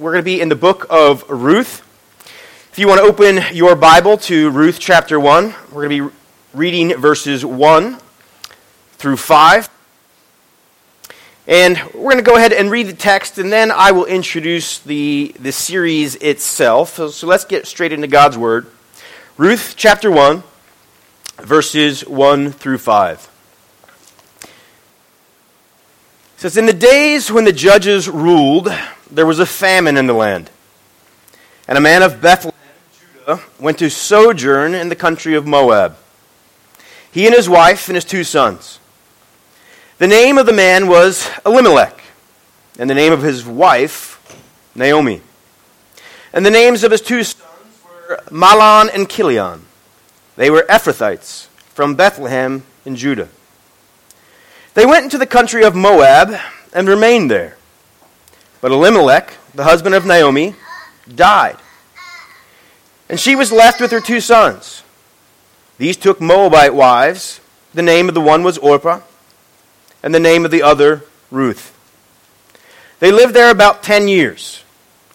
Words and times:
We're 0.00 0.12
going 0.12 0.22
to 0.22 0.30
be 0.30 0.40
in 0.40 0.48
the 0.48 0.56
book 0.56 0.86
of 0.88 1.28
Ruth. 1.28 1.80
If 2.72 2.78
you 2.78 2.88
want 2.88 3.00
to 3.00 3.04
open 3.04 3.54
your 3.54 3.76
Bible 3.76 4.16
to 4.16 4.48
Ruth 4.48 4.78
chapter 4.80 5.20
1, 5.20 5.54
we're 5.72 5.86
going 5.86 5.90
to 5.90 6.08
be 6.08 6.16
reading 6.54 6.96
verses 6.96 7.44
1 7.44 7.98
through 8.92 9.18
5. 9.18 9.68
And 11.46 11.76
we're 11.92 12.12
going 12.12 12.16
to 12.16 12.22
go 12.22 12.36
ahead 12.36 12.54
and 12.54 12.70
read 12.70 12.86
the 12.86 12.94
text, 12.94 13.36
and 13.36 13.52
then 13.52 13.70
I 13.70 13.92
will 13.92 14.06
introduce 14.06 14.78
the, 14.78 15.36
the 15.38 15.52
series 15.52 16.14
itself. 16.14 16.94
So, 16.94 17.08
so 17.10 17.26
let's 17.26 17.44
get 17.44 17.66
straight 17.66 17.92
into 17.92 18.06
God's 18.06 18.38
Word. 18.38 18.68
Ruth 19.36 19.74
chapter 19.76 20.10
1, 20.10 20.42
verses 21.40 22.06
1 22.06 22.52
through 22.52 22.78
5. 22.78 23.30
It 24.44 24.48
says, 26.38 26.56
In 26.56 26.64
the 26.64 26.72
days 26.72 27.30
when 27.30 27.44
the 27.44 27.52
judges 27.52 28.08
ruled, 28.08 28.70
there 29.10 29.26
was 29.26 29.38
a 29.38 29.46
famine 29.46 29.96
in 29.96 30.06
the 30.06 30.12
land. 30.14 30.50
And 31.68 31.76
a 31.76 31.80
man 31.80 32.02
of 32.02 32.20
Bethlehem, 32.20 32.58
Judah, 32.98 33.40
went 33.58 33.78
to 33.78 33.90
sojourn 33.90 34.74
in 34.74 34.88
the 34.88 34.96
country 34.96 35.34
of 35.34 35.46
Moab. 35.46 35.96
He 37.12 37.26
and 37.26 37.34
his 37.34 37.48
wife 37.48 37.88
and 37.88 37.96
his 37.96 38.04
two 38.04 38.24
sons. 38.24 38.78
The 39.98 40.06
name 40.06 40.38
of 40.38 40.46
the 40.46 40.52
man 40.52 40.88
was 40.88 41.28
Elimelech, 41.44 42.00
and 42.78 42.88
the 42.88 42.94
name 42.94 43.12
of 43.12 43.22
his 43.22 43.44
wife, 43.44 44.16
Naomi. 44.74 45.20
And 46.32 46.46
the 46.46 46.50
names 46.50 46.84
of 46.84 46.92
his 46.92 47.00
two 47.00 47.22
sons 47.24 47.44
were 47.84 48.20
Mahlon 48.30 48.88
and 48.94 49.10
Chilion. 49.10 49.66
They 50.36 50.50
were 50.50 50.64
Ephrathites 50.68 51.48
from 51.74 51.96
Bethlehem 51.96 52.62
in 52.86 52.96
Judah. 52.96 53.28
They 54.74 54.86
went 54.86 55.04
into 55.04 55.18
the 55.18 55.26
country 55.26 55.64
of 55.64 55.74
Moab 55.74 56.34
and 56.72 56.88
remained 56.88 57.30
there. 57.30 57.56
But 58.60 58.72
Elimelech, 58.72 59.34
the 59.54 59.64
husband 59.64 59.94
of 59.94 60.04
Naomi, 60.04 60.54
died. 61.12 61.56
And 63.08 63.18
she 63.18 63.34
was 63.34 63.50
left 63.50 63.80
with 63.80 63.90
her 63.90 64.00
two 64.00 64.20
sons. 64.20 64.82
These 65.78 65.96
took 65.96 66.20
Moabite 66.20 66.74
wives. 66.74 67.40
The 67.72 67.82
name 67.82 68.08
of 68.08 68.14
the 68.14 68.20
one 68.20 68.42
was 68.42 68.58
Orpah, 68.58 69.00
and 70.02 70.14
the 70.14 70.20
name 70.20 70.44
of 70.44 70.50
the 70.50 70.62
other, 70.62 71.04
Ruth. 71.30 71.76
They 72.98 73.12
lived 73.12 73.34
there 73.34 73.50
about 73.50 73.82
ten 73.82 74.08
years, 74.08 74.64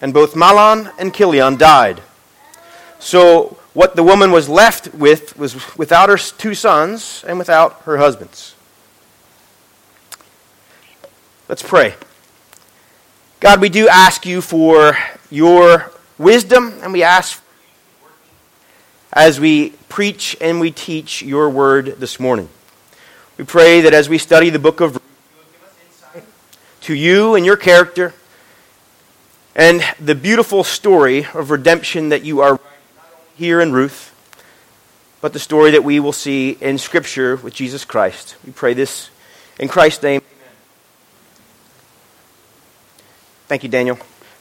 and 0.02 0.14
both 0.14 0.34
Mahlon 0.34 0.92
and 0.98 1.14
Chilion 1.14 1.58
died. 1.58 2.02
So 2.98 3.58
what 3.74 3.96
the 3.96 4.04
woman 4.04 4.32
was 4.32 4.48
left 4.48 4.94
with 4.94 5.38
was 5.38 5.78
without 5.78 6.10
her 6.10 6.18
two 6.18 6.56
sons 6.56 7.24
and 7.28 7.38
without 7.38 7.82
her 7.82 7.98
husbands. 7.98 8.56
Let's 11.48 11.62
pray. 11.62 11.96
God, 13.42 13.60
we 13.60 13.68
do 13.68 13.90
ask 13.90 14.26
you 14.26 14.40
for 14.40 14.98
your 15.30 15.92
wisdom, 16.18 16.74
and 16.82 16.94
we 16.94 17.04
ask 17.04 17.44
as 19.12 19.42
we 19.42 19.72
preach 19.90 20.38
and 20.40 20.62
we 20.62 20.72
teach 20.72 21.22
your 21.22 21.50
word 21.50 22.00
this 22.00 22.18
morning. 22.18 22.48
We 23.38 23.44
pray 23.44 23.82
that 23.82 23.94
as 23.94 24.08
we 24.08 24.20
study 24.20 24.50
the 24.50 24.60
book 24.60 24.80
of 24.80 24.94
Ruth, 24.94 25.02
to 26.82 26.94
you 26.94 27.36
and 27.36 27.46
your 27.46 27.58
character 27.58 28.14
and 29.54 29.84
the 30.00 30.16
beautiful 30.16 30.64
story 30.64 31.26
of 31.34 31.52
redemption 31.52 32.10
that 32.10 32.24
you 32.24 32.40
are 32.40 32.58
here 33.36 33.60
in 33.60 33.74
Ruth, 33.74 34.14
but 35.20 35.34
the 35.34 35.40
story 35.40 35.72
that 35.72 35.84
we 35.84 36.00
will 36.00 36.14
see 36.14 36.52
in 36.62 36.78
Scripture 36.78 37.36
with 37.36 37.54
Jesus 37.54 37.84
Christ. 37.84 38.38
We 38.46 38.54
pray 38.54 38.74
this 38.74 39.10
in 39.60 39.68
Christ's 39.68 40.04
name. 40.04 40.22
Thank 43.48 43.62
you, 43.62 43.70
Daniel. 43.70 43.96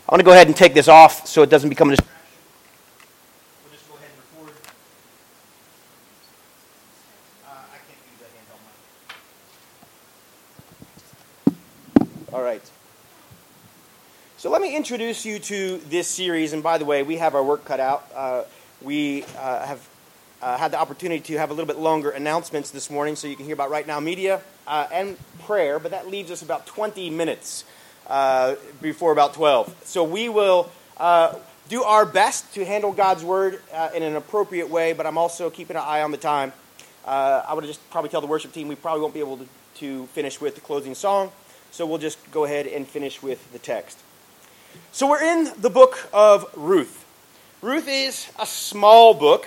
I 0.08 0.12
want 0.12 0.20
to 0.20 0.24
go 0.24 0.32
ahead 0.32 0.46
and 0.46 0.56
take 0.56 0.72
this 0.72 0.88
off 0.88 1.26
so 1.26 1.42
it 1.42 1.50
doesn't 1.50 1.68
become 1.68 1.90
a 1.90 1.96
distraction. 1.96 2.16
We'll 3.62 3.74
just 3.74 3.86
go 3.86 3.96
ahead 3.96 4.08
and 4.08 4.40
record. 4.40 4.56
Uh, 7.46 7.50
I 7.50 7.76
can't 7.84 8.00
use 8.10 8.20
that 8.24 8.32
handheld 8.32 8.62
mic. 12.24 12.32
All 12.32 12.42
right. 12.42 12.62
So 14.38 14.48
let 14.48 14.62
me 14.62 14.74
introduce 14.74 15.26
you 15.26 15.38
to 15.38 15.76
this 15.90 16.08
series. 16.08 16.54
And 16.54 16.62
by 16.62 16.78
the 16.78 16.86
way, 16.86 17.02
we 17.02 17.18
have 17.18 17.34
our 17.34 17.44
work 17.44 17.66
cut 17.66 17.80
out. 17.80 18.10
Uh, 18.14 18.44
we 18.80 19.24
uh, 19.36 19.66
have 19.66 19.86
uh, 20.40 20.56
had 20.56 20.70
the 20.70 20.78
opportunity 20.78 21.20
to 21.34 21.38
have 21.38 21.50
a 21.50 21.52
little 21.52 21.66
bit 21.66 21.78
longer 21.78 22.08
announcements 22.08 22.70
this 22.70 22.88
morning 22.88 23.16
so 23.16 23.26
you 23.28 23.36
can 23.36 23.44
hear 23.44 23.54
about 23.54 23.68
Right 23.68 23.86
Now 23.86 24.00
Media 24.00 24.40
uh, 24.66 24.86
and 24.90 25.18
prayer, 25.40 25.78
but 25.78 25.90
that 25.90 26.08
leaves 26.08 26.30
us 26.30 26.40
about 26.40 26.64
20 26.64 27.10
minutes 27.10 27.64
uh, 28.06 28.56
before 28.82 29.12
about 29.12 29.34
12. 29.34 29.74
So 29.84 30.04
we 30.04 30.28
will 30.28 30.70
uh, 30.96 31.34
do 31.68 31.82
our 31.82 32.04
best 32.04 32.54
to 32.54 32.64
handle 32.64 32.92
God's 32.92 33.24
word 33.24 33.60
uh, 33.72 33.90
in 33.94 34.02
an 34.02 34.16
appropriate 34.16 34.68
way, 34.68 34.92
but 34.92 35.06
I'm 35.06 35.18
also 35.18 35.50
keeping 35.50 35.76
an 35.76 35.82
eye 35.84 36.02
on 36.02 36.10
the 36.10 36.18
time. 36.18 36.52
Uh, 37.04 37.42
I 37.46 37.54
would 37.54 37.64
just 37.64 37.88
probably 37.90 38.10
tell 38.10 38.20
the 38.20 38.26
worship 38.26 38.52
team 38.52 38.68
we 38.68 38.74
probably 38.74 39.02
won't 39.02 39.14
be 39.14 39.20
able 39.20 39.38
to, 39.38 39.46
to 39.76 40.06
finish 40.08 40.40
with 40.40 40.54
the 40.54 40.60
closing 40.60 40.94
song, 40.94 41.32
so 41.70 41.86
we'll 41.86 41.98
just 41.98 42.18
go 42.30 42.44
ahead 42.44 42.66
and 42.66 42.86
finish 42.86 43.22
with 43.22 43.52
the 43.52 43.58
text. 43.58 43.98
So 44.92 45.08
we're 45.08 45.22
in 45.22 45.52
the 45.60 45.70
book 45.70 46.08
of 46.12 46.46
Ruth. 46.56 47.04
Ruth 47.62 47.88
is 47.88 48.30
a 48.38 48.46
small 48.46 49.14
book. 49.14 49.46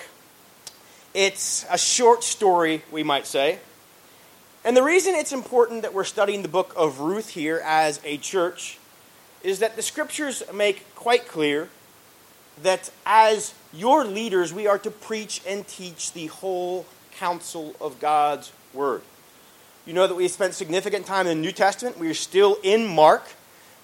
It's 1.14 1.66
a 1.70 1.78
short 1.78 2.24
story, 2.24 2.84
we 2.92 3.04
might 3.04 3.28
say. 3.28 3.60
And 4.68 4.76
the 4.76 4.84
reason 4.84 5.16
it's 5.16 5.32
important 5.32 5.84
that 5.84 5.94
we're 5.94 6.04
studying 6.04 6.42
the 6.42 6.50
book 6.50 6.74
of 6.76 7.00
Ruth 7.00 7.30
here 7.30 7.62
as 7.64 8.02
a 8.04 8.18
church 8.18 8.80
is 9.42 9.60
that 9.60 9.78
the 9.78 9.82
scriptures 9.82 10.44
make 10.54 10.94
quite 10.94 11.26
clear 11.26 11.70
that 12.64 12.92
as 13.06 13.54
your 13.72 14.04
leaders, 14.04 14.54
we 14.54 14.68
are 14.68 14.78
to 14.80 14.92
preach 14.92 15.42
and 15.48 15.66
teach 15.66 16.12
the 16.12 16.28
whole 16.28 16.86
counsel 17.16 17.78
of 17.80 18.02
God's 18.02 18.52
word. 18.74 19.04
You 19.86 19.94
know 19.94 20.06
that 20.06 20.16
we 20.16 20.28
spent 20.28 20.54
significant 20.54 21.06
time 21.06 21.28
in 21.28 21.38
the 21.38 21.42
New 21.42 21.54
Testament. 21.54 21.98
We 21.98 22.10
are 22.10 22.14
still 22.14 22.58
in 22.62 22.88
Mark. 22.88 23.24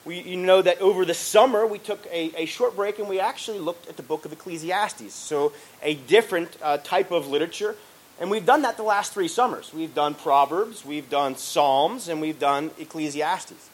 We, 0.04 0.20
you 0.20 0.36
know 0.36 0.62
that 0.62 0.82
over 0.82 1.06
the 1.06 1.14
summer 1.14 1.66
we 1.66 1.80
took 1.80 2.06
a, 2.08 2.34
a, 2.36 2.46
short 2.46 2.76
break 2.76 3.00
and 3.00 3.08
we 3.08 3.22
actually 3.22 3.60
looked 3.60 3.88
at 3.88 3.96
the 3.96 4.04
book 4.04 4.26
of 4.26 4.34
Ecclesiastes. 4.34 5.14
So, 5.14 5.54
a 5.82 5.94
different 5.94 6.58
uh, 6.62 6.80
type 6.80 7.12
of 7.12 7.30
literature 7.30 7.78
and 8.24 8.32
we've 8.32 8.46
done 8.46 8.62
that 8.62 8.78
the 8.78 8.84
last 8.84 9.12
three 9.12 9.28
summers. 9.28 9.74
We've 9.74 9.94
done 9.94 10.14
Proverbs, 10.14 10.86
we've 10.86 11.10
done 11.10 11.36
Psalms, 11.36 12.08
and 12.08 12.22
we've 12.22 12.40
done 12.40 12.72
Ecclesiastes. 12.80 13.70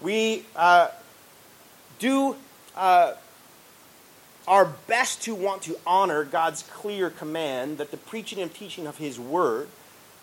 We 0.00 0.44
uh, 0.56 0.88
do 2.00 2.34
uh, 2.76 3.12
our 4.48 4.64
best 4.88 5.22
to 5.22 5.36
want 5.36 5.62
to 5.62 5.78
honor 5.86 6.24
God's 6.24 6.64
clear 6.64 7.10
command 7.10 7.78
that 7.78 7.92
the 7.92 7.96
preaching 7.96 8.40
and 8.40 8.52
teaching 8.52 8.88
of 8.88 8.98
His 8.98 9.20
Word 9.20 9.68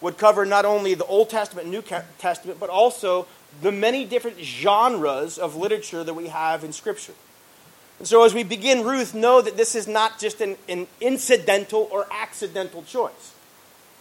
would 0.01 0.17
cover 0.17 0.45
not 0.45 0.65
only 0.65 0.93
the 0.93 1.05
Old 1.05 1.29
Testament 1.29 1.67
and 1.67 1.71
New 1.71 1.83
Testament, 2.17 2.59
but 2.59 2.69
also 2.69 3.27
the 3.61 3.71
many 3.71 4.03
different 4.03 4.39
genres 4.39 5.37
of 5.37 5.55
literature 5.55 6.03
that 6.03 6.15
we 6.15 6.27
have 6.27 6.65
in 6.65 6.73
Scripture. 6.73 7.13
And 7.99 8.09
so, 8.09 8.25
as 8.25 8.33
we 8.33 8.43
begin 8.43 8.83
Ruth, 8.83 9.15
know 9.15 9.41
that 9.41 9.55
this 9.55 9.73
is 9.73 9.87
not 9.87 10.19
just 10.19 10.41
an, 10.41 10.57
an 10.67 10.87
incidental 10.99 11.87
or 11.93 12.07
accidental 12.11 12.83
choice 12.83 13.32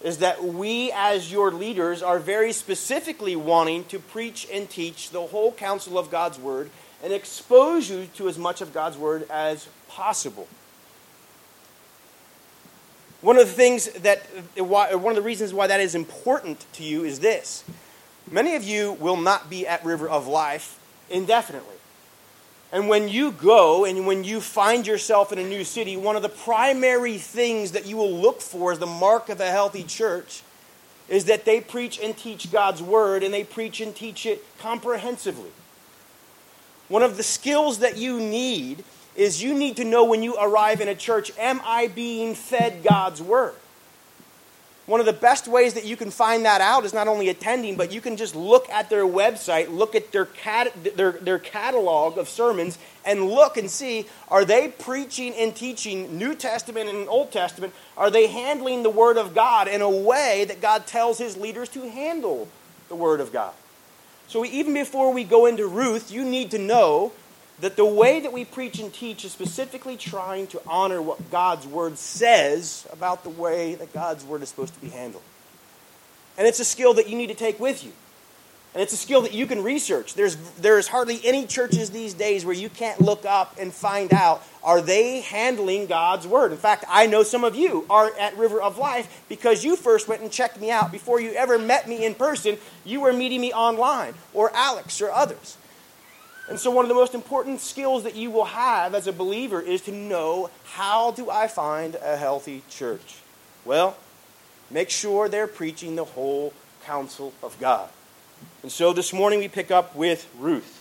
is 0.02 0.18
that 0.18 0.42
we, 0.42 0.90
as 0.92 1.30
your 1.30 1.52
leaders, 1.52 2.02
are 2.02 2.18
very 2.18 2.52
specifically 2.52 3.36
wanting 3.36 3.84
to 3.84 3.98
preach 3.98 4.48
and 4.52 4.68
teach 4.68 5.10
the 5.10 5.20
whole 5.20 5.52
counsel 5.52 5.98
of 5.98 6.10
God's 6.10 6.38
Word 6.38 6.70
and 7.02 7.12
expose 7.12 7.88
you 7.88 8.08
to 8.16 8.28
as 8.28 8.38
much 8.38 8.60
of 8.60 8.74
God's 8.74 8.96
Word 8.96 9.26
as 9.30 9.68
possible. 9.88 10.48
One 13.20 13.36
of 13.36 13.46
the 13.46 13.52
things 13.52 13.86
that, 14.00 14.20
one 14.56 15.12
of 15.12 15.16
the 15.16 15.22
reasons 15.22 15.54
why 15.54 15.68
that 15.68 15.78
is 15.78 15.94
important 15.94 16.66
to 16.74 16.82
you 16.82 17.04
is 17.04 17.20
this. 17.20 17.62
Many 18.28 18.56
of 18.56 18.64
you 18.64 18.92
will 18.94 19.16
not 19.16 19.48
be 19.48 19.66
at 19.66 19.84
River 19.84 20.08
of 20.08 20.26
Life 20.26 20.80
indefinitely. 21.08 21.76
And 22.72 22.88
when 22.88 23.08
you 23.08 23.32
go 23.32 23.84
and 23.84 24.06
when 24.06 24.24
you 24.24 24.40
find 24.40 24.86
yourself 24.86 25.30
in 25.30 25.38
a 25.38 25.46
new 25.46 25.62
city, 25.62 25.94
one 25.96 26.16
of 26.16 26.22
the 26.22 26.30
primary 26.30 27.18
things 27.18 27.72
that 27.72 27.86
you 27.86 27.98
will 27.98 28.12
look 28.12 28.40
for 28.40 28.72
as 28.72 28.78
the 28.78 28.86
mark 28.86 29.28
of 29.28 29.40
a 29.40 29.50
healthy 29.50 29.84
church 29.84 30.42
is 31.08 31.26
that 31.26 31.44
they 31.44 31.60
preach 31.60 32.00
and 32.00 32.16
teach 32.16 32.50
God's 32.50 32.82
word 32.82 33.22
and 33.22 33.32
they 33.32 33.44
preach 33.44 33.82
and 33.82 33.94
teach 33.94 34.24
it 34.24 34.42
comprehensively. 34.58 35.50
One 36.88 37.02
of 37.02 37.18
the 37.18 37.22
skills 37.22 37.80
that 37.80 37.98
you 37.98 38.18
need 38.18 38.84
is 39.14 39.42
you 39.42 39.52
need 39.52 39.76
to 39.76 39.84
know 39.84 40.04
when 40.04 40.22
you 40.22 40.36
arrive 40.36 40.80
in 40.80 40.88
a 40.88 40.94
church 40.94 41.30
am 41.38 41.60
I 41.64 41.88
being 41.88 42.34
fed 42.34 42.82
God's 42.82 43.20
word? 43.20 43.54
One 44.86 44.98
of 44.98 45.06
the 45.06 45.12
best 45.12 45.46
ways 45.46 45.74
that 45.74 45.84
you 45.84 45.96
can 45.96 46.10
find 46.10 46.44
that 46.44 46.60
out 46.60 46.84
is 46.84 46.92
not 46.92 47.06
only 47.06 47.28
attending, 47.28 47.76
but 47.76 47.92
you 47.92 48.00
can 48.00 48.16
just 48.16 48.34
look 48.34 48.68
at 48.68 48.90
their 48.90 49.04
website, 49.04 49.70
look 49.70 49.94
at 49.94 50.10
their, 50.10 50.26
cat, 50.26 50.72
their, 50.96 51.12
their 51.12 51.38
catalog 51.38 52.18
of 52.18 52.28
sermons, 52.28 52.78
and 53.04 53.28
look 53.28 53.56
and 53.56 53.70
see 53.70 54.06
are 54.28 54.44
they 54.44 54.68
preaching 54.68 55.34
and 55.34 55.54
teaching 55.54 56.18
New 56.18 56.34
Testament 56.34 56.90
and 56.90 57.08
Old 57.08 57.30
Testament? 57.30 57.72
Are 57.96 58.10
they 58.10 58.26
handling 58.26 58.82
the 58.82 58.90
Word 58.90 59.18
of 59.18 59.36
God 59.36 59.68
in 59.68 59.82
a 59.82 59.90
way 59.90 60.44
that 60.46 60.60
God 60.60 60.86
tells 60.86 61.18
His 61.18 61.36
leaders 61.36 61.68
to 61.70 61.88
handle 61.88 62.48
the 62.88 62.96
Word 62.96 63.20
of 63.20 63.32
God? 63.32 63.54
So 64.26 64.44
even 64.44 64.74
before 64.74 65.12
we 65.12 65.22
go 65.22 65.46
into 65.46 65.68
Ruth, 65.68 66.10
you 66.10 66.24
need 66.24 66.50
to 66.52 66.58
know 66.58 67.12
that 67.60 67.76
the 67.76 67.84
way 67.84 68.20
that 68.20 68.32
we 68.32 68.44
preach 68.44 68.78
and 68.78 68.92
teach 68.92 69.24
is 69.24 69.32
specifically 69.32 69.96
trying 69.96 70.46
to 70.48 70.60
honor 70.66 71.00
what 71.00 71.30
God's 71.30 71.66
Word 71.66 71.98
says 71.98 72.86
about 72.92 73.22
the 73.22 73.30
way 73.30 73.74
that 73.76 73.92
God's 73.92 74.24
Word 74.24 74.42
is 74.42 74.48
supposed 74.48 74.74
to 74.74 74.80
be 74.80 74.88
handled. 74.88 75.22
And 76.36 76.46
it's 76.46 76.60
a 76.60 76.64
skill 76.64 76.94
that 76.94 77.08
you 77.08 77.16
need 77.16 77.28
to 77.28 77.34
take 77.34 77.60
with 77.60 77.84
you. 77.84 77.92
And 78.74 78.82
it's 78.82 78.94
a 78.94 78.96
skill 78.96 79.20
that 79.22 79.34
you 79.34 79.46
can 79.46 79.62
research. 79.62 80.14
There's, 80.14 80.36
there's 80.58 80.88
hardly 80.88 81.20
any 81.24 81.46
churches 81.46 81.90
these 81.90 82.14
days 82.14 82.46
where 82.46 82.54
you 82.54 82.70
can't 82.70 83.02
look 83.02 83.26
up 83.26 83.54
and 83.60 83.70
find 83.72 84.14
out 84.14 84.42
are 84.64 84.80
they 84.80 85.20
handling 85.20 85.86
God's 85.86 86.26
word? 86.26 86.52
In 86.52 86.58
fact, 86.58 86.84
I 86.88 87.06
know 87.06 87.22
some 87.22 87.44
of 87.44 87.54
you 87.54 87.84
are 87.90 88.10
at 88.18 88.36
River 88.38 88.62
of 88.62 88.78
Life 88.78 89.24
because 89.28 89.62
you 89.62 89.76
first 89.76 90.08
went 90.08 90.22
and 90.22 90.30
checked 90.30 90.58
me 90.58 90.70
out 90.70 90.90
before 90.90 91.20
you 91.20 91.32
ever 91.32 91.58
met 91.58 91.86
me 91.86 92.06
in 92.06 92.14
person. 92.14 92.56
You 92.84 93.02
were 93.02 93.12
meeting 93.12 93.42
me 93.42 93.52
online, 93.52 94.14
or 94.32 94.54
Alex, 94.54 95.02
or 95.02 95.10
others. 95.10 95.58
And 96.48 96.58
so, 96.58 96.70
one 96.70 96.84
of 96.84 96.88
the 96.88 96.94
most 96.94 97.14
important 97.14 97.60
skills 97.60 98.02
that 98.02 98.16
you 98.16 98.30
will 98.30 98.46
have 98.46 98.94
as 98.94 99.06
a 99.06 99.12
believer 99.12 99.60
is 99.60 99.82
to 99.82 99.92
know 99.92 100.50
how 100.64 101.12
do 101.12 101.30
I 101.30 101.46
find 101.46 101.94
a 101.94 102.16
healthy 102.16 102.62
church? 102.68 103.18
Well, 103.64 103.96
make 104.70 104.90
sure 104.90 105.28
they're 105.28 105.46
preaching 105.46 105.94
the 105.94 106.04
whole 106.04 106.52
counsel 106.84 107.32
of 107.42 107.58
God. 107.60 107.88
And 108.62 108.72
so 108.72 108.92
this 108.92 109.12
morning 109.12 109.38
we 109.38 109.48
pick 109.48 109.70
up 109.70 109.94
with 109.94 110.28
Ruth. 110.38 110.80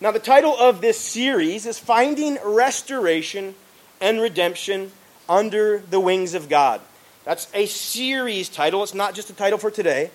Now, 0.00 0.12
the 0.12 0.20
title 0.20 0.56
of 0.56 0.80
this 0.80 0.98
series 0.98 1.66
is 1.66 1.78
Finding 1.78 2.38
Restoration 2.44 3.54
and 4.00 4.20
Redemption 4.20 4.92
Under 5.28 5.78
the 5.78 6.00
Wings 6.00 6.34
of 6.34 6.48
God. 6.48 6.80
That's 7.24 7.48
a 7.52 7.66
series 7.66 8.48
title, 8.48 8.82
it's 8.82 8.94
not 8.94 9.14
just 9.14 9.30
a 9.30 9.34
title 9.34 9.58
for 9.58 9.70
today. 9.70 10.10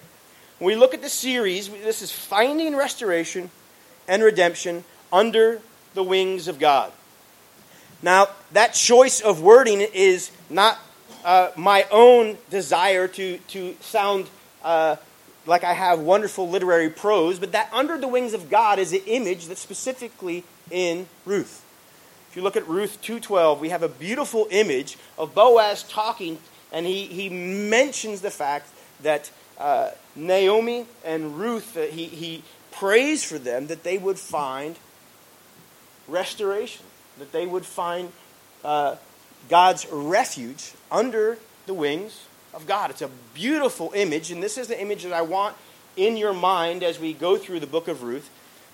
When 0.59 0.67
we 0.67 0.75
look 0.75 0.93
at 0.93 1.01
the 1.01 1.09
series, 1.09 1.69
this 1.69 2.01
is 2.01 2.11
Finding 2.11 2.75
Restoration 2.75 3.51
and 4.07 4.23
Redemption 4.23 4.83
Under 5.11 5.61
the 5.93 6.03
Wings 6.03 6.47
of 6.47 6.59
God. 6.59 6.91
Now, 8.01 8.27
that 8.51 8.73
choice 8.73 9.21
of 9.21 9.41
wording 9.41 9.81
is 9.81 10.31
not 10.49 10.79
uh, 11.23 11.51
my 11.55 11.85
own 11.91 12.37
desire 12.49 13.07
to, 13.07 13.37
to 13.37 13.75
sound 13.79 14.29
uh, 14.63 14.97
like 15.47 15.63
I 15.63 15.73
have 15.73 15.99
wonderful 15.99 16.49
literary 16.49 16.89
prose, 16.89 17.39
but 17.39 17.51
that 17.51 17.69
under 17.73 17.97
the 17.97 18.07
wings 18.07 18.33
of 18.33 18.49
God 18.49 18.79
is 18.79 18.93
an 18.93 19.01
image 19.05 19.47
that's 19.47 19.61
specifically 19.61 20.43
in 20.69 21.07
Ruth. 21.25 21.63
If 22.29 22.35
you 22.35 22.43
look 22.43 22.57
at 22.57 22.67
Ruth 22.67 23.01
2:12, 23.01 23.59
we 23.59 23.69
have 23.69 23.83
a 23.83 23.87
beautiful 23.87 24.47
image 24.51 24.97
of 25.17 25.33
Boaz 25.33 25.83
talking, 25.83 26.39
and 26.71 26.85
he, 26.85 27.05
he 27.05 27.29
mentions 27.29 28.21
the 28.21 28.31
fact 28.31 28.69
that 29.01 29.31
uh, 29.57 29.91
Naomi 30.15 30.85
and 31.03 31.37
Ruth, 31.37 31.77
uh, 31.77 31.81
he, 31.83 32.05
he 32.05 32.43
prays 32.79 33.23
for 33.23 33.37
them 33.37 33.67
that 33.67 33.83
they 33.83 33.97
would 33.97 34.19
find 34.19 34.77
restoration, 36.07 36.85
that 37.17 37.31
they 37.31 37.45
would 37.45 37.65
find 37.65 38.11
uh, 38.63 38.95
God's 39.49 39.87
refuge 39.91 40.73
under 40.91 41.37
the 41.65 41.73
wings 41.73 42.25
of 42.53 42.67
God. 42.67 42.89
It's 42.89 43.01
a 43.01 43.09
beautiful 43.33 43.91
image, 43.95 44.31
and 44.31 44.41
this 44.41 44.57
is 44.57 44.67
the 44.67 44.79
image 44.79 45.03
that 45.03 45.13
I 45.13 45.21
want 45.21 45.55
in 45.95 46.17
your 46.17 46.33
mind 46.33 46.83
as 46.83 46.99
we 46.99 47.13
go 47.13 47.37
through 47.37 47.59
the 47.59 47.67
book 47.67 47.87
of 47.87 48.03
Ruth 48.03 48.29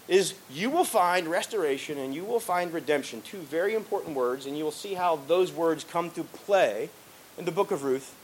is 0.07 0.33
you 0.49 0.69
will 0.69 0.83
find 0.83 1.27
restoration 1.27 1.97
and 1.97 2.13
you 2.13 2.23
will 2.23 2.39
find 2.39 2.73
redemption, 2.73 3.21
two 3.21 3.37
very 3.37 3.75
important 3.75 4.15
words, 4.15 4.45
and 4.45 4.57
you 4.57 4.63
will 4.63 4.71
see 4.71 4.95
how 4.95 5.15
those 5.27 5.53
words 5.53 5.83
come 5.83 6.09
to 6.11 6.23
play 6.23 6.89
in 7.37 7.45
the 7.45 7.51
book 7.51 7.71
of 7.71 7.83
Ruth 7.83 8.15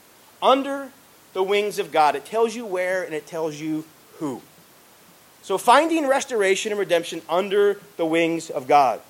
under 0.42 0.90
the 1.32 1.42
wings 1.42 1.78
of 1.78 1.92
God. 1.92 2.16
It 2.16 2.24
tells 2.24 2.54
you 2.54 2.66
where 2.66 3.02
and 3.02 3.14
it 3.14 3.26
tells 3.26 3.60
you 3.60 3.84
who. 4.18 4.42
So 5.42 5.58
finding 5.58 6.06
restoration 6.06 6.72
and 6.72 6.78
redemption 6.78 7.22
under 7.28 7.80
the 7.96 8.04
wings 8.04 8.50
of 8.50 8.66
God. 8.66 9.00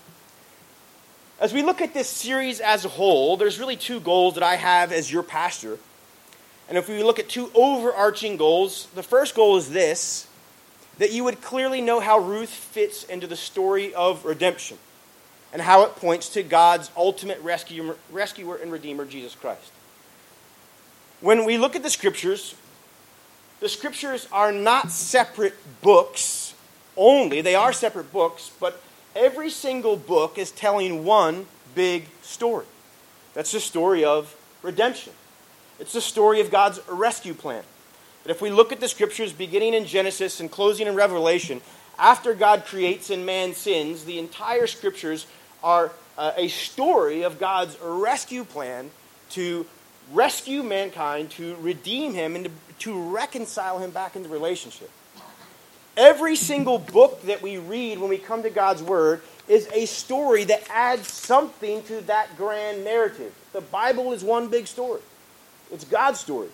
As 1.41 1.53
we 1.53 1.63
look 1.63 1.81
at 1.81 1.95
this 1.95 2.09
series 2.09 2.61
as 2.61 2.85
a 2.85 2.89
whole, 2.89 3.37
there's 3.37 3.59
really 3.59 3.77
two 3.77 4.01
goals 4.01 4.35
that 4.35 4.43
I 4.43 4.57
have 4.57 4.93
as 4.93 5.11
your 5.11 5.23
pastor. 5.23 5.79
And 6.69 6.77
if 6.77 6.89
we 6.89 7.03
look 7.03 7.19
at 7.19 7.29
two 7.29 7.51
overarching 7.55 8.37
goals, 8.37 8.89
the 8.95 9.03
first 9.03 9.35
goal 9.35 9.57
is 9.57 9.71
this 9.71 10.27
that 10.99 11.13
you 11.13 11.23
would 11.23 11.41
clearly 11.41 11.81
know 11.81 12.01
how 12.01 12.19
Ruth 12.19 12.51
fits 12.51 13.05
into 13.05 13.29
the 13.29 13.37
story 13.37 13.95
of 13.95 14.25
redemption 14.25 14.77
and 15.53 15.63
how 15.63 15.83
it 15.83 15.95
points 15.95 16.29
to 16.31 16.43
God's 16.43 16.91
ultimate 16.97 17.41
rescuer, 17.41 17.97
rescuer 18.11 18.57
and 18.57 18.73
redeemer, 18.73 19.05
Jesus 19.05 19.35
Christ. 19.37 19.71
When 21.21 21.45
we 21.45 21.57
look 21.57 21.77
at 21.77 21.85
the 21.85 21.91
scriptures, 21.91 22.55
the 23.61 23.69
scriptures 23.69 24.29
are 24.33 24.53
not 24.53 24.91
separate 24.91 25.55
books 25.83 26.55
only, 26.97 27.41
they 27.41 27.55
are 27.55 27.73
separate 27.73 28.13
books, 28.13 28.51
but 28.59 28.83
every 29.15 29.51
single 29.51 29.97
book 29.97 30.39
is 30.39 30.51
telling 30.51 31.05
one 31.05 31.47
big 31.75 32.07
story. 32.23 32.67
That's 33.35 33.53
the 33.53 33.61
story 33.61 34.05
of 34.05 34.35
redemption. 34.63 35.13
It's 35.79 35.93
the 35.93 36.01
story 36.01 36.41
of 36.41 36.51
God's 36.51 36.81
rescue 36.89 37.35
plan. 37.35 37.63
But 38.23 38.33
if 38.33 38.43
we 38.43 38.51
look 38.51 38.73
at 38.73 38.81
the 38.81 38.89
scriptures 38.89 39.33
beginning 39.33 39.75
in 39.75 39.87
Genesis 39.87 40.41
and 40.41 40.51
closing 40.51 40.87
in 40.87 40.95
Revelation, 40.95 41.61
after 41.99 42.35
God 42.35 42.65
creates 42.65 43.11
and 43.11 43.25
man 43.25 43.55
sins, 43.55 44.05
the 44.05 44.19
entire 44.19 44.67
scriptures 44.67 45.27
are 45.63 45.93
uh, 46.17 46.33
a 46.37 46.49
story 46.49 47.23
of 47.23 47.39
God's 47.39 47.79
rescue 47.81 48.45
plan 48.45 48.91
to 49.31 49.67
rescue 50.13 50.63
mankind, 50.63 51.31
to 51.33 51.57
redeem 51.57 52.15
him, 52.15 52.35
and 52.35 52.47
to, 52.47 52.51
to 52.81 53.11
reconcile 53.11 53.79
him 53.79 53.91
back 53.91 54.17
into 54.17 54.29
relationship. 54.29 54.91
Every 55.97 56.37
single 56.37 56.79
book 56.79 57.23
that 57.23 57.43
we 57.43 57.59
read 57.59 57.99
when 57.99 58.09
we 58.09 58.19
come 58.19 58.43
to 58.45 58.51
God's 58.51 58.83
Word 58.83 59.21
is 59.49 59.69
a 59.73 59.87
story 59.87 60.45
that 60.45 60.63
adds 60.71 61.13
something 61.13 61.83
to 61.85 62.01
that 62.03 62.37
grand 62.37 62.85
narrative. 62.85 63.35
The 63.53 63.63
Bible 63.63 64.13
is 64.13 64.23
one 64.23 64.49
big 64.49 64.67
story. 64.67 65.01
It's 65.73 65.85
God's 65.85 66.21
story. 66.21 66.49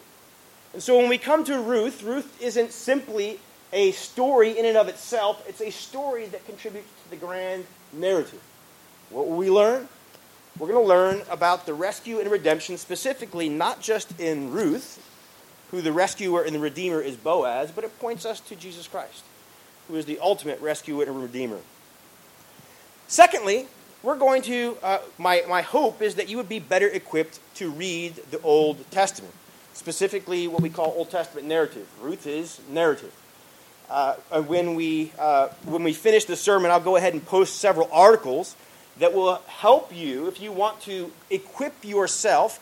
And 0.73 0.82
so 0.82 0.97
when 0.97 1.09
we 1.09 1.19
come 1.19 1.44
to 1.44 1.61
Ruth, 1.61 2.03
Ruth 2.03 2.41
isn't 2.43 2.73
simply 2.73 3.38
a 3.73 3.93
story 3.93 4.56
in 4.56 4.65
and 4.65 4.77
of 4.77 4.88
itself, 4.88 5.44
it's 5.49 5.61
a 5.61 5.70
story 5.70 6.27
that 6.27 6.47
contributes 6.47 6.88
to 7.03 7.11
the 7.11 7.17
grand 7.17 7.67
narrative. 7.93 8.41
What 9.11 9.29
will 9.29 9.37
we 9.37 9.50
learn? 9.50 9.88
We're 10.59 10.69
going 10.69 10.82
to 10.82 10.88
learn 10.88 11.23
about 11.29 11.67
the 11.67 11.75
rescue 11.75 12.20
and 12.20 12.31
redemption, 12.31 12.79
specifically 12.79 13.49
not 13.49 13.81
just 13.81 14.20
in 14.20 14.53
Ruth, 14.53 15.00
who 15.75 15.82
the 15.82 15.93
rescuer 15.93 16.43
and 16.43 16.55
the 16.55 16.61
redeemer 16.61 17.00
is 17.00 17.17
Boaz, 17.17 17.73
but 17.75 17.82
it 17.82 17.99
points 17.99 18.25
us 18.25 18.38
to 18.38 18.55
Jesus 18.55 18.87
Christ, 18.87 19.25
who 19.88 19.97
is 19.97 20.06
the 20.06 20.21
ultimate 20.21 20.61
rescuer 20.61 21.03
and 21.03 21.21
redeemer. 21.21 21.59
Secondly, 23.09 23.67
we're 24.05 24.17
going 24.17 24.43
to, 24.43 24.76
uh, 24.85 24.99
my, 25.19 25.43
my 25.49 25.62
hope 25.62 26.01
is 26.01 26.15
that 26.15 26.29
you 26.29 26.37
would 26.37 26.48
be 26.48 26.60
better 26.60 26.87
equipped 26.87 27.41
to 27.56 27.70
read 27.70 28.15
the 28.31 28.41
Old 28.43 28.89
Testament, 28.93 29.34
specifically 29.72 30.46
what 30.46 30.63
we 30.63 30.70
call 30.70 30.94
Old 30.96 31.10
Testament 31.10 31.48
narrative. 31.48 31.89
Ruth 32.01 32.25
is 32.25 32.60
narrative. 32.70 33.13
Uh, 33.91 34.15
when, 34.43 34.77
we, 34.77 35.10
uh, 35.19 35.48
when 35.65 35.82
we 35.82 35.93
finish 35.93 36.25
the 36.25 36.37
sermon, 36.37 36.70
I'll 36.70 36.79
go 36.79 36.94
ahead 36.94 37.15
and 37.15 37.27
post 37.27 37.56
several 37.56 37.89
articles 37.93 38.55
that 38.98 39.13
will 39.13 39.43
help 39.48 39.94
you 39.94 40.29
if 40.29 40.41
you 40.41 40.53
want 40.53 40.81
to 40.82 41.10
equip 41.31 41.84
yourself. 41.84 42.60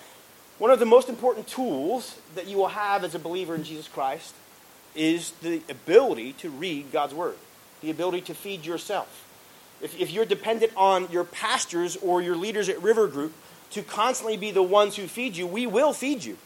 One 0.59 0.71
of 0.71 0.79
the 0.79 0.87
most 0.87 1.11
important 1.11 1.47
tools 1.47 2.17
that 2.35 2.47
you 2.47 2.57
will 2.57 2.69
have 2.69 3.05
as 3.05 3.15
a 3.15 3.19
believer 3.19 3.55
in 3.55 3.65
Jesus 3.65 3.89
Christ 3.89 4.35
is 4.95 5.33
the 5.43 5.63
ability 5.69 6.35
to 6.35 6.51
read 6.51 6.93
God's 6.93 7.15
Word, 7.15 7.37
the 7.81 7.91
ability 7.91 8.23
to 8.23 8.35
feed 8.35 8.65
yourself 8.67 9.23
if, 9.83 10.01
if 10.01 10.13
you're 10.13 10.25
dependent 10.25 10.73
on 10.77 11.11
your 11.11 11.25
pastors 11.25 11.97
or 11.97 12.23
your 12.23 12.37
leaders 12.37 12.69
at 12.69 12.81
River 12.81 13.09
Group 13.09 13.35
to 13.73 13.83
constantly 13.83 14.37
be 14.37 14.53
the 14.53 14.63
ones 14.63 14.97
who 14.97 15.07
feed 15.07 15.37
you, 15.37 15.47
we 15.47 15.67
will 15.67 15.93
feed 15.93 16.25
you. 16.25 16.39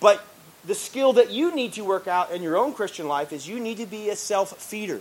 But 0.00 0.24
the 0.64 0.74
skill 0.74 1.12
that 1.14 1.30
you 1.30 1.54
need 1.54 1.74
to 1.74 1.84
work 1.84 2.08
out 2.08 2.32
in 2.32 2.42
your 2.42 2.56
own 2.56 2.74
Christian 2.74 3.06
life 3.06 3.32
is 3.32 3.48
you 3.48 3.60
need 3.60 3.78
to 3.78 3.86
be 3.86 4.10
a 4.10 4.16
self 4.16 4.56
feeder. 4.58 5.00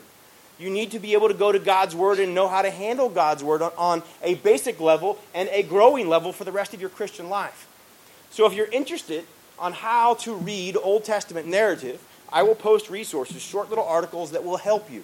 You 0.59 0.69
need 0.69 0.91
to 0.91 0.99
be 0.99 1.13
able 1.13 1.29
to 1.29 1.33
go 1.33 1.51
to 1.51 1.57
God's 1.57 1.95
Word 1.95 2.19
and 2.19 2.35
know 2.35 2.47
how 2.47 2.61
to 2.61 2.69
handle 2.69 3.09
God's 3.09 3.43
Word 3.43 3.63
on, 3.63 3.71
on, 3.77 4.03
a 4.21 4.35
basic 4.35 4.79
level 4.79 5.17
and 5.33 5.49
a 5.51 5.63
growing 5.63 6.07
level 6.07 6.31
for 6.31 6.43
the 6.43 6.51
rest 6.51 6.75
of 6.75 6.81
your 6.81 6.91
Christian 6.91 7.29
life. 7.29 7.67
So 8.29 8.45
if 8.45 8.53
you're 8.53 8.67
interested 8.67 9.25
on 9.61 9.73
how 9.73 10.15
to 10.15 10.33
read 10.33 10.75
Old 10.75 11.05
Testament 11.05 11.47
narrative, 11.47 12.03
I 12.33 12.43
will 12.43 12.55
post 12.55 12.89
resources, 12.89 13.41
short 13.41 13.69
little 13.69 13.85
articles 13.85 14.31
that 14.31 14.43
will 14.43 14.57
help 14.57 14.91
you. 14.91 15.03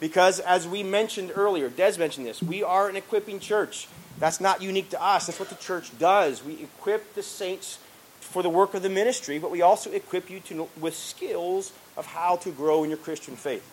Because 0.00 0.40
as 0.40 0.66
we 0.66 0.82
mentioned 0.82 1.30
earlier, 1.36 1.68
Des 1.68 1.98
mentioned 1.98 2.26
this, 2.26 2.42
we 2.42 2.62
are 2.62 2.88
an 2.88 2.96
equipping 2.96 3.38
church. 3.38 3.86
That's 4.18 4.40
not 4.40 4.62
unique 4.62 4.90
to 4.90 5.02
us. 5.02 5.26
That's 5.26 5.38
what 5.38 5.50
the 5.50 5.56
church 5.56 5.96
does. 5.98 6.42
We 6.42 6.54
equip 6.54 7.14
the 7.14 7.22
saints 7.22 7.78
for 8.18 8.42
the 8.42 8.48
work 8.48 8.74
of 8.74 8.82
the 8.82 8.88
ministry, 8.88 9.38
but 9.38 9.50
we 9.50 9.62
also 9.62 9.90
equip 9.92 10.30
you 10.30 10.40
to, 10.40 10.68
with 10.80 10.96
skills 10.96 11.72
of 11.96 12.06
how 12.06 12.36
to 12.36 12.50
grow 12.50 12.82
in 12.82 12.90
your 12.90 12.98
Christian 12.98 13.36
faith. 13.36 13.68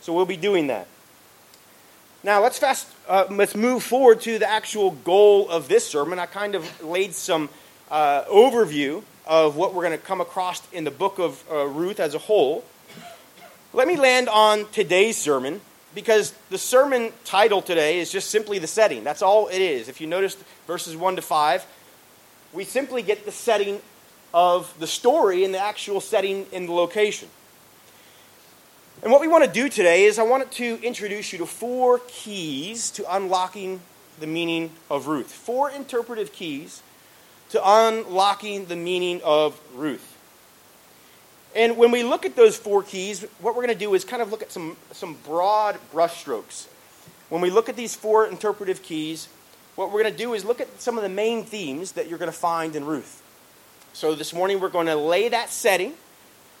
So 0.00 0.12
we'll 0.12 0.26
be 0.26 0.36
doing 0.36 0.66
that. 0.66 0.88
Now 2.22 2.42
let's 2.42 2.58
fast. 2.58 2.88
Uh, 3.08 3.26
let's 3.30 3.54
move 3.54 3.82
forward 3.82 4.20
to 4.22 4.38
the 4.38 4.50
actual 4.50 4.90
goal 4.90 5.48
of 5.48 5.68
this 5.68 5.86
sermon. 5.86 6.18
I 6.18 6.26
kind 6.26 6.54
of 6.54 6.82
laid 6.82 7.14
some 7.14 7.48
uh, 7.90 8.24
overview 8.24 9.02
of 9.26 9.56
what 9.56 9.74
we're 9.74 9.82
going 9.82 9.98
to 9.98 10.04
come 10.04 10.20
across 10.20 10.62
in 10.72 10.84
the 10.84 10.90
book 10.90 11.18
of 11.18 11.44
uh, 11.50 11.66
Ruth 11.66 12.00
as 12.00 12.14
a 12.14 12.18
whole. 12.18 12.64
Let 13.72 13.86
me 13.86 13.96
land 13.96 14.28
on 14.28 14.66
today's 14.72 15.16
sermon 15.16 15.60
because 15.94 16.32
the 16.50 16.58
sermon 16.58 17.12
title 17.24 17.62
today 17.62 17.98
is 17.98 18.10
just 18.10 18.30
simply 18.30 18.58
the 18.58 18.66
setting. 18.66 19.04
That's 19.04 19.22
all 19.22 19.48
it 19.48 19.60
is. 19.60 19.88
If 19.88 20.00
you 20.00 20.06
notice 20.06 20.36
verses 20.66 20.96
1 20.96 21.16
to 21.16 21.22
5, 21.22 21.66
we 22.52 22.64
simply 22.64 23.02
get 23.02 23.24
the 23.24 23.32
setting 23.32 23.80
of 24.32 24.72
the 24.78 24.86
story 24.86 25.44
and 25.44 25.52
the 25.52 25.58
actual 25.58 26.00
setting 26.00 26.46
in 26.52 26.66
the 26.66 26.72
location. 26.72 27.28
And 29.02 29.10
what 29.10 29.20
we 29.20 29.28
want 29.28 29.44
to 29.44 29.50
do 29.50 29.68
today 29.68 30.04
is 30.04 30.18
I 30.18 30.24
want 30.24 30.50
to 30.52 30.82
introduce 30.82 31.32
you 31.32 31.38
to 31.38 31.46
four 31.46 32.00
keys 32.06 32.90
to 32.92 33.14
unlocking 33.14 33.80
the 34.18 34.26
meaning 34.26 34.72
of 34.90 35.06
Ruth. 35.06 35.32
Four 35.32 35.70
interpretive 35.70 36.32
keys 36.32 36.82
to 37.50 37.60
unlocking 37.62 38.66
the 38.66 38.76
meaning 38.76 39.20
of 39.24 39.60
Ruth. 39.74 40.06
And 41.54 41.76
when 41.76 41.90
we 41.90 42.04
look 42.04 42.24
at 42.24 42.36
those 42.36 42.56
four 42.56 42.82
keys, 42.82 43.22
what 43.40 43.56
we're 43.56 43.62
going 43.62 43.74
to 43.76 43.84
do 43.84 43.94
is 43.94 44.04
kind 44.04 44.22
of 44.22 44.30
look 44.30 44.42
at 44.42 44.52
some, 44.52 44.76
some 44.92 45.16
broad 45.24 45.78
brushstrokes. 45.92 46.68
When 47.28 47.40
we 47.40 47.50
look 47.50 47.68
at 47.68 47.76
these 47.76 47.94
four 47.94 48.26
interpretive 48.26 48.82
keys, 48.82 49.28
what 49.74 49.90
we're 49.90 50.02
going 50.02 50.12
to 50.12 50.18
do 50.18 50.34
is 50.34 50.44
look 50.44 50.60
at 50.60 50.80
some 50.80 50.96
of 50.96 51.02
the 51.02 51.08
main 51.08 51.44
themes 51.44 51.92
that 51.92 52.08
you're 52.08 52.18
going 52.18 52.30
to 52.30 52.36
find 52.36 52.76
in 52.76 52.84
Ruth. 52.84 53.22
So 53.92 54.14
this 54.14 54.32
morning 54.32 54.60
we're 54.60 54.68
going 54.68 54.86
to 54.86 54.96
lay 54.96 55.28
that 55.28 55.50
setting. 55.50 55.94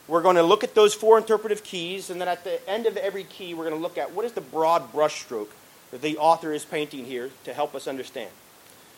We're 0.08 0.22
going 0.22 0.36
to 0.36 0.42
look 0.42 0.64
at 0.64 0.74
those 0.74 0.92
four 0.92 1.18
interpretive 1.18 1.62
keys, 1.62 2.10
and 2.10 2.20
then 2.20 2.26
at 2.26 2.42
the 2.42 2.68
end 2.68 2.86
of 2.86 2.96
every 2.96 3.22
key, 3.22 3.54
we're 3.54 3.68
going 3.68 3.76
to 3.76 3.82
look 3.82 3.96
at 3.96 4.12
what 4.12 4.24
is 4.24 4.32
the 4.32 4.40
broad 4.40 4.92
brushstroke 4.92 5.48
that 5.92 6.02
the 6.02 6.18
author 6.18 6.52
is 6.52 6.64
painting 6.64 7.04
here 7.04 7.30
to 7.44 7.54
help 7.54 7.76
us 7.76 7.86
understand. 7.86 8.30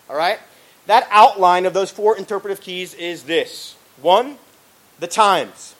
All 0.08 0.16
right? 0.16 0.38
That 0.86 1.06
outline 1.10 1.66
of 1.66 1.74
those 1.74 1.90
four 1.90 2.16
interpretive 2.16 2.60
keys 2.60 2.94
is 2.94 3.24
this 3.24 3.76
one, 4.00 4.38
the 4.98 5.06
times. 5.06 5.74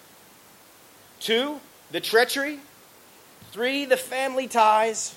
Two, 1.20 1.60
the 1.90 2.00
treachery. 2.00 2.58
Three, 3.52 3.84
the 3.84 3.96
family 3.96 4.48
ties. 4.48 5.16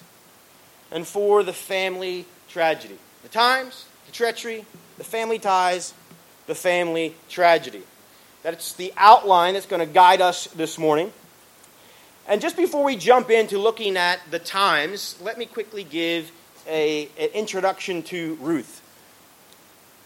And 0.92 1.06
four, 1.06 1.44
the 1.44 1.54
family 1.54 2.26
tragedy. 2.50 2.98
The 3.24 3.30
times, 3.30 3.86
the 4.06 4.12
treachery, 4.12 4.66
the 4.98 5.04
family 5.04 5.40
ties, 5.40 5.94
the 6.48 6.56
family 6.56 7.16
tragedy. 7.30 7.84
That's 8.44 8.74
the 8.74 8.94
outline 8.98 9.56
that's 9.56 9.66
going 9.66 9.86
to 9.86 9.92
guide 9.92 10.22
us 10.22 10.46
this 10.48 10.78
morning. 10.78 11.12
And 12.28 12.42
just 12.42 12.58
before 12.58 12.84
we 12.84 12.96
jump 12.96 13.30
into 13.30 13.58
looking 13.58 13.98
at 13.98 14.20
the 14.32 14.40
times, 14.40 15.16
let 15.22 15.38
me 15.38 15.46
quickly 15.46 15.84
give 15.84 16.32
a, 16.68 17.10
an 17.20 17.30
introduction 17.34 18.04
to 18.04 18.36
Ruth. 18.42 18.82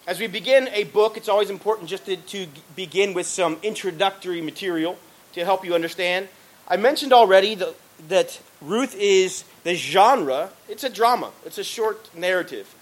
As 0.09 0.19
we 0.19 0.25
begin 0.25 0.69
a 0.73 0.85
book, 0.85 1.17
it's 1.17 1.29
always 1.29 1.51
important 1.51 1.87
just 1.87 2.07
to, 2.07 2.17
to 2.17 2.47
begin 2.75 3.13
with 3.13 3.27
some 3.27 3.59
introductory 3.61 4.41
material 4.41 4.97
to 5.33 5.45
help 5.45 5.63
you 5.63 5.75
understand. 5.75 6.29
I 6.67 6.77
mentioned 6.77 7.13
already 7.13 7.53
that, 7.53 7.75
that 8.07 8.39
Ruth 8.59 8.95
is 8.95 9.43
the 9.63 9.75
genre, 9.75 10.49
it's 10.67 10.83
a 10.83 10.89
drama, 10.89 11.29
it's 11.45 11.59
a 11.59 11.63
short 11.63 12.09
narrative. 12.15 12.73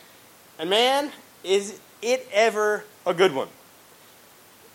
And 0.58 0.70
man, 0.70 1.12
is 1.44 1.82
it 2.02 2.26
ever 2.32 2.86
a 3.06 3.14
good 3.14 3.36
one. 3.36 3.50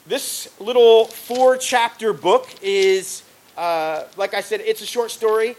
This 0.07 0.51
little 0.61 1.07
four 1.07 1.57
chapter 1.57 2.13
book 2.13 2.51
is, 2.61 3.23
uh, 3.57 4.05
like 4.19 4.35
I 4.35 4.43
said, 4.43 4.61
it's 4.61 4.83
a 4.83 4.87
short 4.87 5.11
story. 5.11 5.57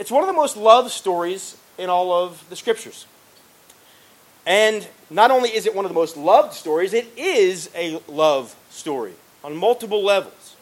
It's 0.00 0.10
one 0.10 0.24
of 0.24 0.26
the 0.26 0.34
most 0.34 0.56
loved 0.56 0.90
stories 0.90 1.56
in 1.78 1.88
all 1.88 2.10
of 2.10 2.44
the 2.50 2.56
scriptures. 2.56 3.06
And 4.46 4.86
not 5.10 5.30
only 5.30 5.50
is 5.50 5.66
it 5.66 5.74
one 5.74 5.84
of 5.84 5.90
the 5.90 5.94
most 5.94 6.16
loved 6.16 6.52
stories, 6.52 6.92
it 6.92 7.06
is 7.16 7.70
a 7.74 8.00
love 8.08 8.54
story 8.70 9.12
on 9.42 9.56
multiple 9.56 10.02
levels. 10.02 10.56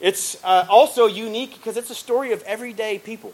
It's 0.00 0.42
uh, 0.44 0.66
also 0.68 1.06
unique 1.06 1.54
because 1.54 1.76
it's 1.76 1.90
a 1.90 1.94
story 1.94 2.32
of 2.32 2.42
everyday 2.42 2.98
people. 2.98 3.32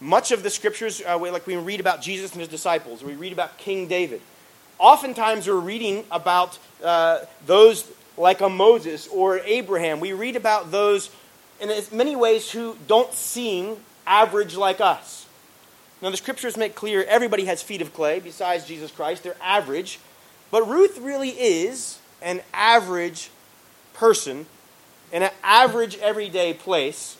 Much 0.00 0.32
of 0.32 0.42
the 0.42 0.50
scriptures, 0.50 1.02
uh, 1.06 1.18
like 1.18 1.46
we 1.46 1.56
read 1.56 1.80
about 1.80 2.02
Jesus 2.02 2.32
and 2.32 2.40
his 2.40 2.48
disciples, 2.48 3.02
we 3.02 3.14
read 3.14 3.32
about 3.32 3.58
King 3.58 3.88
David. 3.88 4.20
Oftentimes, 4.78 5.48
we're 5.48 5.54
reading 5.54 6.04
about 6.10 6.58
uh, 6.84 7.20
those 7.46 7.90
like 8.16 8.40
a 8.40 8.48
Moses 8.48 9.08
or 9.08 9.38
Abraham. 9.40 9.98
We 9.98 10.12
read 10.12 10.36
about 10.36 10.70
those 10.70 11.10
in 11.60 11.70
many 11.90 12.14
ways 12.14 12.50
who 12.50 12.76
don't 12.86 13.12
seem 13.12 13.76
average 14.06 14.56
like 14.56 14.80
us. 14.80 15.26
Now, 16.00 16.10
the 16.10 16.16
scriptures 16.16 16.56
make 16.56 16.74
clear 16.74 17.04
everybody 17.08 17.46
has 17.46 17.62
feet 17.62 17.82
of 17.82 17.92
clay 17.92 18.20
besides 18.20 18.64
Jesus 18.66 18.90
Christ. 18.90 19.24
They're 19.24 19.36
average. 19.42 19.98
But 20.50 20.68
Ruth 20.68 20.98
really 20.98 21.30
is 21.30 21.98
an 22.22 22.40
average 22.52 23.30
person 23.94 24.46
in 25.12 25.22
an 25.22 25.30
average 25.42 25.98
everyday 25.98 26.54
place, 26.54 27.16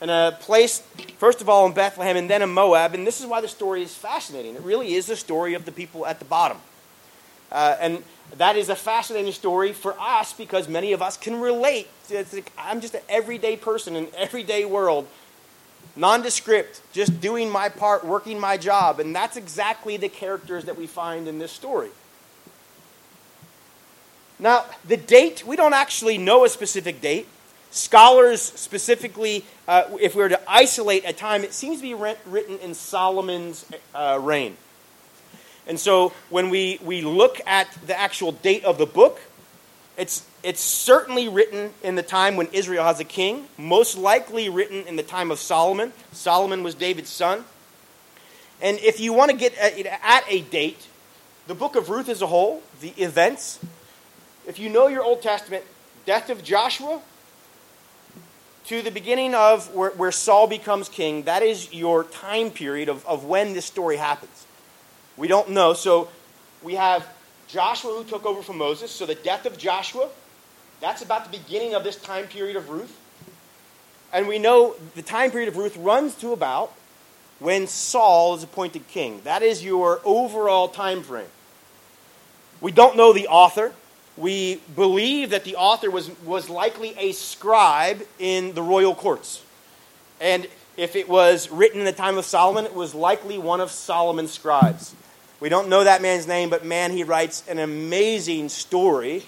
in 0.00 0.10
a 0.10 0.36
place, 0.40 0.82
first 1.18 1.40
of 1.40 1.48
all, 1.48 1.66
in 1.66 1.72
Bethlehem 1.72 2.16
and 2.16 2.28
then 2.28 2.42
in 2.42 2.50
Moab. 2.50 2.94
And 2.94 3.06
this 3.06 3.20
is 3.20 3.26
why 3.26 3.40
the 3.40 3.48
story 3.48 3.82
is 3.82 3.94
fascinating. 3.94 4.54
It 4.54 4.62
really 4.62 4.94
is 4.94 5.06
the 5.06 5.16
story 5.16 5.54
of 5.54 5.64
the 5.64 5.72
people 5.72 6.06
at 6.06 6.18
the 6.18 6.24
bottom. 6.24 6.58
Uh, 7.52 7.76
and 7.80 8.02
that 8.38 8.56
is 8.56 8.68
a 8.68 8.76
fascinating 8.76 9.32
story 9.32 9.72
for 9.72 9.94
us 10.00 10.32
because 10.32 10.68
many 10.68 10.92
of 10.92 11.00
us 11.00 11.16
can 11.16 11.40
relate. 11.40 11.88
Like, 12.10 12.52
I'm 12.58 12.80
just 12.80 12.94
an 12.94 13.02
everyday 13.08 13.56
person 13.56 13.94
in 13.94 14.06
an 14.06 14.10
everyday 14.16 14.64
world, 14.64 15.06
nondescript, 15.96 16.82
just 16.92 17.20
doing 17.20 17.50
my 17.50 17.68
part, 17.68 18.04
working 18.04 18.38
my 18.38 18.56
job. 18.56 19.00
And 19.00 19.14
that's 19.14 19.36
exactly 19.36 19.96
the 19.96 20.08
characters 20.08 20.66
that 20.66 20.76
we 20.76 20.86
find 20.86 21.26
in 21.26 21.38
this 21.38 21.52
story. 21.52 21.90
Now, 24.38 24.66
the 24.86 24.98
date, 24.98 25.44
we 25.46 25.56
don't 25.56 25.72
actually 25.72 26.18
know 26.18 26.44
a 26.44 26.48
specific 26.48 27.00
date. 27.00 27.26
Scholars 27.70 28.42
specifically, 28.42 29.44
uh, 29.66 29.84
if 30.00 30.14
we 30.14 30.22
were 30.22 30.28
to 30.28 30.40
isolate 30.46 31.04
a 31.06 31.12
time, 31.12 31.42
it 31.42 31.52
seems 31.52 31.78
to 31.78 31.82
be 31.82 31.94
written 31.94 32.58
in 32.58 32.74
Solomon's 32.74 33.64
uh, 33.94 34.18
reign. 34.20 34.56
And 35.66 35.80
so 35.80 36.12
when 36.30 36.50
we, 36.50 36.78
we 36.84 37.02
look 37.02 37.40
at 37.46 37.66
the 37.86 37.98
actual 37.98 38.32
date 38.32 38.64
of 38.64 38.78
the 38.78 38.86
book, 38.86 39.20
it's, 39.96 40.26
it's 40.42 40.60
certainly 40.60 41.28
written 41.28 41.72
in 41.82 41.94
the 41.94 42.02
time 42.02 42.36
when 42.36 42.48
Israel 42.52 42.84
has 42.84 43.00
a 43.00 43.04
king, 43.04 43.46
most 43.56 43.96
likely 43.96 44.48
written 44.48 44.86
in 44.86 44.96
the 44.96 45.02
time 45.02 45.30
of 45.30 45.38
Solomon. 45.38 45.92
Solomon 46.12 46.62
was 46.62 46.74
David's 46.74 47.08
son. 47.08 47.44
And 48.60 48.78
if 48.80 49.00
you 49.00 49.12
want 49.12 49.30
to 49.30 49.36
get 49.36 49.54
at, 49.56 50.24
a 50.28 50.40
date, 50.42 50.86
the 51.46 51.54
book 51.54 51.76
of 51.76 51.88
Ruth 51.88 52.08
as 52.08 52.22
a 52.22 52.26
whole, 52.26 52.62
the 52.80 52.90
events, 52.90 53.58
if 54.46 54.58
you 54.58 54.68
know 54.68 54.86
your 54.86 55.02
Old 55.02 55.22
Testament, 55.22 55.64
death 56.04 56.30
of 56.30 56.44
Joshua 56.44 57.00
to 58.66 58.82
the 58.82 58.90
beginning 58.90 59.34
of 59.34 59.72
where, 59.74 59.90
where 59.90 60.12
Saul 60.12 60.46
becomes 60.46 60.88
king, 60.88 61.22
that 61.22 61.42
is 61.42 61.72
your 61.72 62.04
time 62.04 62.50
period 62.50 62.88
of, 62.88 63.06
of 63.06 63.24
when 63.24 63.54
this 63.54 63.64
story 63.64 63.96
happens. 63.96 64.46
We 65.16 65.28
don't 65.28 65.50
know. 65.50 65.72
So 65.72 66.08
we 66.62 66.74
have 66.74 67.06
Joshua 67.56 67.92
who 67.92 68.04
took 68.04 68.26
over 68.26 68.42
from 68.42 68.58
Moses. 68.58 68.90
So 68.90 69.06
the 69.06 69.14
death 69.14 69.46
of 69.46 69.56
Joshua, 69.56 70.10
that's 70.82 71.00
about 71.00 71.32
the 71.32 71.38
beginning 71.38 71.74
of 71.74 71.84
this 71.84 71.96
time 71.96 72.26
period 72.26 72.54
of 72.54 72.68
Ruth. 72.68 72.94
And 74.12 74.28
we 74.28 74.38
know 74.38 74.74
the 74.94 75.00
time 75.00 75.30
period 75.30 75.48
of 75.48 75.56
Ruth 75.56 75.74
runs 75.78 76.14
to 76.16 76.34
about 76.34 76.74
when 77.38 77.66
Saul 77.66 78.34
is 78.34 78.42
appointed 78.42 78.86
king. 78.88 79.22
That 79.24 79.42
is 79.42 79.64
your 79.64 80.02
overall 80.04 80.68
time 80.68 81.02
frame. 81.02 81.28
We 82.60 82.72
don't 82.72 82.94
know 82.94 83.14
the 83.14 83.28
author 83.28 83.72
we 84.18 84.60
believe 84.74 85.30
that 85.30 85.44
the 85.44 85.56
author 85.56 85.90
was, 85.90 86.10
was 86.24 86.50
likely 86.50 86.94
a 86.98 87.12
scribe 87.12 88.02
in 88.18 88.54
the 88.54 88.62
royal 88.62 88.94
courts. 88.94 89.42
And 90.20 90.46
if 90.76 90.94
it 90.94 91.08
was 91.08 91.50
written 91.50 91.80
in 91.80 91.86
the 91.86 91.92
time 91.92 92.18
of 92.18 92.26
Solomon, 92.26 92.66
it 92.66 92.74
was 92.74 92.94
likely 92.94 93.38
one 93.38 93.62
of 93.62 93.70
Solomon's 93.70 94.32
scribes. 94.32 94.94
We 95.40 95.48
don't 95.48 95.68
know 95.68 95.84
that 95.84 96.00
man's 96.02 96.26
name, 96.26 96.48
but 96.48 96.64
man, 96.64 96.92
he 96.92 97.04
writes 97.04 97.44
an 97.48 97.58
amazing 97.58 98.48
story. 98.48 99.24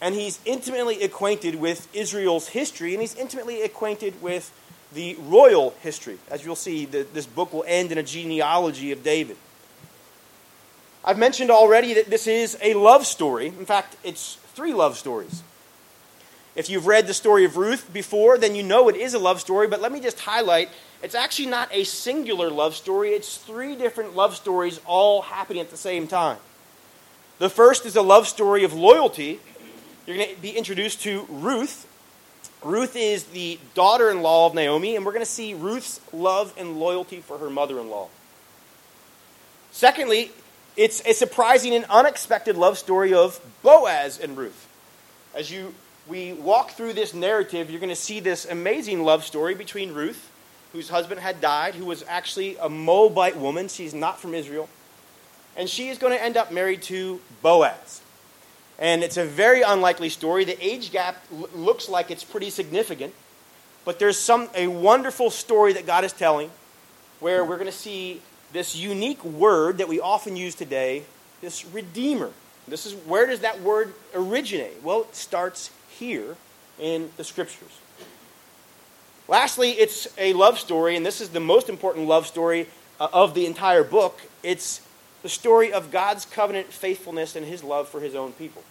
And 0.00 0.14
he's 0.14 0.38
intimately 0.44 1.02
acquainted 1.02 1.54
with 1.54 1.88
Israel's 1.94 2.48
history, 2.48 2.92
and 2.92 3.00
he's 3.00 3.14
intimately 3.14 3.62
acquainted 3.62 4.20
with 4.20 4.52
the 4.92 5.16
royal 5.20 5.70
history. 5.80 6.18
As 6.30 6.44
you'll 6.44 6.56
see, 6.56 6.84
the, 6.84 7.06
this 7.14 7.26
book 7.26 7.52
will 7.52 7.64
end 7.66 7.90
in 7.90 7.98
a 7.98 8.02
genealogy 8.02 8.92
of 8.92 9.02
David. 9.02 9.36
I've 11.04 11.18
mentioned 11.18 11.50
already 11.50 11.94
that 11.94 12.10
this 12.10 12.26
is 12.26 12.58
a 12.60 12.74
love 12.74 13.06
story. 13.06 13.46
In 13.46 13.66
fact, 13.66 13.96
it's 14.02 14.34
three 14.54 14.72
love 14.72 14.98
stories. 14.98 15.42
If 16.56 16.70
you've 16.70 16.86
read 16.86 17.06
the 17.06 17.14
story 17.14 17.44
of 17.44 17.56
Ruth 17.56 17.92
before, 17.92 18.38
then 18.38 18.54
you 18.54 18.62
know 18.62 18.88
it 18.88 18.96
is 18.96 19.14
a 19.14 19.18
love 19.18 19.40
story, 19.40 19.66
but 19.66 19.80
let 19.80 19.90
me 19.90 20.00
just 20.00 20.20
highlight 20.20 20.68
it's 21.02 21.14
actually 21.14 21.46
not 21.46 21.68
a 21.72 21.84
singular 21.84 22.48
love 22.48 22.76
story, 22.76 23.10
it's 23.10 23.36
three 23.36 23.74
different 23.74 24.14
love 24.14 24.36
stories 24.36 24.80
all 24.86 25.22
happening 25.22 25.60
at 25.60 25.70
the 25.70 25.76
same 25.76 26.06
time. 26.06 26.38
The 27.38 27.50
first 27.50 27.84
is 27.84 27.96
a 27.96 28.02
love 28.02 28.28
story 28.28 28.62
of 28.62 28.72
loyalty. 28.72 29.40
You're 30.06 30.16
going 30.16 30.34
to 30.34 30.40
be 30.40 30.50
introduced 30.50 31.02
to 31.02 31.26
Ruth. 31.28 31.88
Ruth 32.62 32.94
is 32.94 33.24
the 33.24 33.58
daughter 33.74 34.08
in 34.10 34.22
law 34.22 34.46
of 34.46 34.54
Naomi, 34.54 34.96
and 34.96 35.04
we're 35.04 35.12
going 35.12 35.24
to 35.24 35.30
see 35.30 35.54
Ruth's 35.54 36.00
love 36.12 36.54
and 36.56 36.78
loyalty 36.78 37.20
for 37.20 37.38
her 37.38 37.50
mother 37.50 37.80
in 37.80 37.90
law. 37.90 38.08
Secondly, 39.72 40.30
it's 40.76 41.04
a 41.04 41.12
surprising 41.12 41.74
and 41.74 41.84
unexpected 41.86 42.56
love 42.56 42.78
story 42.78 43.12
of 43.12 43.40
Boaz 43.62 44.18
and 44.18 44.36
Ruth. 44.36 44.68
As 45.34 45.50
you 45.50 45.74
we 46.06 46.32
walk 46.34 46.72
through 46.72 46.92
this 46.92 47.14
narrative, 47.14 47.70
you're 47.70 47.80
going 47.80 47.88
to 47.88 47.96
see 47.96 48.20
this 48.20 48.44
amazing 48.44 49.04
love 49.04 49.24
story 49.24 49.54
between 49.54 49.94
Ruth 49.94 50.30
whose 50.72 50.88
husband 50.88 51.20
had 51.20 51.40
died, 51.40 51.74
who 51.74 51.84
was 51.84 52.04
actually 52.08 52.56
a 52.56 52.68
Moabite 52.68 53.36
woman. 53.36 53.68
She's 53.68 53.94
not 53.94 54.18
from 54.20 54.34
Israel. 54.34 54.68
And 55.56 55.68
she 55.68 55.88
is 55.88 55.98
going 55.98 56.12
to 56.12 56.22
end 56.22 56.36
up 56.36 56.52
married 56.52 56.82
to 56.82 57.20
Boaz. 57.42 58.02
And 58.78 59.04
it's 59.04 59.16
a 59.16 59.24
very 59.24 59.62
unlikely 59.62 60.08
story. 60.08 60.44
The 60.44 60.62
age 60.64 60.90
gap 60.90 61.22
l- 61.32 61.48
looks 61.54 61.88
like 61.88 62.10
it's 62.10 62.24
pretty 62.24 62.50
significant. 62.50 63.14
But 63.84 64.00
there's 64.00 64.18
some, 64.18 64.48
a 64.54 64.66
wonderful 64.66 65.30
story 65.30 65.72
that 65.74 65.86
God 65.86 66.04
is 66.04 66.12
telling 66.12 66.50
where 67.20 67.44
we're 67.44 67.56
going 67.56 67.70
to 67.70 67.72
see 67.72 68.20
this 68.52 68.74
unique 68.74 69.24
word 69.24 69.78
that 69.78 69.88
we 69.88 70.00
often 70.00 70.36
use 70.36 70.56
today, 70.56 71.04
this 71.40 71.64
redeemer. 71.66 72.30
This 72.66 72.84
is 72.84 72.94
where 72.94 73.26
does 73.26 73.40
that 73.40 73.60
word 73.60 73.94
originate? 74.12 74.82
Well, 74.82 75.02
it 75.02 75.14
starts 75.14 75.70
here 75.98 76.36
in 76.78 77.10
the 77.16 77.24
scriptures. 77.24 77.78
Lastly, 79.26 79.70
it's 79.70 80.06
a 80.18 80.32
love 80.34 80.58
story, 80.58 80.96
and 80.96 81.06
this 81.06 81.20
is 81.20 81.30
the 81.30 81.40
most 81.40 81.68
important 81.68 82.06
love 82.06 82.26
story 82.26 82.66
uh, 83.00 83.08
of 83.12 83.34
the 83.34 83.46
entire 83.46 83.82
book. 83.82 84.20
It's 84.42 84.82
the 85.22 85.28
story 85.28 85.72
of 85.72 85.90
God's 85.90 86.26
covenant 86.26 86.66
faithfulness 86.66 87.34
and 87.34 87.46
his 87.46 87.64
love 87.64 87.88
for 87.88 88.00
his 88.00 88.14
own 88.14 88.32
people. 88.32 88.62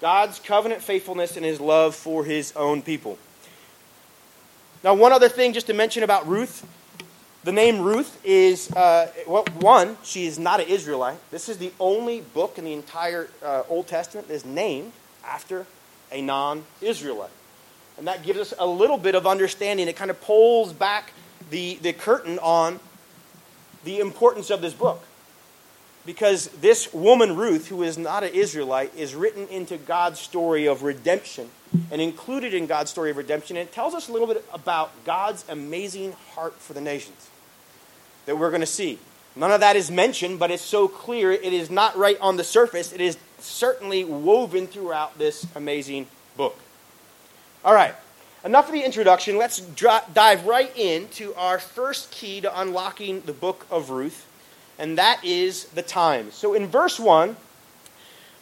God's 0.00 0.38
covenant 0.38 0.80
faithfulness 0.80 1.36
and 1.36 1.44
his 1.44 1.60
love 1.60 1.94
for 1.94 2.24
his 2.24 2.52
own 2.56 2.82
people. 2.82 3.18
Now, 4.82 4.94
one 4.94 5.12
other 5.12 5.28
thing 5.28 5.52
just 5.52 5.66
to 5.66 5.74
mention 5.74 6.02
about 6.02 6.26
Ruth. 6.26 6.66
The 7.44 7.52
name 7.52 7.80
Ruth 7.80 8.20
is, 8.24 8.70
uh, 8.72 9.10
well, 9.26 9.44
one, 9.60 9.96
she 10.02 10.26
is 10.26 10.38
not 10.38 10.60
an 10.60 10.68
Israelite. 10.68 11.18
This 11.30 11.48
is 11.48 11.58
the 11.58 11.72
only 11.80 12.20
book 12.20 12.58
in 12.58 12.64
the 12.64 12.72
entire 12.72 13.28
uh, 13.42 13.62
Old 13.68 13.86
Testament 13.86 14.28
that 14.28 14.34
is 14.34 14.44
named 14.44 14.92
after 15.28 15.66
a 16.10 16.20
non 16.22 16.64
Israelite. 16.80 17.30
And 17.96 18.06
that 18.06 18.22
gives 18.22 18.38
us 18.38 18.54
a 18.58 18.66
little 18.66 18.98
bit 18.98 19.14
of 19.14 19.26
understanding. 19.26 19.88
It 19.88 19.96
kind 19.96 20.10
of 20.10 20.20
pulls 20.20 20.72
back 20.72 21.12
the, 21.50 21.78
the 21.82 21.92
curtain 21.92 22.38
on 22.38 22.80
the 23.84 24.00
importance 24.00 24.50
of 24.50 24.60
this 24.60 24.74
book. 24.74 25.02
Because 26.06 26.48
this 26.48 26.92
woman, 26.94 27.36
Ruth, 27.36 27.68
who 27.68 27.82
is 27.82 27.98
not 27.98 28.22
an 28.22 28.32
Israelite, 28.32 28.94
is 28.94 29.14
written 29.14 29.46
into 29.48 29.76
God's 29.76 30.18
story 30.18 30.66
of 30.66 30.82
redemption 30.82 31.50
and 31.90 32.00
included 32.00 32.54
in 32.54 32.66
God's 32.66 32.90
story 32.90 33.10
of 33.10 33.16
redemption. 33.16 33.56
And 33.56 33.68
it 33.68 33.72
tells 33.72 33.94
us 33.94 34.08
a 34.08 34.12
little 34.12 34.28
bit 34.28 34.42
about 34.52 34.90
God's 35.04 35.44
amazing 35.48 36.12
heart 36.34 36.54
for 36.54 36.72
the 36.72 36.80
nations 36.80 37.28
that 38.24 38.38
we're 38.38 38.50
going 38.50 38.60
to 38.60 38.66
see. 38.66 38.98
None 39.38 39.52
of 39.52 39.60
that 39.60 39.76
is 39.76 39.88
mentioned, 39.88 40.40
but 40.40 40.50
it's 40.50 40.64
so 40.64 40.88
clear. 40.88 41.30
It 41.30 41.52
is 41.52 41.70
not 41.70 41.96
right 41.96 42.18
on 42.20 42.36
the 42.36 42.42
surface. 42.42 42.92
It 42.92 43.00
is 43.00 43.16
certainly 43.38 44.04
woven 44.04 44.66
throughout 44.66 45.16
this 45.16 45.46
amazing 45.54 46.08
book. 46.36 46.58
All 47.64 47.72
right, 47.72 47.94
enough 48.44 48.66
of 48.66 48.72
the 48.72 48.82
introduction. 48.82 49.38
Let's 49.38 49.60
dive 49.60 50.44
right 50.44 50.76
into 50.76 51.34
our 51.34 51.60
first 51.60 52.10
key 52.10 52.40
to 52.40 52.60
unlocking 52.60 53.20
the 53.20 53.32
book 53.32 53.64
of 53.70 53.90
Ruth, 53.90 54.26
and 54.76 54.98
that 54.98 55.24
is 55.24 55.66
the 55.66 55.82
time. 55.82 56.32
So 56.32 56.54
in 56.54 56.66
verse 56.66 56.98
1, 56.98 57.36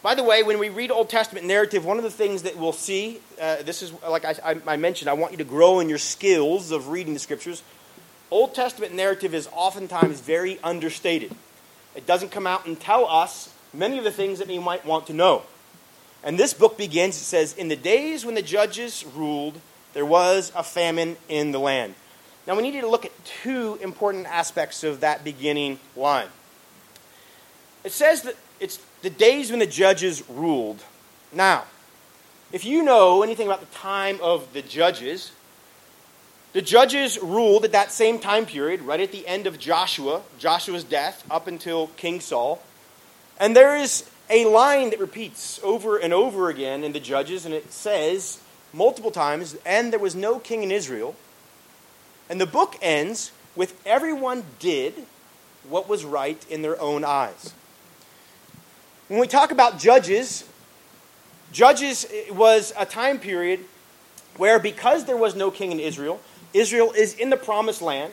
by 0.02 0.14
the 0.14 0.22
way, 0.22 0.42
when 0.42 0.58
we 0.58 0.70
read 0.70 0.90
Old 0.90 1.10
Testament 1.10 1.44
narrative, 1.44 1.84
one 1.84 1.98
of 1.98 2.04
the 2.04 2.10
things 2.10 2.42
that 2.44 2.56
we'll 2.56 2.72
see, 2.72 3.20
uh, 3.38 3.56
this 3.62 3.82
is 3.82 3.92
like 4.02 4.24
I, 4.24 4.56
I 4.66 4.76
mentioned, 4.78 5.10
I 5.10 5.14
want 5.14 5.32
you 5.32 5.38
to 5.38 5.44
grow 5.44 5.80
in 5.80 5.90
your 5.90 5.98
skills 5.98 6.70
of 6.70 6.88
reading 6.88 7.12
the 7.12 7.20
scriptures. 7.20 7.62
Old 8.30 8.54
Testament 8.54 8.94
narrative 8.94 9.34
is 9.34 9.48
oftentimes 9.52 10.20
very 10.20 10.58
understated. 10.62 11.34
It 11.94 12.06
doesn't 12.06 12.30
come 12.30 12.46
out 12.46 12.66
and 12.66 12.78
tell 12.78 13.06
us 13.06 13.52
many 13.72 13.98
of 13.98 14.04
the 14.04 14.10
things 14.10 14.38
that 14.38 14.48
we 14.48 14.58
might 14.58 14.84
want 14.84 15.06
to 15.06 15.12
know. 15.12 15.42
And 16.24 16.38
this 16.38 16.52
book 16.52 16.76
begins, 16.76 17.16
it 17.16 17.24
says, 17.24 17.54
In 17.54 17.68
the 17.68 17.76
days 17.76 18.24
when 18.24 18.34
the 18.34 18.42
judges 18.42 19.04
ruled, 19.14 19.60
there 19.92 20.04
was 20.04 20.50
a 20.56 20.62
famine 20.62 21.16
in 21.28 21.52
the 21.52 21.60
land. 21.60 21.94
Now 22.46 22.56
we 22.56 22.62
need 22.62 22.80
to 22.80 22.88
look 22.88 23.04
at 23.04 23.12
two 23.24 23.78
important 23.82 24.26
aspects 24.26 24.82
of 24.84 25.00
that 25.00 25.24
beginning 25.24 25.78
line. 25.96 26.28
It 27.84 27.92
says 27.92 28.22
that 28.22 28.36
it's 28.58 28.80
the 29.02 29.10
days 29.10 29.50
when 29.50 29.60
the 29.60 29.66
judges 29.66 30.28
ruled. 30.28 30.82
Now, 31.32 31.64
if 32.52 32.64
you 32.64 32.82
know 32.82 33.22
anything 33.22 33.46
about 33.46 33.60
the 33.60 33.74
time 33.76 34.18
of 34.20 34.52
the 34.52 34.62
judges, 34.62 35.32
the 36.56 36.62
judges 36.62 37.18
ruled 37.20 37.66
at 37.66 37.72
that 37.72 37.92
same 37.92 38.18
time 38.18 38.46
period, 38.46 38.80
right 38.80 38.98
at 38.98 39.12
the 39.12 39.28
end 39.28 39.46
of 39.46 39.58
Joshua, 39.58 40.22
Joshua's 40.38 40.84
death, 40.84 41.22
up 41.30 41.48
until 41.48 41.88
King 41.98 42.18
Saul. 42.18 42.62
And 43.38 43.54
there 43.54 43.76
is 43.76 44.08
a 44.30 44.46
line 44.46 44.88
that 44.88 44.98
repeats 44.98 45.60
over 45.62 45.98
and 45.98 46.14
over 46.14 46.48
again 46.48 46.82
in 46.82 46.92
the 46.92 46.98
Judges, 46.98 47.44
and 47.44 47.54
it 47.54 47.74
says 47.74 48.40
multiple 48.72 49.10
times, 49.10 49.54
and 49.66 49.92
there 49.92 50.00
was 50.00 50.14
no 50.14 50.38
king 50.38 50.62
in 50.62 50.70
Israel. 50.70 51.14
And 52.30 52.40
the 52.40 52.46
book 52.46 52.76
ends 52.80 53.32
with 53.54 53.78
everyone 53.84 54.42
did 54.58 54.94
what 55.68 55.90
was 55.90 56.06
right 56.06 56.42
in 56.48 56.62
their 56.62 56.80
own 56.80 57.04
eyes. 57.04 57.52
When 59.08 59.20
we 59.20 59.26
talk 59.26 59.50
about 59.50 59.78
Judges, 59.78 60.48
Judges 61.52 62.06
was 62.30 62.72
a 62.78 62.86
time 62.86 63.18
period 63.18 63.60
where 64.38 64.58
because 64.58 65.04
there 65.04 65.18
was 65.18 65.34
no 65.34 65.50
king 65.50 65.70
in 65.70 65.80
Israel, 65.80 66.18
Israel 66.56 66.92
is 66.92 67.14
in 67.14 67.30
the 67.30 67.36
promised 67.36 67.82
land, 67.82 68.12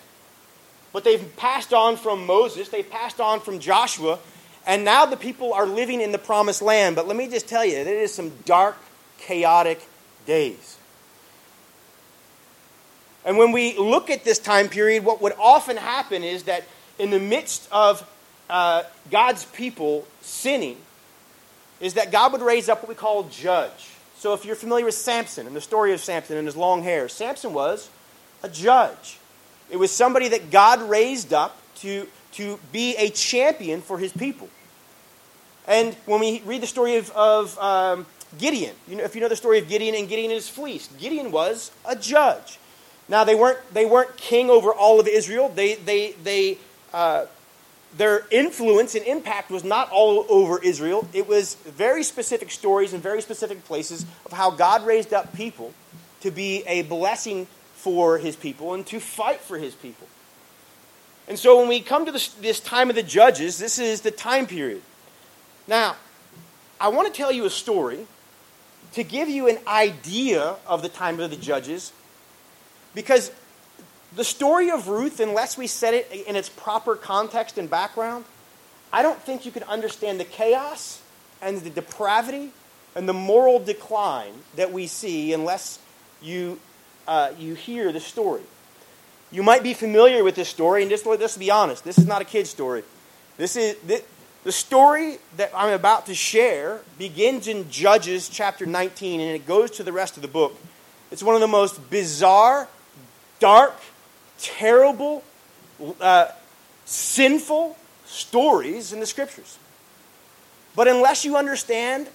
but 0.91 1.03
they've 1.03 1.35
passed 1.37 1.73
on 1.73 1.97
from 1.97 2.25
Moses, 2.25 2.69
they've 2.69 2.89
passed 2.89 3.19
on 3.19 3.39
from 3.39 3.59
Joshua, 3.59 4.19
and 4.65 4.83
now 4.85 5.05
the 5.05 5.17
people 5.17 5.53
are 5.53 5.65
living 5.65 6.01
in 6.01 6.11
the 6.11 6.17
promised 6.17 6.61
land. 6.61 6.95
But 6.95 7.07
let 7.07 7.15
me 7.15 7.27
just 7.27 7.47
tell 7.47 7.65
you, 7.65 7.77
it 7.77 7.87
is 7.87 8.13
some 8.13 8.31
dark, 8.45 8.77
chaotic 9.17 9.85
days. 10.25 10.77
And 13.25 13.37
when 13.37 13.51
we 13.53 13.77
look 13.77 14.09
at 14.09 14.25
this 14.25 14.39
time 14.39 14.67
period, 14.67 15.05
what 15.05 15.21
would 15.21 15.33
often 15.39 15.77
happen 15.77 16.23
is 16.23 16.43
that 16.43 16.65
in 16.99 17.09
the 17.09 17.19
midst 17.19 17.67
of 17.71 18.07
uh, 18.49 18.83
God's 19.09 19.45
people 19.45 20.05
sinning, 20.21 20.77
is 21.79 21.95
that 21.95 22.11
God 22.11 22.31
would 22.31 22.41
raise 22.41 22.69
up 22.69 22.81
what 22.81 22.89
we 22.89 22.95
call 22.95 23.25
a 23.25 23.29
judge. 23.29 23.89
So 24.17 24.33
if 24.33 24.45
you're 24.45 24.55
familiar 24.55 24.85
with 24.85 24.95
Samson 24.95 25.47
and 25.47 25.55
the 25.55 25.61
story 25.61 25.93
of 25.93 25.99
Samson 25.99 26.37
and 26.37 26.45
his 26.45 26.55
long 26.55 26.83
hair, 26.83 27.09
Samson 27.09 27.53
was 27.53 27.89
a 28.43 28.49
judge. 28.49 29.17
It 29.71 29.77
was 29.77 29.91
somebody 29.91 30.27
that 30.29 30.51
God 30.51 30.81
raised 30.81 31.33
up 31.33 31.57
to 31.77 32.07
to 32.33 32.59
be 32.71 32.95
a 32.97 33.09
champion 33.09 33.81
for 33.81 33.97
his 33.97 34.11
people. 34.11 34.49
And 35.67 35.93
when 36.05 36.19
we 36.19 36.41
read 36.45 36.61
the 36.61 36.67
story 36.67 36.97
of, 36.97 37.11
of 37.11 37.57
um, 37.59 38.05
Gideon, 38.37 38.75
you 38.87 38.95
know, 38.95 39.03
if 39.03 39.15
you 39.15 39.21
know 39.21 39.29
the 39.29 39.35
story 39.35 39.59
of 39.59 39.69
Gideon 39.69 39.95
and 39.95 40.09
Gideon 40.09 40.31
and 40.31 40.35
his 40.35 40.49
fleece, 40.49 40.89
Gideon 40.99 41.31
was 41.31 41.71
a 41.87 41.95
judge. 41.95 42.59
Now 43.07 43.23
they 43.23 43.35
weren't 43.35 43.59
they 43.73 43.85
weren't 43.85 44.15
king 44.17 44.49
over 44.49 44.73
all 44.73 44.99
of 44.99 45.07
Israel. 45.07 45.49
They 45.49 45.75
they 45.75 46.13
they 46.23 46.57
uh, 46.93 47.25
their 47.97 48.25
influence 48.31 48.95
and 48.95 49.05
impact 49.05 49.51
was 49.51 49.63
not 49.63 49.89
all 49.91 50.25
over 50.29 50.61
Israel. 50.61 51.07
It 51.13 51.27
was 51.27 51.55
very 51.55 52.03
specific 52.03 52.49
stories 52.49 52.93
in 52.93 53.01
very 53.01 53.21
specific 53.21 53.63
places 53.65 54.05
of 54.25 54.31
how 54.31 54.51
God 54.51 54.85
raised 54.85 55.13
up 55.13 55.33
people 55.35 55.73
to 56.21 56.31
be 56.31 56.63
a 56.65 56.83
blessing 56.83 57.47
for 57.83 58.17
His 58.17 58.35
people 58.35 58.73
and 58.73 58.85
to 58.87 58.99
fight 58.99 59.41
for 59.41 59.57
His 59.57 59.75
people. 59.75 60.07
And 61.27 61.37
so 61.37 61.59
when 61.59 61.67
we 61.67 61.81
come 61.81 62.05
to 62.05 62.11
this, 62.11 62.29
this 62.29 62.59
time 62.59 62.89
of 62.89 62.95
the 62.95 63.03
judges, 63.03 63.57
this 63.57 63.77
is 63.77 64.01
the 64.01 64.11
time 64.11 64.47
period. 64.47 64.81
Now, 65.67 65.95
I 66.79 66.87
want 66.89 67.13
to 67.13 67.17
tell 67.17 67.31
you 67.31 67.45
a 67.45 67.49
story 67.49 68.07
to 68.93 69.03
give 69.03 69.29
you 69.29 69.47
an 69.47 69.57
idea 69.67 70.55
of 70.67 70.81
the 70.81 70.89
time 70.89 71.19
of 71.19 71.29
the 71.29 71.37
judges 71.37 71.91
because 72.93 73.31
the 74.15 74.23
story 74.23 74.69
of 74.69 74.87
Ruth, 74.87 75.19
unless 75.19 75.57
we 75.57 75.67
set 75.67 75.93
it 75.93 76.11
in 76.27 76.35
its 76.35 76.49
proper 76.49 76.95
context 76.95 77.57
and 77.57 77.69
background, 77.69 78.25
I 78.91 79.01
don't 79.01 79.19
think 79.19 79.45
you 79.45 79.51
can 79.51 79.63
understand 79.63 80.19
the 80.19 80.25
chaos 80.25 81.01
and 81.41 81.59
the 81.61 81.69
depravity 81.69 82.51
and 82.95 83.09
the 83.09 83.13
moral 83.13 83.59
decline 83.59 84.33
that 84.55 84.71
we 84.71 84.87
see 84.87 85.33
unless 85.33 85.79
you, 86.21 86.59
uh, 87.07 87.31
you 87.37 87.53
hear 87.53 87.91
the 87.91 87.99
story. 87.99 88.41
You 89.31 89.43
might 89.43 89.63
be 89.63 89.73
familiar 89.73 90.23
with 90.23 90.35
this 90.35 90.49
story, 90.49 90.83
and 90.83 90.91
just 90.91 91.05
let's 91.05 91.37
be 91.37 91.49
honest, 91.49 91.83
this 91.83 91.97
is 91.97 92.05
not 92.05 92.21
a 92.21 92.25
kid's 92.25 92.49
story. 92.49 92.83
This 93.37 93.55
is 93.55 93.77
this, 93.81 94.03
the 94.43 94.51
story 94.51 95.17
that 95.37 95.51
I'm 95.55 95.73
about 95.73 96.05
to 96.07 96.15
share 96.15 96.81
begins 96.97 97.47
in 97.47 97.69
Judges 97.69 98.29
chapter 98.29 98.65
19, 98.65 99.21
and 99.21 99.31
it 99.31 99.47
goes 99.47 99.71
to 99.71 99.83
the 99.83 99.93
rest 99.93 100.17
of 100.17 100.21
the 100.21 100.27
book. 100.27 100.55
It's 101.11 101.23
one 101.23 101.35
of 101.35 101.41
the 101.41 101.47
most 101.47 101.89
bizarre, 101.89 102.67
dark, 103.39 103.75
terrible, 104.37 105.23
uh, 106.01 106.27
sinful 106.85 107.77
stories 108.05 108.91
in 108.91 108.99
the 108.99 109.05
scriptures. 109.05 109.57
But 110.75 110.87
unless 110.87 111.23
you 111.23 111.37
understand 111.37 112.07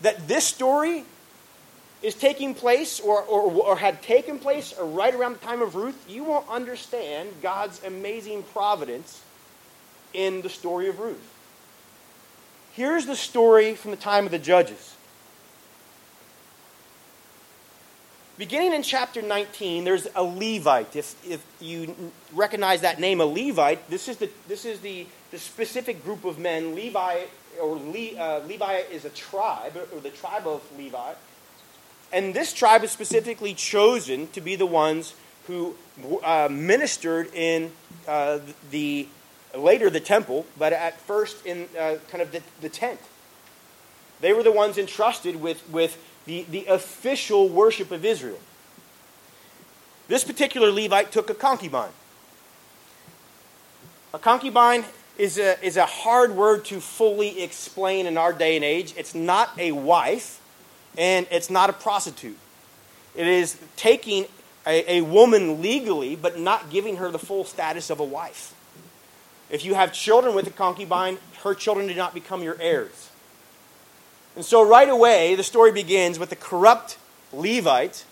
that 0.00 0.26
this 0.28 0.44
story 0.44 1.04
is 2.02 2.14
taking 2.14 2.54
place 2.54 3.00
or, 3.00 3.22
or, 3.22 3.50
or 3.50 3.76
had 3.76 4.02
taken 4.02 4.38
place 4.38 4.72
or 4.78 4.86
right 4.86 5.14
around 5.14 5.34
the 5.34 5.44
time 5.44 5.62
of 5.62 5.74
Ruth, 5.74 6.04
you 6.08 6.24
won't 6.24 6.48
understand 6.48 7.30
God's 7.42 7.82
amazing 7.84 8.44
providence 8.44 9.22
in 10.14 10.42
the 10.42 10.48
story 10.48 10.88
of 10.88 11.00
Ruth. 11.00 11.34
Here's 12.72 13.06
the 13.06 13.16
story 13.16 13.74
from 13.74 13.90
the 13.90 13.96
time 13.96 14.24
of 14.24 14.30
the 14.30 14.38
judges. 14.38 14.94
beginning 18.38 18.72
in 18.72 18.82
chapter 18.82 19.20
19, 19.20 19.84
there's 19.84 20.06
a 20.14 20.22
Levite. 20.22 20.94
If, 20.96 21.14
if 21.28 21.44
you 21.60 21.94
recognize 22.32 22.80
that 22.82 23.00
name, 23.00 23.20
a 23.20 23.26
Levite, 23.26 23.90
this 23.90 24.08
is 24.08 24.16
the, 24.16 24.30
this 24.46 24.64
is 24.64 24.80
the, 24.80 25.06
the 25.32 25.38
specific 25.38 26.04
group 26.04 26.24
of 26.24 26.38
men. 26.38 26.74
Levi, 26.74 27.24
or 27.60 27.76
Le, 27.76 28.16
uh, 28.16 28.40
Levi 28.46 28.82
is 28.92 29.04
a 29.04 29.10
tribe, 29.10 29.76
or 29.92 30.00
the 30.00 30.10
tribe 30.10 30.46
of 30.46 30.62
Levi. 30.78 31.12
And 32.12 32.34
this 32.34 32.52
tribe 32.52 32.84
is 32.84 32.90
specifically 32.90 33.54
chosen 33.54 34.28
to 34.28 34.40
be 34.40 34.56
the 34.56 34.66
ones 34.66 35.14
who 35.46 35.74
uh, 36.22 36.48
ministered 36.50 37.32
in 37.34 37.72
uh, 38.06 38.38
the, 38.70 39.08
later 39.54 39.90
the 39.90 40.00
temple, 40.00 40.46
but 40.58 40.72
at 40.72 41.00
first 41.00 41.44
in 41.44 41.68
uh, 41.78 41.96
kind 42.10 42.22
of 42.22 42.32
the, 42.32 42.42
the 42.60 42.68
tent. 42.68 43.00
They 44.20 44.32
were 44.32 44.42
the 44.42 44.52
ones 44.52 44.78
entrusted 44.78 45.40
with, 45.40 45.68
with 45.70 45.98
the, 46.24 46.44
the 46.50 46.66
official 46.66 47.48
worship 47.48 47.90
of 47.90 48.04
Israel. 48.04 48.38
This 50.08 50.24
particular 50.24 50.70
Levite 50.70 51.12
took 51.12 51.30
a 51.30 51.34
concubine. 51.34 51.90
A 54.14 54.18
concubine 54.18 54.84
is 55.18 55.38
a, 55.38 55.62
is 55.64 55.76
a 55.76 55.84
hard 55.84 56.34
word 56.34 56.64
to 56.66 56.80
fully 56.80 57.42
explain 57.42 58.06
in 58.06 58.16
our 58.16 58.32
day 58.32 58.56
and 58.56 58.64
age. 58.64 58.94
It's 58.96 59.14
not 59.14 59.50
a 59.58 59.72
wife, 59.72 60.40
and 60.98 61.26
it's 61.30 61.48
not 61.48 61.70
a 61.70 61.72
prostitute. 61.72 62.36
It 63.14 63.26
is 63.26 63.58
taking 63.76 64.26
a, 64.66 64.96
a 64.96 65.00
woman 65.00 65.62
legally, 65.62 66.16
but 66.16 66.38
not 66.38 66.70
giving 66.70 66.96
her 66.96 67.10
the 67.10 67.18
full 67.18 67.44
status 67.44 67.88
of 67.88 68.00
a 68.00 68.04
wife. 68.04 68.54
If 69.48 69.64
you 69.64 69.74
have 69.74 69.94
children 69.94 70.34
with 70.34 70.46
a 70.46 70.50
concubine, 70.50 71.18
her 71.42 71.54
children 71.54 71.86
do 71.86 71.94
not 71.94 72.12
become 72.12 72.42
your 72.42 72.56
heirs. 72.60 73.10
And 74.36 74.44
so, 74.44 74.68
right 74.68 74.88
away, 74.88 75.36
the 75.36 75.42
story 75.42 75.72
begins 75.72 76.18
with 76.18 76.30
the 76.30 76.36
corrupt 76.36 76.98
Levite 77.32 78.04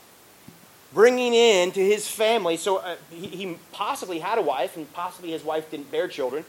bringing 0.94 1.35
in 1.35 1.72
to 1.72 1.81
his 1.81 2.09
family. 2.09 2.57
So, 2.57 2.79
uh, 2.79 2.96
he, 3.11 3.27
he 3.27 3.59
possibly 3.72 4.20
had 4.20 4.38
a 4.38 4.42
wife, 4.42 4.77
and 4.77 4.90
possibly 4.92 5.33
his 5.33 5.44
wife 5.44 5.70
didn't 5.70 5.90
bear 5.90 6.09
children. 6.09 6.44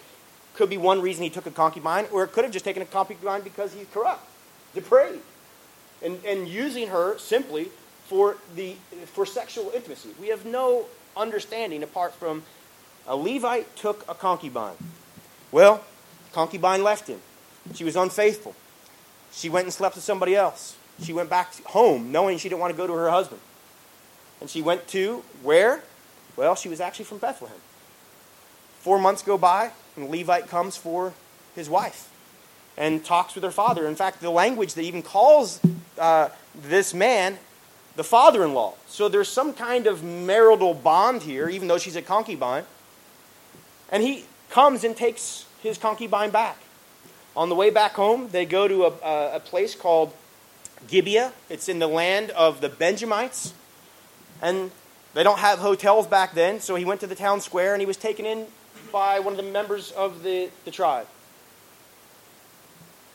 Could 0.55 0.69
be 0.69 0.77
one 0.77 1.01
reason 1.01 1.23
he 1.23 1.29
took 1.29 1.45
a 1.45 1.51
concubine, 1.51 2.05
or 2.11 2.23
it 2.23 2.31
could 2.31 2.43
have 2.43 2.53
just 2.53 2.63
taken 2.63 2.81
a 2.81 2.85
concubine 2.85 3.41
because 3.41 3.73
he's 3.73 3.87
corrupt, 3.93 4.25
depraved, 4.73 5.21
and, 6.03 6.23
and 6.25 6.47
using 6.47 6.89
her 6.89 7.17
simply 7.17 7.69
for, 8.05 8.37
the, 8.55 8.75
for 9.05 9.25
sexual 9.25 9.71
intimacy. 9.73 10.09
We 10.19 10.27
have 10.29 10.45
no 10.45 10.85
understanding 11.15 11.83
apart 11.83 12.13
from 12.13 12.43
a 13.07 13.15
Levite 13.15 13.75
took 13.75 14.05
a 14.09 14.13
concubine. 14.13 14.75
Well, 15.51 15.83
concubine 16.33 16.83
left 16.83 17.07
him. 17.07 17.19
She 17.73 17.83
was 17.83 17.95
unfaithful. 17.95 18.55
She 19.31 19.49
went 19.49 19.65
and 19.65 19.73
slept 19.73 19.95
with 19.95 20.03
somebody 20.03 20.35
else. 20.35 20.75
She 21.01 21.13
went 21.13 21.29
back 21.29 21.53
home 21.65 22.11
knowing 22.11 22.37
she 22.37 22.49
didn't 22.49 22.61
want 22.61 22.73
to 22.73 22.77
go 22.77 22.87
to 22.87 22.93
her 22.93 23.09
husband. 23.09 23.41
And 24.39 24.49
she 24.49 24.61
went 24.61 24.87
to 24.89 25.23
where? 25.41 25.83
Well, 26.35 26.55
she 26.55 26.69
was 26.69 26.79
actually 26.79 27.05
from 27.05 27.17
Bethlehem. 27.17 27.57
Four 28.79 28.99
months 28.99 29.21
go 29.21 29.37
by, 29.37 29.71
and 29.95 30.05
the 30.05 30.17
Levite 30.17 30.47
comes 30.47 30.77
for 30.77 31.13
his 31.55 31.69
wife 31.69 32.09
and 32.77 33.03
talks 33.03 33.35
with 33.35 33.43
her 33.43 33.51
father. 33.51 33.87
In 33.87 33.95
fact, 33.95 34.21
the 34.21 34.29
language 34.29 34.75
that 34.75 34.83
even 34.83 35.01
calls 35.01 35.59
uh, 35.97 36.29
this 36.55 36.93
man 36.93 37.37
the 37.95 38.03
father 38.03 38.43
in 38.45 38.53
law. 38.53 38.75
So 38.87 39.09
there's 39.09 39.27
some 39.27 39.53
kind 39.53 39.87
of 39.87 40.03
marital 40.03 40.73
bond 40.75 41.23
here, 41.23 41.49
even 41.49 41.67
though 41.67 41.79
she's 41.79 41.95
a 41.95 42.01
concubine. 42.01 42.63
And 43.91 44.03
he 44.03 44.25
comes 44.49 44.83
and 44.83 44.95
takes 44.95 45.45
his 45.63 45.77
concubine 45.77 46.29
back. 46.29 46.57
On 47.35 47.49
the 47.49 47.55
way 47.55 47.69
back 47.69 47.93
home, 47.93 48.29
they 48.31 48.45
go 48.45 48.67
to 48.67 48.85
a, 48.85 49.35
a 49.35 49.39
place 49.39 49.75
called 49.75 50.13
Gibeah. 50.87 51.33
It's 51.49 51.67
in 51.67 51.79
the 51.79 51.87
land 51.87 52.29
of 52.31 52.61
the 52.61 52.69
Benjamites. 52.69 53.53
And 54.41 54.69
they 55.15 55.23
don't 55.23 55.39
have 55.39 55.59
hotels 55.59 56.05
back 56.05 56.35
then, 56.35 56.59
so 56.59 56.75
he 56.75 56.85
went 56.85 56.99
to 57.01 57.07
the 57.07 57.15
town 57.15 57.41
square 57.41 57.73
and 57.73 57.81
he 57.81 57.87
was 57.87 57.97
taken 57.97 58.25
in 58.25 58.45
by 58.91 59.19
one 59.19 59.33
of 59.33 59.37
the 59.37 59.51
members 59.51 59.91
of 59.91 60.21
the, 60.21 60.49
the 60.65 60.71
tribe. 60.71 61.07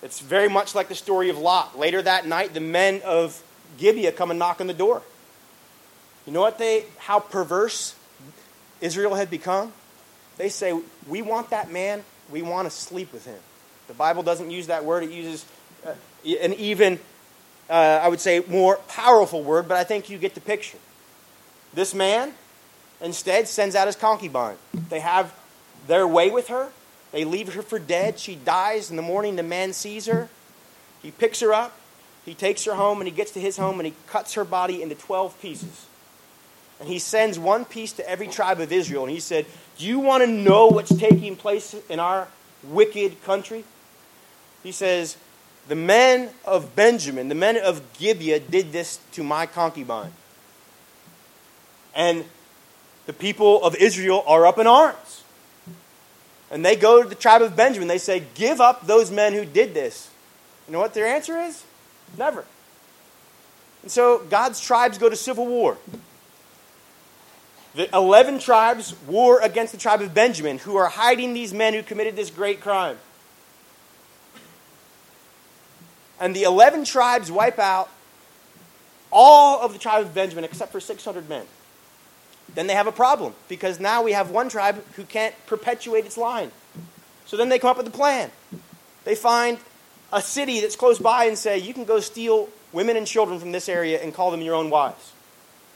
It's 0.03 0.21
very 0.21 0.49
much 0.49 0.75
like 0.75 0.89
the 0.89 0.95
story 0.95 1.31
of 1.31 1.39
Lot. 1.39 1.79
Later 1.79 2.03
that 2.03 2.27
night, 2.27 2.55
the 2.55 2.61
men 2.61 3.01
of 3.05 3.43
Gibeah 3.79 4.13
come 4.13 4.31
and 4.31 4.39
knock 4.39 4.61
on 4.61 4.67
the 4.67 4.75
door. 4.75 5.03
You 6.27 6.33
know 6.33 6.41
what 6.41 6.59
they 6.59 6.87
how 6.99 7.21
perverse 7.21 7.95
Israel 8.81 9.15
had 9.15 9.31
become? 9.31 9.73
They 10.39 10.49
say, 10.49 10.79
"We 11.09 11.23
want 11.23 11.51
that 11.51 11.71
man. 11.71 12.05
We 12.31 12.43
want 12.43 12.69
to 12.69 12.77
sleep 12.77 13.13
with 13.13 13.25
him." 13.27 13.39
The 13.89 13.95
Bible 13.95 14.23
doesn't 14.23 14.51
use 14.51 14.69
that 14.69 14.85
word, 14.85 15.05
it 15.05 15.11
uses 15.11 15.45
uh, 15.85 15.93
an 16.25 16.55
even, 16.55 16.99
uh, 17.69 17.73
I 17.73 18.09
would 18.09 18.21
say, 18.21 18.43
more 18.49 18.77
powerful 18.89 19.43
word, 19.43 19.69
but 19.69 19.77
I 19.77 19.85
think 19.85 20.09
you 20.09 20.19
get 20.19 20.35
the 20.35 20.41
picture. 20.41 20.79
This 21.75 21.95
man 21.95 22.33
instead 23.01 23.49
sends 23.49 23.75
out 23.75 23.87
his 23.87 23.97
concubine. 23.97 24.57
They 24.89 25.01
have 25.01 25.35
their 25.87 26.07
way 26.07 26.31
with 26.31 26.49
her. 26.49 26.69
They 27.13 27.25
leave 27.25 27.53
her 27.55 27.63
for 27.63 27.79
dead. 27.79 28.19
She 28.19 28.35
dies. 28.35 28.91
In 28.91 28.97
the 28.97 29.03
morning, 29.03 29.37
the 29.37 29.43
man 29.43 29.73
sees 29.73 30.07
her. 30.07 30.29
He 31.03 31.11
picks 31.11 31.41
her 31.41 31.53
up. 31.53 31.79
He 32.25 32.35
takes 32.35 32.65
her 32.65 32.75
home, 32.75 33.01
and 33.01 33.09
he 33.09 33.15
gets 33.15 33.33
to 33.33 33.41
his 33.41 33.57
home, 33.57 33.79
and 33.79 33.87
he 33.87 33.95
cuts 34.07 34.35
her 34.35 34.45
body 34.45 34.83
into 34.83 34.95
12 34.95 35.41
pieces. 35.41 35.87
And 36.81 36.89
he 36.89 36.99
sends 36.99 37.39
one 37.39 37.65
piece 37.65 37.93
to 37.95 38.09
every 38.09 38.29
tribe 38.29 38.61
of 38.61 38.73
Israel. 38.73 39.05
And 39.05 39.13
he 39.13 39.21
said, 39.21 39.47
Do 39.79 39.87
you 39.87 39.99
want 39.99 40.25
to 40.25 40.31
know 40.31 40.67
what's 40.67 40.95
taking 40.97 41.37
place 41.37 41.77
in 41.89 42.01
our 42.01 42.29
wicked 42.65 43.23
country? 43.25 43.65
He 44.63 44.73
says, 44.73 45.17
The 45.69 45.75
men 45.75 46.31
of 46.45 46.75
Benjamin, 46.75 47.29
the 47.29 47.35
men 47.35 47.57
of 47.57 47.83
Gibeah, 47.99 48.41
did 48.41 48.73
this 48.73 48.99
to 49.13 49.23
my 49.23 49.47
concubine. 49.47 50.13
And 51.95 52.25
the 53.07 53.13
people 53.13 53.63
of 53.63 53.75
Israel 53.77 54.25
are 54.27 54.47
up 54.47 54.59
in 54.59 54.67
arms. 54.67 55.22
And 56.53 56.63
they 56.63 56.77
go 56.77 57.03
to 57.03 57.09
the 57.09 57.15
tribe 57.15 57.41
of 57.41 57.57
Benjamin. 57.57 57.89
They 57.89 57.97
say, 57.97 58.23
Give 58.35 58.61
up 58.61 58.87
those 58.87 59.11
men 59.11 59.33
who 59.33 59.47
did 59.47 59.73
this. 59.73 60.11
You 60.69 60.75
know 60.75 60.79
what 60.79 60.93
their 60.93 61.07
answer 61.07 61.39
is? 61.39 61.65
Never. 62.19 62.45
And 63.81 63.91
so 63.91 64.19
God's 64.29 64.61
tribes 64.61 64.99
go 64.99 65.09
to 65.09 65.17
civil 65.17 65.47
war. 65.47 65.79
The 67.75 67.89
11 67.97 68.39
tribes 68.39 68.95
war 69.07 69.41
against 69.41 69.73
the 69.73 69.79
tribe 69.79 70.03
of 70.03 70.13
Benjamin, 70.13 70.59
who 70.59 70.77
are 70.77 70.89
hiding 70.89 71.33
these 71.33 71.55
men 71.55 71.73
who 71.73 71.83
committed 71.83 72.17
this 72.17 72.31
great 72.31 72.61
crime. 72.61 72.99
And 76.21 76.37
the 76.37 76.43
11 76.43 76.85
tribes 76.85 77.33
wipe 77.33 77.59
out 77.59 77.89
all 79.11 79.61
of 79.61 79.73
the 79.73 79.79
tribe 79.79 80.05
of 80.05 80.15
Benjamin 80.15 80.45
except 80.45 80.71
for 80.71 80.81
600 80.81 81.31
men. 81.31 81.47
Then 82.55 82.67
they 82.67 82.75
have 82.75 82.87
a 82.87 82.93
problem 82.93 83.35
because 83.49 83.81
now 83.81 84.03
we 84.03 84.13
have 84.13 84.31
one 84.31 84.49
tribe 84.49 84.83
who 84.95 85.05
can't 85.05 85.35
perpetuate 85.47 86.05
its 86.05 86.19
line. 86.19 86.51
So 87.27 87.37
then 87.37 87.49
they 87.49 87.59
come 87.59 87.71
up 87.71 87.79
with 87.79 87.87
a 87.87 87.91
plan. 87.91 88.31
They 89.05 89.15
find 89.15 89.59
a 90.13 90.21
city 90.21 90.61
that's 90.61 90.77
close 90.77 90.99
by 90.99 91.25
and 91.25 91.39
say, 91.39 91.59
you 91.59 91.73
can 91.73 91.85
go 91.85 92.01
steal 92.01 92.49
women 92.73 92.97
and 92.97 93.07
children 93.07 93.39
from 93.39 93.53
this 93.53 93.69
area 93.69 94.03
and 94.03 94.13
call 94.13 94.31
them 94.31 94.43
your 94.43 94.55
own 94.55 94.71
wives. 94.71 95.13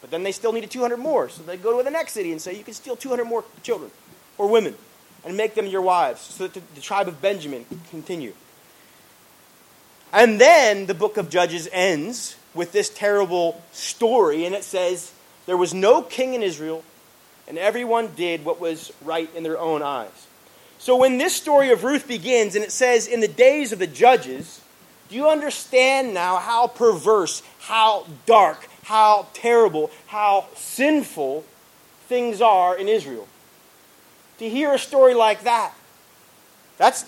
But 0.01 0.11
then 0.11 0.23
they 0.23 0.33
still 0.33 0.53
needed 0.53 0.71
200 0.71 0.99
more. 0.99 1.29
So 1.29 1.43
they 1.43 1.57
go 1.57 1.79
to 1.79 1.83
the 1.83 1.91
next 1.91 2.12
city 2.12 2.31
and 2.33 2.41
say, 2.41 2.55
you 2.55 2.65
can 2.65 2.75
steal 2.75 2.97
200 2.97 3.25
more 3.25 3.45
children 3.62 3.91
or 4.37 4.49
women 4.49 4.75
and 5.25 5.37
make 5.37 5.55
them 5.55 5.67
your 5.67 5.83
wives 5.83 6.21
so 6.21 6.47
that 6.47 6.55
the, 6.55 6.62
the 6.75 6.81
tribe 6.81 7.09
of 7.09 7.23
Benjamin 7.23 7.65
can 7.65 7.81
continue. 7.91 8.35
And 10.12 10.41
then 10.41 10.87
the 10.87 10.95
book 10.95 11.17
of 11.17 11.29
Judges 11.29 11.69
ends 11.73 12.37
with 12.55 12.73
this 12.73 12.89
terrible 12.89 13.61
story, 13.73 14.47
and 14.47 14.55
it 14.55 14.65
says, 14.65 15.12
There 15.47 15.57
was 15.57 15.73
no 15.73 16.03
king 16.03 16.35
in 16.35 16.43
Israel, 16.43 16.85
and 17.49 17.57
everyone 17.57 18.09
did 18.17 18.45
what 18.45 18.61
was 18.61 18.93
right 19.03 19.31
in 19.35 19.43
their 19.43 19.59
own 19.59 19.83
eyes. 19.83 20.27
So 20.79 20.97
when 20.97 21.19
this 21.19 21.35
story 21.35 21.71
of 21.71 21.85
Ruth 21.85 22.07
begins, 22.07 22.55
and 22.55 22.65
it 22.65 22.73
says, 22.73 23.07
In 23.07 23.21
the 23.21 23.29
days 23.29 23.73
of 23.73 23.79
the 23.79 23.87
judges, 23.87 24.61
do 25.09 25.15
you 25.15 25.29
understand 25.29 26.13
now 26.13 26.37
how 26.37 26.67
perverse, 26.67 27.43
how 27.61 28.07
dark, 28.27 28.69
how 28.83 29.29
terrible, 29.33 29.91
how 30.07 30.47
sinful 30.55 31.45
things 32.09 32.41
are 32.41 32.77
in 32.77 32.89
Israel? 32.89 33.29
To 34.39 34.49
hear 34.49 34.75
a 34.75 34.79
story 34.79 35.15
like 35.15 35.45
that, 35.45 35.73
that's, 36.77 37.07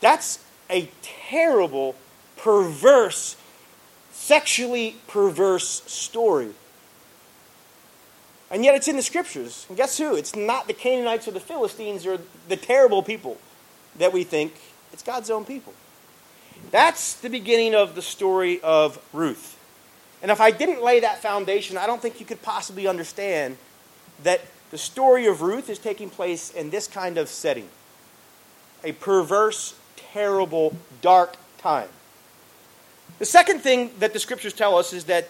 that's 0.00 0.42
a 0.70 0.88
terrible 1.02 1.94
perverse, 2.36 3.36
sexually 4.12 4.96
perverse 5.08 5.82
story. 5.86 6.50
And 8.50 8.64
yet 8.64 8.74
it's 8.74 8.88
in 8.88 8.96
the 8.96 9.02
scriptures. 9.02 9.66
And 9.68 9.76
guess 9.76 9.96
who? 9.98 10.16
It's 10.16 10.34
not 10.34 10.66
the 10.66 10.72
Canaanites 10.72 11.28
or 11.28 11.30
the 11.30 11.40
Philistines 11.40 12.04
or 12.04 12.18
the 12.48 12.56
terrible 12.56 13.02
people 13.02 13.38
that 13.98 14.12
we 14.12 14.24
think. 14.24 14.54
It's 14.92 15.02
God's 15.02 15.30
own 15.30 15.44
people. 15.44 15.72
That's 16.70 17.14
the 17.14 17.30
beginning 17.30 17.74
of 17.74 17.94
the 17.94 18.02
story 18.02 18.60
of 18.60 18.98
Ruth. 19.12 19.56
And 20.22 20.30
if 20.30 20.40
I 20.40 20.50
didn't 20.50 20.82
lay 20.82 21.00
that 21.00 21.22
foundation, 21.22 21.76
I 21.76 21.86
don't 21.86 22.02
think 22.02 22.20
you 22.20 22.26
could 22.26 22.42
possibly 22.42 22.86
understand 22.86 23.56
that 24.22 24.40
the 24.70 24.78
story 24.78 25.26
of 25.26 25.42
Ruth 25.42 25.70
is 25.70 25.78
taking 25.78 26.10
place 26.10 26.50
in 26.50 26.70
this 26.70 26.86
kind 26.86 27.18
of 27.18 27.28
setting 27.28 27.68
a 28.82 28.92
perverse, 28.92 29.74
terrible, 29.96 30.76
dark 31.02 31.36
time. 31.58 31.88
The 33.18 33.26
second 33.26 33.60
thing 33.60 33.90
that 33.98 34.12
the 34.12 34.18
scriptures 34.18 34.54
tell 34.54 34.78
us 34.78 34.92
is 34.92 35.04
that 35.04 35.28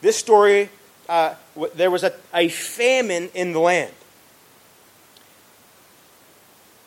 this 0.00 0.16
story 0.16 0.68
uh, 1.08 1.34
there 1.74 1.90
was 1.90 2.04
a, 2.04 2.12
a 2.34 2.48
famine 2.48 3.30
in 3.34 3.52
the 3.52 3.60
land. 3.60 3.92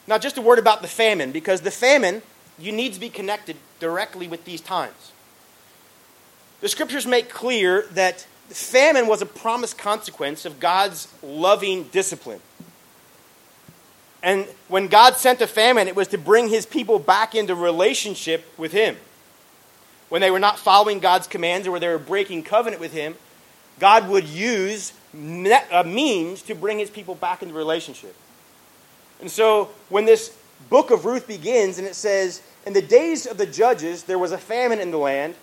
Now, 0.08 0.17
just 0.17 0.38
a 0.38 0.41
word 0.41 0.60
about 0.60 0.82
the 0.82 0.88
famine, 0.88 1.32
because 1.32 1.62
the 1.62 1.71
famine, 1.71 2.21
you 2.60 2.71
need 2.71 2.93
to 2.93 2.99
be 2.99 3.10
connected 3.10 3.58
directly 3.80 4.28
with 4.28 4.45
these 4.45 4.62
times. 4.62 5.12
The 6.62 6.69
scriptures 6.69 7.06
make 7.06 7.30
clear 7.30 7.84
that 7.91 8.25
famine 8.49 9.08
was 9.08 9.21
a 9.21 9.25
promised 9.25 9.78
consequence 9.78 10.45
of 10.45 10.60
God's 10.60 11.08
loving 11.23 11.84
discipline. 11.86 12.39
And 14.21 14.45
when 14.67 14.88
God 14.88 15.17
sent 15.17 15.41
a 15.41 15.47
famine, 15.47 15.88
it 15.88 15.95
was 15.95 16.08
to 16.10 16.17
bring 16.17 16.49
his 16.49 16.65
people 16.65 16.97
back 16.97 17.36
into 17.36 17.54
relationship 17.54 18.45
with 18.58 18.71
him. 18.71 18.97
When 20.10 20.21
they 20.21 20.32
were 20.32 20.39
not 20.39 20.58
following 20.58 20.99
God's 20.99 21.28
commands 21.28 21.67
or 21.67 21.80
they 21.80 21.88
were 21.88 21.99
breaking 21.99 22.43
covenant 22.43 22.80
with 22.80 22.93
him, 22.93 23.15
God 23.80 24.08
would 24.10 24.28
use 24.28 24.94
a 25.14 25.80
uh, 25.80 25.84
means 25.84 26.42
to 26.44 26.56
bring 26.56 26.80
his 26.80 26.90
people 26.90 27.16
back 27.16 27.42
into 27.42 27.54
relationship. 27.54 28.16
And 29.22 29.32
so 29.32 29.70
when 29.90 30.06
this 30.06 30.36
book 30.70 30.92
of 30.92 31.06
Ruth 31.06 31.28
begins 31.28 31.78
and 31.78 31.88
it 31.88 31.96
says, 31.96 32.42
In 32.66 32.74
the 32.74 32.82
days 32.82 33.26
of 33.26 33.38
the 33.38 33.46
judges, 33.46 34.04
there 34.04 34.20
was 34.20 34.32
a 34.32 34.38
famine 34.38 34.80
in 34.80 34.92
the 34.92 34.98
land, 34.98 35.36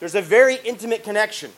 there's 0.00 0.14
a 0.14 0.22
very 0.22 0.56
intimate 0.64 1.02
connection. 1.02 1.52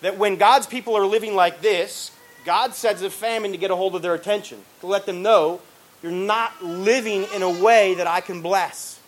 That 0.00 0.18
when 0.18 0.36
God's 0.36 0.66
people 0.66 0.96
are 0.96 1.06
living 1.06 1.34
like 1.34 1.62
this, 1.62 2.10
God 2.44 2.74
sends 2.74 3.02
a 3.02 3.10
famine 3.10 3.52
to 3.52 3.58
get 3.58 3.70
a 3.70 3.76
hold 3.76 3.96
of 3.96 4.02
their 4.02 4.14
attention, 4.14 4.62
to 4.80 4.86
let 4.86 5.06
them 5.06 5.22
know 5.22 5.60
you're 6.02 6.12
not 6.12 6.62
living 6.62 7.26
in 7.34 7.42
a 7.42 7.50
way 7.50 7.94
that 7.94 8.06
I 8.06 8.20
can 8.20 8.42
bless. 8.42 9.00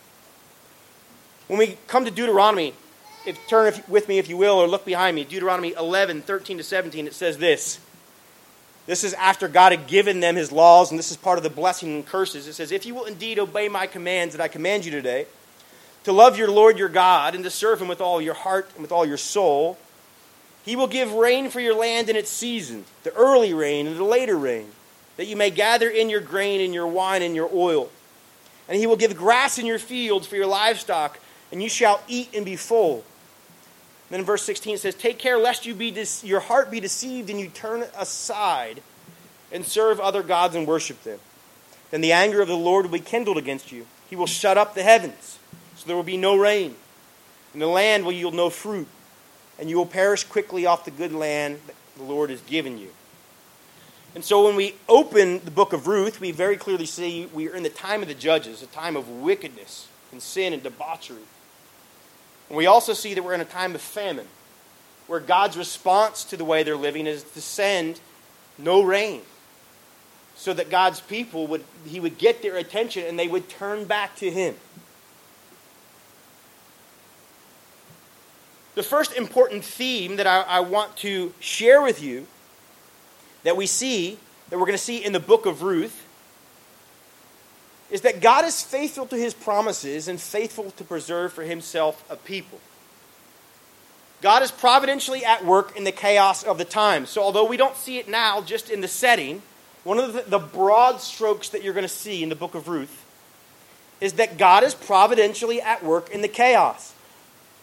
When 1.47 1.59
we 1.59 1.79
come 1.87 2.05
to 2.05 2.11
Deuteronomy, 2.11 2.75
if, 3.29 3.47
turn 3.47 3.69
if, 3.69 3.89
with 3.89 4.09
me 4.09 4.19
if 4.19 4.29
you 4.29 4.37
will, 4.37 4.57
or 4.57 4.67
look 4.67 4.85
behind 4.85 5.15
me, 5.15 5.25
Deuteronomy 5.25 5.75
11, 5.75 6.23
13 6.23 6.59
to 6.59 6.65
17, 6.65 7.07
it 7.07 7.15
says 7.15 7.39
this. 7.39 7.79
This 8.87 9.05
is 9.05 9.13
after 9.15 9.49
God 9.49 9.73
had 9.73 9.87
given 9.87 10.21
them 10.21 10.35
his 10.35 10.51
laws, 10.51 10.91
and 10.91 10.99
this 10.99 11.11
is 11.11 11.19
part 11.19 11.37
of 11.37 11.45
the 11.45 11.51
blessing 11.51 11.95
and 11.95 12.07
curses. 12.07 12.47
It 12.47 12.55
says, 12.55 12.73
If 12.73 12.87
you 12.87 12.95
will 12.95 13.05
indeed 13.05 13.39
obey 13.39 13.69
my 13.69 13.87
commands 13.87 14.35
that 14.35 14.43
I 14.43 14.49
command 14.49 14.87
you 14.87 14.91
today, 14.91 15.27
to 16.05 16.13
love 16.13 16.39
your 16.39 16.51
Lord 16.51 16.79
your 16.79 16.89
God, 16.89 17.35
and 17.35 17.45
to 17.45 17.51
serve 17.51 17.83
him 17.83 17.89
with 17.89 18.01
all 18.01 18.19
your 18.19 18.33
heart 18.33 18.71
and 18.73 18.81
with 18.81 18.91
all 18.91 19.05
your 19.05 19.19
soul, 19.19 19.77
he 20.65 20.75
will 20.75 20.87
give 20.87 21.13
rain 21.13 21.51
for 21.51 21.61
your 21.61 21.75
land 21.75 22.09
in 22.09 22.17
its 22.17 22.31
season, 22.31 22.87
the 23.03 23.13
early 23.15 23.53
rain 23.53 23.87
and 23.87 23.97
the 23.97 24.05
later 24.05 24.39
rain, 24.39 24.69
that 25.19 25.27
you 25.27 25.37
may 25.37 25.51
gather 25.51 25.91
in 25.91 26.09
your 26.09 26.21
grain 26.23 26.63
and 26.63 26.73
your 26.73 26.87
wine 26.87 27.21
and 27.21 27.35
your 27.35 27.51
oil. 27.53 27.91
And 28.69 28.79
he 28.79 28.87
will 28.87 28.97
give 28.97 29.15
grass 29.17 29.59
in 29.59 29.67
your 29.67 29.79
fields 29.79 30.27
for 30.27 30.37
your 30.37 30.47
livestock, 30.47 31.19
and 31.53 31.63
you 31.63 31.69
shall 31.69 32.03
eat 32.09 32.31
and 32.35 32.45
be 32.47 32.57
full. 32.57 33.05
Then 34.11 34.21
in 34.21 34.27
verse 34.27 34.43
16 34.43 34.75
it 34.75 34.79
says, 34.79 34.95
Take 34.95 35.19
care 35.19 35.39
lest 35.39 35.67
you 35.67 35.75
be 35.75 35.91
de- 35.91 36.07
your 36.23 36.41
heart 36.41 36.71
be 36.71 36.81
deceived 36.81 37.31
and 37.31 37.39
you 37.39 37.49
turn 37.49 37.85
aside 37.97 38.83
and 39.53 39.65
serve 39.65 40.01
other 40.01 40.23
gods 40.23 40.55
and 40.55 40.67
worship 40.67 41.03
them. 41.03 41.19
Then 41.91 42.01
the 42.01 42.13
anger 42.13 42.41
of 42.41 42.49
the 42.49 42.57
Lord 42.57 42.85
will 42.85 42.93
be 42.93 43.01
kindled 43.01 43.39
against 43.39 43.73
you. 43.73 43.87
He 44.09 44.17
will 44.17 44.27
shut 44.27 44.59
up 44.59 44.75
the 44.75 44.83
heavens, 44.83 45.39
so 45.77 45.87
there 45.87 45.97
will 45.97 46.03
be 46.03 46.17
no 46.17 46.37
rain. 46.37 46.75
And 47.53 47.63
the 47.63 47.67
land 47.67 48.05
will 48.05 48.13
yield 48.13 48.35
no 48.35 48.51
fruit 48.51 48.89
and 49.59 49.69
you 49.69 49.77
will 49.77 49.87
perish 49.87 50.25
quickly 50.25 50.67
off 50.67 50.85
the 50.85 50.91
good 50.91 51.13
land 51.13 51.61
that 51.67 51.75
the 51.97 52.05
Lord 52.05 52.31
has 52.31 52.41
given 52.43 52.79
you. 52.79 52.91
And 54.15 54.25
so 54.25 54.47
when 54.47 54.57
we 54.57 54.75
open 54.89 55.41
the 55.45 55.51
book 55.51 55.73
of 55.73 55.87
Ruth, 55.87 56.21
we 56.21 56.31
very 56.31 56.57
clearly 56.57 56.87
see 56.87 57.27
we 57.27 57.49
are 57.49 57.55
in 57.55 57.63
the 57.63 57.69
time 57.69 58.01
of 58.01 58.09
the 58.09 58.15
judges, 58.15 58.63
a 58.63 58.67
time 58.67 58.97
of 58.97 59.09
wickedness 59.09 59.89
and 60.13 60.23
sin 60.23 60.53
and 60.53 60.63
debauchery. 60.63 61.23
And 62.49 62.57
we 62.57 62.67
also 62.67 62.93
see 62.93 63.15
that 63.15 63.23
we're 63.23 63.35
in 63.35 63.41
a 63.41 63.47
time 63.47 63.75
of 63.75 63.81
famine, 63.81 64.27
where 65.07 65.21
God's 65.21 65.57
response 65.57 66.25
to 66.25 66.37
the 66.37 66.45
way 66.45 66.63
they're 66.63 66.77
living 66.77 67.07
is 67.07 67.23
to 67.23 67.41
send 67.41 68.01
no 68.57 68.83
rain. 68.83 69.23
So 70.37 70.53
that 70.53 70.71
God's 70.71 71.01
people 71.01 71.49
would 71.49 71.65
he 71.85 71.99
would 71.99 72.17
get 72.17 72.43
their 72.43 72.57
attention 72.57 73.05
and 73.05 73.19
they 73.19 73.27
would 73.27 73.49
turn 73.49 73.87
back 73.87 74.15
to 74.17 74.31
him. 74.31 74.55
The 78.77 78.85
first 78.85 79.17
important 79.17 79.65
theme 79.65 80.15
that 80.17 80.29
I, 80.29 80.43
I 80.43 80.61
want 80.61 80.97
to 80.99 81.35
share 81.41 81.83
with 81.83 82.01
you 82.01 82.29
that 83.43 83.57
we 83.57 83.67
see, 83.67 84.19
that 84.51 84.59
we're 84.59 84.67
going 84.67 84.79
to 84.79 84.83
see 84.83 85.05
in 85.05 85.13
the 85.13 85.19
book 85.19 85.47
of 85.47 85.63
Ruth, 85.63 86.08
is 87.91 88.03
that 88.03 88.21
God 88.21 88.45
is 88.45 88.63
faithful 88.63 89.07
to 89.07 89.17
his 89.17 89.35
promises 89.35 90.09
and 90.09 90.21
faithful 90.21 90.71
to 90.73 90.85
preserve 90.85 91.33
for 91.33 91.43
himself 91.43 92.05
a 92.11 92.17
people. 92.17 92.61
God 94.21 94.43
is 94.43 94.51
providentially 94.51 95.25
at 95.25 95.45
work 95.45 95.77
in 95.77 95.85
the 95.85 95.93
chaos 95.93 96.43
of 96.43 96.59
the 96.59 96.65
times. 96.65 97.09
So, 97.09 97.23
although 97.23 97.47
we 97.47 97.57
don't 97.57 97.77
see 97.77 97.99
it 97.99 98.09
now 98.09 98.43
just 98.43 98.69
in 98.69 98.81
the 98.81 98.89
setting, 98.89 99.43
one 99.85 99.99
of 99.99 100.13
the, 100.13 100.23
the 100.23 100.39
broad 100.39 101.01
strokes 101.01 101.51
that 101.51 101.63
you're 101.63 101.73
going 101.73 101.85
to 101.85 101.89
see 101.89 102.23
in 102.23 102.29
the 102.29 102.35
book 102.35 102.55
of 102.55 102.69
Ruth 102.69 103.05
is 104.01 104.15
that 104.15 104.37
God 104.37 104.65
is 104.65 104.75
providentially 104.75 105.61
at 105.61 105.85
work 105.85 106.11
in 106.11 106.21
the 106.21 106.29
chaos. 106.29 106.95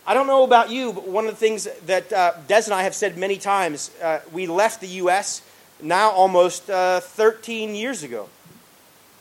I 0.07 0.13
don't 0.13 0.27
know 0.27 0.43
about 0.43 0.69
you, 0.69 0.93
but 0.93 1.07
one 1.07 1.25
of 1.25 1.31
the 1.31 1.37
things 1.37 1.67
that 1.85 2.11
uh, 2.13 2.33
Des 2.47 2.63
and 2.65 2.73
I 2.73 2.83
have 2.83 2.93
said 2.93 3.17
many 3.17 3.37
times, 3.37 3.91
uh, 4.01 4.19
we 4.31 4.45
left 4.45 4.81
the 4.81 4.87
U.S. 4.87 5.41
now 5.81 6.11
almost 6.11 6.69
uh, 6.69 6.99
13 6.99 7.73
years 7.73 8.03
ago. 8.03 8.29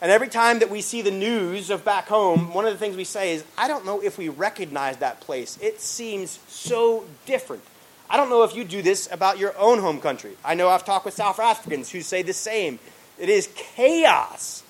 And 0.05 0.13
every 0.13 0.29
time 0.29 0.59
that 0.59 0.69
we 0.69 0.83
see 0.83 1.01
the 1.01 1.11
news 1.11 1.71
of 1.71 1.83
back 1.83 2.09
home, 2.09 2.53
one 2.53 2.67
of 2.67 2.75
the 2.75 2.79
things 2.79 2.95
we 2.95 3.05
say 3.05 3.33
is, 3.33 3.45
I 3.57 3.69
don't 3.69 3.87
know 3.87 4.03
if 4.03 4.19
we 4.19 4.29
recognize 4.29 4.99
that 4.99 5.23
place. 5.23 5.59
It 5.63 5.81
seems 5.81 6.41
so 6.47 7.07
different. 7.25 7.63
I 8.11 8.19
don't 8.19 8.29
know 8.29 8.43
if 8.43 8.55
you 8.55 8.65
do 8.65 8.83
this 8.83 9.09
about 9.11 9.39
your 9.39 9.57
own 9.57 9.79
home 9.79 10.03
country. 10.03 10.37
I 10.45 10.57
know 10.57 10.69
I've 10.69 10.85
talked 10.85 11.07
with 11.07 11.15
South 11.15 11.41
Africans 11.41 11.91
who 11.91 12.03
say 12.03 12.21
the 12.21 12.35
same. 12.35 12.79
It 13.19 13.31
is 13.31 13.49
chaos. 13.57 14.63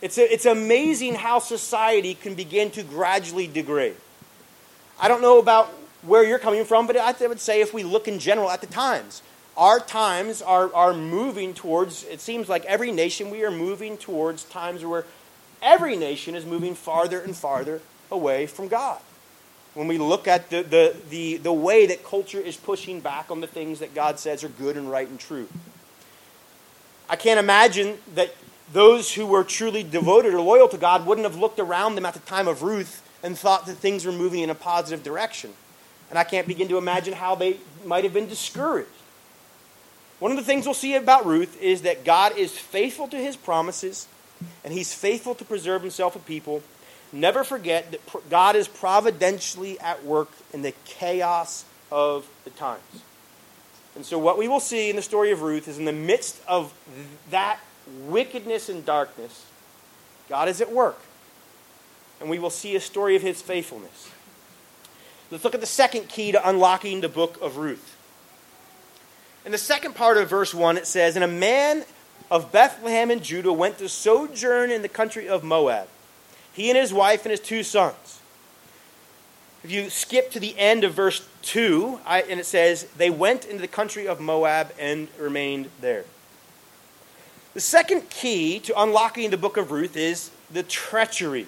It's, 0.00 0.16
a, 0.16 0.32
it's 0.32 0.46
amazing 0.46 1.16
how 1.16 1.38
society 1.38 2.14
can 2.14 2.34
begin 2.34 2.70
to 2.70 2.82
gradually 2.82 3.46
degrade. 3.46 3.96
I 4.98 5.08
don't 5.08 5.20
know 5.20 5.38
about 5.38 5.66
where 6.00 6.24
you're 6.24 6.38
coming 6.38 6.64
from, 6.64 6.86
but 6.86 6.96
I 6.96 7.12
would 7.26 7.40
say 7.40 7.60
if 7.60 7.74
we 7.74 7.82
look 7.82 8.08
in 8.08 8.18
general 8.18 8.50
at 8.50 8.62
the 8.62 8.68
times, 8.68 9.20
our 9.56 9.80
times 9.80 10.42
are, 10.42 10.72
are 10.74 10.94
moving 10.94 11.54
towards, 11.54 12.04
it 12.04 12.20
seems 12.20 12.48
like 12.48 12.64
every 12.64 12.92
nation, 12.92 13.30
we 13.30 13.44
are 13.44 13.50
moving 13.50 13.96
towards 13.96 14.44
times 14.44 14.84
where 14.84 15.04
every 15.62 15.96
nation 15.96 16.34
is 16.34 16.46
moving 16.46 16.74
farther 16.74 17.20
and 17.20 17.36
farther 17.36 17.80
away 18.10 18.46
from 18.46 18.68
God. 18.68 19.00
When 19.74 19.86
we 19.86 19.98
look 19.98 20.26
at 20.26 20.50
the, 20.50 20.62
the, 20.62 20.96
the, 21.10 21.36
the 21.36 21.52
way 21.52 21.86
that 21.86 22.04
culture 22.04 22.40
is 22.40 22.56
pushing 22.56 23.00
back 23.00 23.30
on 23.30 23.40
the 23.40 23.46
things 23.46 23.78
that 23.80 23.94
God 23.94 24.18
says 24.18 24.42
are 24.42 24.48
good 24.48 24.76
and 24.76 24.90
right 24.90 25.08
and 25.08 25.18
true. 25.18 25.48
I 27.08 27.16
can't 27.16 27.38
imagine 27.38 27.98
that 28.14 28.34
those 28.72 29.14
who 29.14 29.26
were 29.26 29.44
truly 29.44 29.82
devoted 29.82 30.32
or 30.32 30.40
loyal 30.40 30.68
to 30.68 30.78
God 30.78 31.06
wouldn't 31.06 31.26
have 31.26 31.36
looked 31.36 31.58
around 31.58 31.96
them 31.96 32.06
at 32.06 32.14
the 32.14 32.20
time 32.20 32.48
of 32.48 32.62
Ruth 32.62 33.02
and 33.22 33.36
thought 33.36 33.66
that 33.66 33.76
things 33.76 34.04
were 34.04 34.12
moving 34.12 34.42
in 34.42 34.50
a 34.50 34.54
positive 34.54 35.02
direction. 35.02 35.52
And 36.08 36.18
I 36.18 36.24
can't 36.24 36.46
begin 36.46 36.68
to 36.68 36.78
imagine 36.78 37.14
how 37.14 37.34
they 37.34 37.58
might 37.84 38.04
have 38.04 38.12
been 38.12 38.28
discouraged. 38.28 38.88
One 40.20 40.30
of 40.30 40.36
the 40.36 40.44
things 40.44 40.66
we'll 40.66 40.74
see 40.74 40.94
about 40.94 41.26
Ruth 41.26 41.60
is 41.60 41.82
that 41.82 42.04
God 42.04 42.36
is 42.36 42.56
faithful 42.56 43.08
to 43.08 43.16
his 43.16 43.36
promises 43.36 44.06
and 44.64 44.72
he's 44.72 44.94
faithful 44.94 45.34
to 45.34 45.44
preserve 45.44 45.82
himself 45.82 46.14
a 46.14 46.20
people. 46.20 46.62
Never 47.12 47.42
forget 47.42 47.90
that 47.90 48.30
God 48.30 48.54
is 48.54 48.68
providentially 48.68 49.80
at 49.80 50.04
work 50.04 50.30
in 50.52 50.62
the 50.62 50.72
chaos 50.84 51.64
of 51.90 52.28
the 52.44 52.50
times. 52.50 53.02
And 53.96 54.06
so, 54.06 54.18
what 54.18 54.38
we 54.38 54.46
will 54.46 54.60
see 54.60 54.88
in 54.88 54.94
the 54.94 55.02
story 55.02 55.32
of 55.32 55.42
Ruth 55.42 55.66
is 55.66 55.78
in 55.78 55.84
the 55.84 55.92
midst 55.92 56.40
of 56.46 56.72
that 57.30 57.58
wickedness 58.06 58.68
and 58.68 58.86
darkness, 58.86 59.44
God 60.28 60.48
is 60.48 60.60
at 60.60 60.70
work 60.70 61.00
and 62.20 62.28
we 62.28 62.38
will 62.38 62.50
see 62.50 62.76
a 62.76 62.80
story 62.80 63.16
of 63.16 63.22
his 63.22 63.40
faithfulness. 63.40 64.10
Let's 65.30 65.42
look 65.42 65.54
at 65.54 65.60
the 65.60 65.66
second 65.66 66.08
key 66.08 66.32
to 66.32 66.48
unlocking 66.48 67.00
the 67.00 67.08
book 67.08 67.38
of 67.40 67.56
Ruth. 67.56 67.96
In 69.44 69.52
the 69.52 69.58
second 69.58 69.94
part 69.94 70.18
of 70.18 70.28
verse 70.28 70.52
1, 70.52 70.76
it 70.76 70.86
says, 70.86 71.16
And 71.16 71.24
a 71.24 71.28
man 71.28 71.84
of 72.30 72.52
Bethlehem 72.52 73.10
in 73.10 73.22
Judah 73.22 73.52
went 73.52 73.78
to 73.78 73.88
sojourn 73.88 74.70
in 74.70 74.82
the 74.82 74.88
country 74.88 75.28
of 75.28 75.42
Moab, 75.42 75.88
he 76.52 76.68
and 76.68 76.78
his 76.78 76.92
wife 76.92 77.24
and 77.24 77.30
his 77.30 77.40
two 77.40 77.62
sons. 77.62 78.20
If 79.62 79.70
you 79.70 79.90
skip 79.90 80.30
to 80.32 80.40
the 80.40 80.58
end 80.58 80.84
of 80.84 80.94
verse 80.94 81.26
2, 81.42 82.00
I, 82.06 82.22
and 82.22 82.40
it 82.40 82.46
says, 82.46 82.84
They 82.96 83.10
went 83.10 83.44
into 83.44 83.60
the 83.60 83.68
country 83.68 84.06
of 84.06 84.20
Moab 84.20 84.72
and 84.78 85.08
remained 85.18 85.68
there. 85.80 86.04
The 87.52 87.60
second 87.60 88.10
key 88.10 88.58
to 88.60 88.80
unlocking 88.80 89.30
the 89.30 89.36
book 89.36 89.56
of 89.56 89.70
Ruth 89.70 89.96
is 89.96 90.30
the 90.50 90.62
treachery 90.62 91.46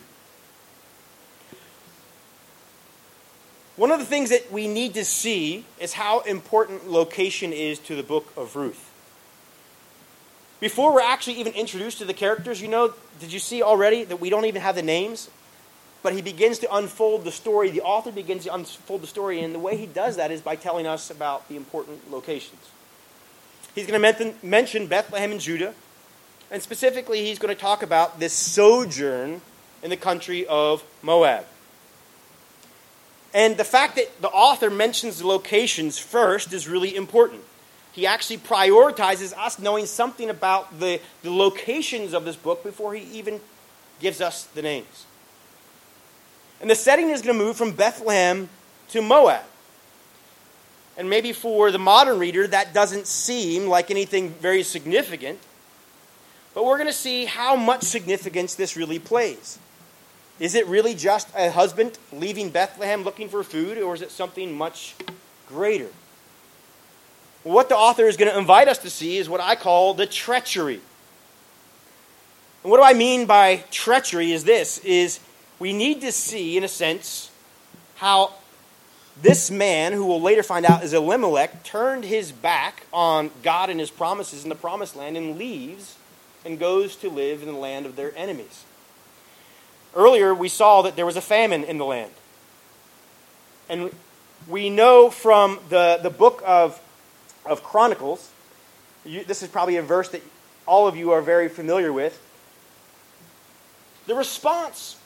One 3.76 3.90
of 3.90 3.98
the 3.98 4.04
things 4.04 4.30
that 4.30 4.52
we 4.52 4.68
need 4.68 4.94
to 4.94 5.04
see 5.04 5.64
is 5.80 5.94
how 5.94 6.20
important 6.20 6.90
location 6.90 7.52
is 7.52 7.78
to 7.80 7.96
the 7.96 8.02
book 8.02 8.32
of 8.36 8.54
Ruth. 8.54 8.90
Before 10.60 10.94
we're 10.94 11.00
actually 11.00 11.40
even 11.40 11.54
introduced 11.54 11.98
to 11.98 12.04
the 12.04 12.14
characters, 12.14 12.60
you 12.60 12.68
know, 12.68 12.94
did 13.18 13.32
you 13.32 13.38
see 13.38 13.62
already 13.62 14.04
that 14.04 14.20
we 14.20 14.30
don't 14.30 14.44
even 14.44 14.62
have 14.62 14.74
the 14.74 14.82
names? 14.82 15.30
But 16.02 16.12
he 16.12 16.22
begins 16.22 16.58
to 16.60 16.74
unfold 16.74 17.24
the 17.24 17.32
story. 17.32 17.70
The 17.70 17.80
author 17.80 18.12
begins 18.12 18.44
to 18.44 18.54
unfold 18.54 19.02
the 19.02 19.06
story, 19.06 19.40
and 19.40 19.54
the 19.54 19.58
way 19.58 19.76
he 19.76 19.86
does 19.86 20.16
that 20.16 20.30
is 20.30 20.40
by 20.40 20.54
telling 20.54 20.86
us 20.86 21.10
about 21.10 21.48
the 21.48 21.56
important 21.56 22.10
locations. 22.10 22.70
He's 23.74 23.86
going 23.86 24.00
to 24.00 24.34
mention 24.42 24.86
Bethlehem 24.86 25.32
and 25.32 25.40
Judah. 25.40 25.74
And 26.50 26.60
specifically, 26.60 27.24
he's 27.24 27.38
going 27.38 27.54
to 27.54 27.60
talk 27.60 27.82
about 27.82 28.20
this 28.20 28.34
sojourn 28.34 29.40
in 29.82 29.90
the 29.90 29.96
country 29.96 30.46
of 30.46 30.84
Moab. 31.00 31.46
And 33.34 33.56
the 33.56 33.64
fact 33.64 33.96
that 33.96 34.20
the 34.20 34.28
author 34.28 34.70
mentions 34.70 35.18
the 35.18 35.26
locations 35.26 35.98
first 35.98 36.52
is 36.52 36.68
really 36.68 36.94
important. 36.94 37.42
He 37.92 38.06
actually 38.06 38.38
prioritizes 38.38 39.36
us 39.36 39.58
knowing 39.58 39.86
something 39.86 40.30
about 40.30 40.80
the, 40.80 41.00
the 41.22 41.30
locations 41.30 42.14
of 42.14 42.24
this 42.24 42.36
book 42.36 42.62
before 42.62 42.94
he 42.94 43.02
even 43.18 43.40
gives 44.00 44.20
us 44.20 44.44
the 44.44 44.62
names. 44.62 45.06
And 46.60 46.70
the 46.70 46.74
setting 46.74 47.10
is 47.10 47.22
going 47.22 47.36
to 47.36 47.44
move 47.44 47.56
from 47.56 47.72
Bethlehem 47.72 48.48
to 48.90 49.02
Moab. 49.02 49.42
And 50.96 51.08
maybe 51.08 51.32
for 51.32 51.70
the 51.70 51.78
modern 51.78 52.18
reader, 52.18 52.46
that 52.46 52.74
doesn't 52.74 53.06
seem 53.06 53.66
like 53.66 53.90
anything 53.90 54.30
very 54.30 54.62
significant. 54.62 55.38
But 56.54 56.64
we're 56.64 56.76
going 56.76 56.88
to 56.88 56.92
see 56.92 57.24
how 57.24 57.56
much 57.56 57.82
significance 57.82 58.54
this 58.54 58.76
really 58.76 58.98
plays. 58.98 59.58
Is 60.38 60.54
it 60.54 60.66
really 60.66 60.94
just 60.94 61.28
a 61.36 61.50
husband 61.50 61.98
leaving 62.12 62.50
Bethlehem 62.50 63.02
looking 63.02 63.28
for 63.28 63.42
food, 63.42 63.78
or 63.78 63.94
is 63.94 64.02
it 64.02 64.10
something 64.10 64.52
much 64.52 64.94
greater? 65.48 65.88
What 67.42 67.68
the 67.68 67.76
author 67.76 68.06
is 68.06 68.16
going 68.16 68.30
to 68.30 68.38
invite 68.38 68.68
us 68.68 68.78
to 68.78 68.90
see 68.90 69.18
is 69.18 69.28
what 69.28 69.40
I 69.40 69.56
call 69.56 69.94
the 69.94 70.06
treachery. 70.06 70.80
And 72.62 72.70
what 72.70 72.76
do 72.76 72.84
I 72.84 72.92
mean 72.92 73.26
by 73.26 73.64
treachery 73.70 74.32
is 74.32 74.44
this 74.44 74.78
is 74.78 75.18
we 75.58 75.72
need 75.72 76.00
to 76.02 76.12
see 76.12 76.56
in 76.56 76.64
a 76.64 76.68
sense 76.68 77.30
how 77.96 78.34
this 79.20 79.50
man, 79.50 79.92
who 79.92 80.06
we'll 80.06 80.22
later 80.22 80.42
find 80.42 80.64
out 80.64 80.82
is 80.82 80.92
Elimelech, 80.92 81.64
turned 81.64 82.04
his 82.04 82.32
back 82.32 82.86
on 82.92 83.30
God 83.42 83.68
and 83.68 83.78
his 83.78 83.90
promises 83.90 84.44
in 84.44 84.48
the 84.48 84.54
promised 84.54 84.96
land 84.96 85.16
and 85.16 85.36
leaves 85.36 85.96
and 86.44 86.58
goes 86.58 86.96
to 86.96 87.10
live 87.10 87.42
in 87.42 87.48
the 87.48 87.58
land 87.58 87.86
of 87.86 87.96
their 87.96 88.16
enemies. 88.16 88.64
Earlier, 89.94 90.34
we 90.34 90.48
saw 90.48 90.82
that 90.82 90.96
there 90.96 91.06
was 91.06 91.16
a 91.16 91.20
famine 91.20 91.64
in 91.64 91.78
the 91.78 91.84
land. 91.84 92.12
And 93.68 93.94
we 94.48 94.70
know 94.70 95.10
from 95.10 95.60
the, 95.68 95.98
the 96.02 96.10
book 96.10 96.42
of, 96.44 96.80
of 97.46 97.62
Chronicles, 97.62 98.30
you, 99.04 99.24
this 99.24 99.42
is 99.42 99.48
probably 99.48 99.76
a 99.76 99.82
verse 99.82 100.08
that 100.10 100.22
all 100.66 100.86
of 100.86 100.96
you 100.96 101.10
are 101.10 101.22
very 101.22 101.48
familiar 101.48 101.92
with. 101.92 102.20
The 104.06 104.14
response 104.14 104.96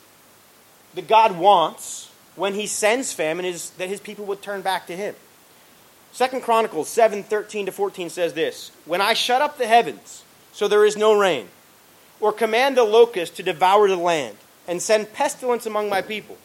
that 0.95 1.09
God 1.09 1.39
wants 1.39 2.11
when 2.35 2.55
he 2.55 2.67
sends 2.67 3.13
famine 3.13 3.45
is 3.45 3.71
that 3.71 3.89
his 3.89 4.01
people 4.01 4.25
would 4.27 4.43
turn 4.43 4.63
back 4.63 4.87
to 4.87 4.97
him. 4.97 5.15
Second 6.13 6.43
Chronicles 6.43 6.89
7 6.89 7.23
13 7.25 7.67
to 7.67 7.73
14 7.73 8.09
says 8.09 8.33
this 8.33 8.71
When 8.85 9.01
I 9.01 9.13
shut 9.13 9.43
up 9.43 9.59
the 9.59 9.67
heavens 9.67 10.23
so 10.53 10.69
there 10.69 10.87
is 10.87 10.97
no 10.97 11.19
rain, 11.19 11.49
or 12.19 12.33
command 12.33 12.79
the 12.79 12.85
locust 12.85 13.37
to 13.37 13.43
devour 13.43 13.89
the 13.89 13.97
land, 13.97 14.39
and 14.69 14.81
send 14.81 15.13
pestilence 15.13 15.67
among 15.67 15.89
my 15.89 16.03
people. 16.03 16.37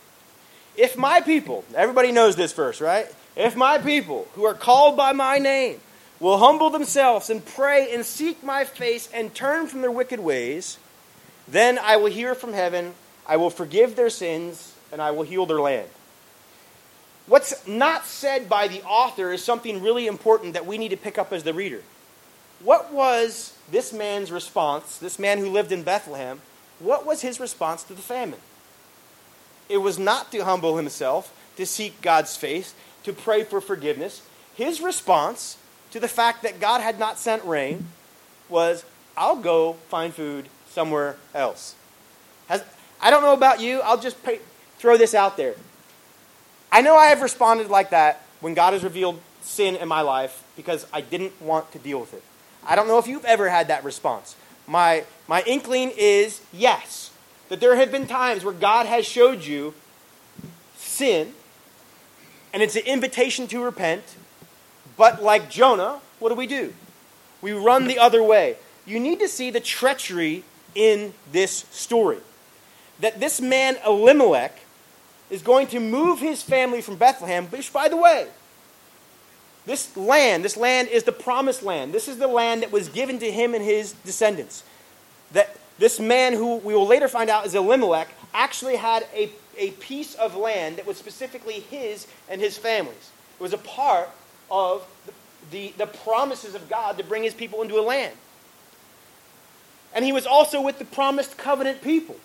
If 0.77 0.97
my 0.97 1.21
people, 1.21 1.65
everybody 1.75 2.11
knows 2.11 2.35
this 2.35 2.53
verse, 2.53 2.79
right? 2.81 3.07
If 3.35 3.55
my 3.55 3.77
people, 3.77 4.27
who 4.35 4.45
are 4.45 4.53
called 4.53 4.97
by 4.97 5.13
my 5.13 5.37
name, 5.37 5.79
will 6.19 6.37
humble 6.37 6.69
themselves 6.69 7.29
and 7.29 7.45
pray 7.45 7.93
and 7.93 8.05
seek 8.05 8.43
my 8.43 8.63
face 8.63 9.09
and 9.13 9.33
turn 9.33 9.67
from 9.67 9.81
their 9.81 9.91
wicked 9.91 10.19
ways, 10.19 10.77
then 11.47 11.79
I 11.79 11.97
will 11.97 12.11
hear 12.11 12.35
from 12.35 12.53
heaven, 12.53 12.93
I 13.27 13.37
will 13.37 13.49
forgive 13.49 13.95
their 13.95 14.09
sins, 14.09 14.75
and 14.91 15.01
I 15.01 15.11
will 15.11 15.23
heal 15.23 15.45
their 15.45 15.61
land. 15.61 15.89
What's 17.27 17.67
not 17.67 18.05
said 18.05 18.49
by 18.49 18.67
the 18.67 18.81
author 18.83 19.31
is 19.31 19.43
something 19.43 19.81
really 19.81 20.07
important 20.07 20.53
that 20.53 20.65
we 20.65 20.77
need 20.77 20.89
to 20.89 20.97
pick 20.97 21.17
up 21.17 21.31
as 21.31 21.43
the 21.43 21.53
reader. 21.53 21.81
What 22.63 22.91
was 22.91 23.57
this 23.71 23.93
man's 23.93 24.31
response, 24.31 24.97
this 24.97 25.17
man 25.17 25.39
who 25.39 25.49
lived 25.49 25.71
in 25.71 25.83
Bethlehem, 25.83 26.41
what 26.81 27.05
was 27.05 27.21
his 27.21 27.39
response 27.39 27.83
to 27.83 27.93
the 27.93 28.01
famine? 28.01 28.39
It 29.69 29.77
was 29.77 29.97
not 29.97 30.31
to 30.31 30.43
humble 30.43 30.77
himself, 30.77 31.33
to 31.57 31.65
seek 31.65 32.01
God's 32.01 32.35
face, 32.35 32.73
to 33.03 33.13
pray 33.13 33.43
for 33.43 33.61
forgiveness. 33.61 34.21
His 34.55 34.81
response 34.81 35.57
to 35.91 35.99
the 35.99 36.07
fact 36.07 36.43
that 36.43 36.59
God 36.59 36.81
had 36.81 36.99
not 36.99 37.17
sent 37.17 37.43
rain 37.45 37.87
was, 38.49 38.83
I'll 39.15 39.37
go 39.37 39.73
find 39.89 40.13
food 40.13 40.49
somewhere 40.69 41.17
else. 41.33 41.75
Has, 42.47 42.63
I 43.01 43.09
don't 43.09 43.23
know 43.23 43.33
about 43.33 43.61
you, 43.61 43.81
I'll 43.81 43.99
just 43.99 44.21
pay, 44.23 44.39
throw 44.77 44.97
this 44.97 45.13
out 45.13 45.37
there. 45.37 45.55
I 46.71 46.81
know 46.81 46.95
I 46.95 47.07
have 47.07 47.21
responded 47.21 47.69
like 47.69 47.89
that 47.89 48.23
when 48.39 48.53
God 48.53 48.73
has 48.73 48.83
revealed 48.83 49.21
sin 49.41 49.75
in 49.75 49.87
my 49.87 50.01
life 50.01 50.43
because 50.55 50.85
I 50.93 51.01
didn't 51.01 51.41
want 51.41 51.71
to 51.73 51.79
deal 51.79 51.99
with 51.99 52.13
it. 52.13 52.23
I 52.65 52.75
don't 52.75 52.87
know 52.87 52.97
if 52.97 53.07
you've 53.07 53.25
ever 53.25 53.49
had 53.49 53.67
that 53.69 53.83
response. 53.83 54.35
My, 54.71 55.03
my 55.27 55.43
inkling 55.45 55.91
is 55.97 56.39
yes, 56.53 57.11
that 57.49 57.59
there 57.59 57.75
have 57.75 57.91
been 57.91 58.07
times 58.07 58.45
where 58.45 58.53
God 58.53 58.85
has 58.85 59.05
showed 59.05 59.43
you 59.43 59.73
sin, 60.77 61.33
and 62.53 62.63
it's 62.63 62.77
an 62.77 62.85
invitation 62.85 63.47
to 63.47 63.61
repent, 63.61 64.15
but 64.95 65.21
like 65.21 65.49
Jonah, 65.49 65.99
what 66.19 66.29
do 66.29 66.35
we 66.35 66.47
do? 66.47 66.73
We 67.41 67.51
run 67.51 67.87
the 67.87 67.99
other 67.99 68.23
way. 68.23 68.55
You 68.85 68.97
need 69.01 69.19
to 69.19 69.27
see 69.27 69.49
the 69.51 69.59
treachery 69.59 70.45
in 70.73 71.15
this 71.33 71.65
story. 71.71 72.19
That 73.01 73.19
this 73.19 73.41
man, 73.41 73.75
Elimelech, 73.85 74.57
is 75.29 75.41
going 75.41 75.67
to 75.67 75.81
move 75.81 76.19
his 76.19 76.41
family 76.41 76.81
from 76.81 76.95
Bethlehem, 76.95 77.47
which, 77.47 77.73
by 77.73 77.89
the 77.89 77.97
way, 77.97 78.27
this 79.65 79.95
land, 79.95 80.43
this 80.43 80.57
land 80.57 80.87
is 80.87 81.03
the 81.03 81.11
promised 81.11 81.63
land. 81.63 81.93
This 81.93 82.07
is 82.07 82.17
the 82.17 82.27
land 82.27 82.63
that 82.63 82.71
was 82.71 82.89
given 82.89 83.19
to 83.19 83.31
him 83.31 83.53
and 83.53 83.63
his 83.63 83.93
descendants. 84.05 84.63
That 85.33 85.55
this 85.77 85.99
man, 85.99 86.33
who 86.33 86.57
we 86.57 86.73
will 86.73 86.87
later 86.87 87.07
find 87.07 87.29
out 87.29 87.45
is 87.45 87.55
Elimelech, 87.55 88.09
actually 88.33 88.75
had 88.75 89.05
a, 89.13 89.31
a 89.57 89.71
piece 89.71 90.15
of 90.15 90.35
land 90.35 90.77
that 90.77 90.87
was 90.87 90.97
specifically 90.97 91.59
his 91.59 92.07
and 92.29 92.41
his 92.41 92.57
family's. 92.57 93.11
It 93.39 93.43
was 93.43 93.53
a 93.53 93.59
part 93.59 94.09
of 94.49 94.85
the, 95.05 95.13
the, 95.51 95.73
the 95.77 95.87
promises 95.87 96.55
of 96.55 96.67
God 96.69 96.97
to 96.97 97.03
bring 97.03 97.23
his 97.23 97.33
people 97.33 97.61
into 97.61 97.79
a 97.79 97.81
land. 97.81 98.15
And 99.93 100.05
he 100.05 100.11
was 100.11 100.25
also 100.25 100.61
with 100.61 100.79
the 100.79 100.85
promised 100.85 101.37
covenant 101.37 101.81
people. 101.81 102.15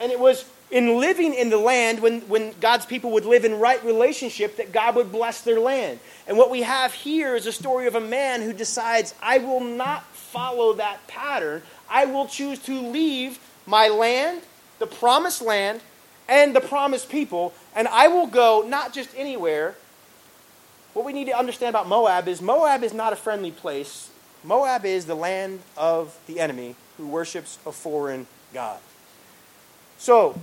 And 0.00 0.12
it 0.12 0.20
was 0.20 0.44
in 0.70 0.98
living 0.98 1.32
in 1.32 1.48
the 1.48 1.58
land 1.58 2.00
when, 2.00 2.20
when 2.22 2.52
God's 2.60 2.86
people 2.86 3.12
would 3.12 3.24
live 3.24 3.44
in 3.44 3.58
right 3.58 3.82
relationship 3.84 4.56
that 4.56 4.72
God 4.72 4.96
would 4.96 5.12
bless 5.12 5.42
their 5.42 5.60
land. 5.60 6.00
And 6.26 6.36
what 6.36 6.50
we 6.50 6.62
have 6.62 6.92
here 6.92 7.36
is 7.36 7.46
a 7.46 7.52
story 7.52 7.86
of 7.86 7.94
a 7.94 8.00
man 8.00 8.42
who 8.42 8.52
decides, 8.52 9.14
I 9.22 9.38
will 9.38 9.60
not 9.60 10.04
follow 10.06 10.72
that 10.74 11.06
pattern. 11.06 11.62
I 11.88 12.06
will 12.06 12.26
choose 12.26 12.58
to 12.60 12.80
leave 12.80 13.38
my 13.64 13.88
land, 13.88 14.42
the 14.78 14.86
promised 14.86 15.40
land, 15.40 15.80
and 16.28 16.54
the 16.54 16.60
promised 16.60 17.08
people, 17.08 17.54
and 17.74 17.86
I 17.86 18.08
will 18.08 18.26
go 18.26 18.64
not 18.66 18.92
just 18.92 19.10
anywhere. 19.16 19.76
What 20.92 21.04
we 21.04 21.12
need 21.12 21.26
to 21.26 21.38
understand 21.38 21.70
about 21.70 21.86
Moab 21.86 22.26
is 22.26 22.42
Moab 22.42 22.82
is 22.82 22.92
not 22.92 23.12
a 23.12 23.16
friendly 23.16 23.52
place. 23.52 24.10
Moab 24.42 24.84
is 24.84 25.06
the 25.06 25.14
land 25.14 25.60
of 25.76 26.18
the 26.26 26.40
enemy 26.40 26.74
who 26.96 27.06
worships 27.06 27.58
a 27.66 27.70
foreign 27.70 28.26
God. 28.52 28.80
So, 29.98 30.40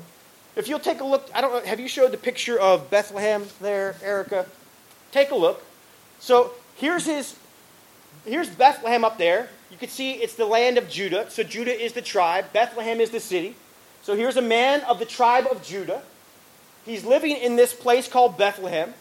if 0.56 0.68
you'll 0.68 0.80
take 0.80 1.00
a 1.00 1.04
look, 1.04 1.30
I 1.34 1.42
don't 1.42 1.52
know, 1.52 1.68
have 1.68 1.80
you 1.80 1.88
showed 1.88 2.12
the 2.12 2.18
picture 2.18 2.60
of 2.60 2.90
Bethlehem 2.90 3.46
there, 3.62 3.96
Erica? 4.04 4.46
Take 5.12 5.32
a 5.32 5.36
look. 5.36 5.64
So 6.20 6.52
here's 6.76 7.06
his, 7.06 7.36
here's 8.26 8.50
Bethlehem 8.50 9.04
up 9.04 9.18
there. 9.18 9.50
You 9.72 9.78
can 9.78 9.90
see 9.90 10.14
it's 10.14 10.36
the 10.36 10.46
land 10.46 10.78
of 10.78 10.90
Judah. 10.90 11.30
So 11.30 11.44
Judah 11.44 11.74
is 11.74 11.94
the 11.94 12.02
tribe, 12.02 12.54
Bethlehem 12.54 13.00
is 13.00 13.10
the 13.10 13.20
city. 13.20 13.56
So 14.04 14.16
here's 14.16 14.38
a 14.38 14.42
man 14.42 14.82
of 14.82 15.00
the 15.00 15.06
tribe 15.06 15.48
of 15.50 15.64
Judah. 15.64 16.02
He's 16.86 17.06
living 17.06 17.38
in 17.38 17.56
this 17.56 17.74
place 17.74 18.08
called 18.08 18.38
Bethlehem. 18.38 18.94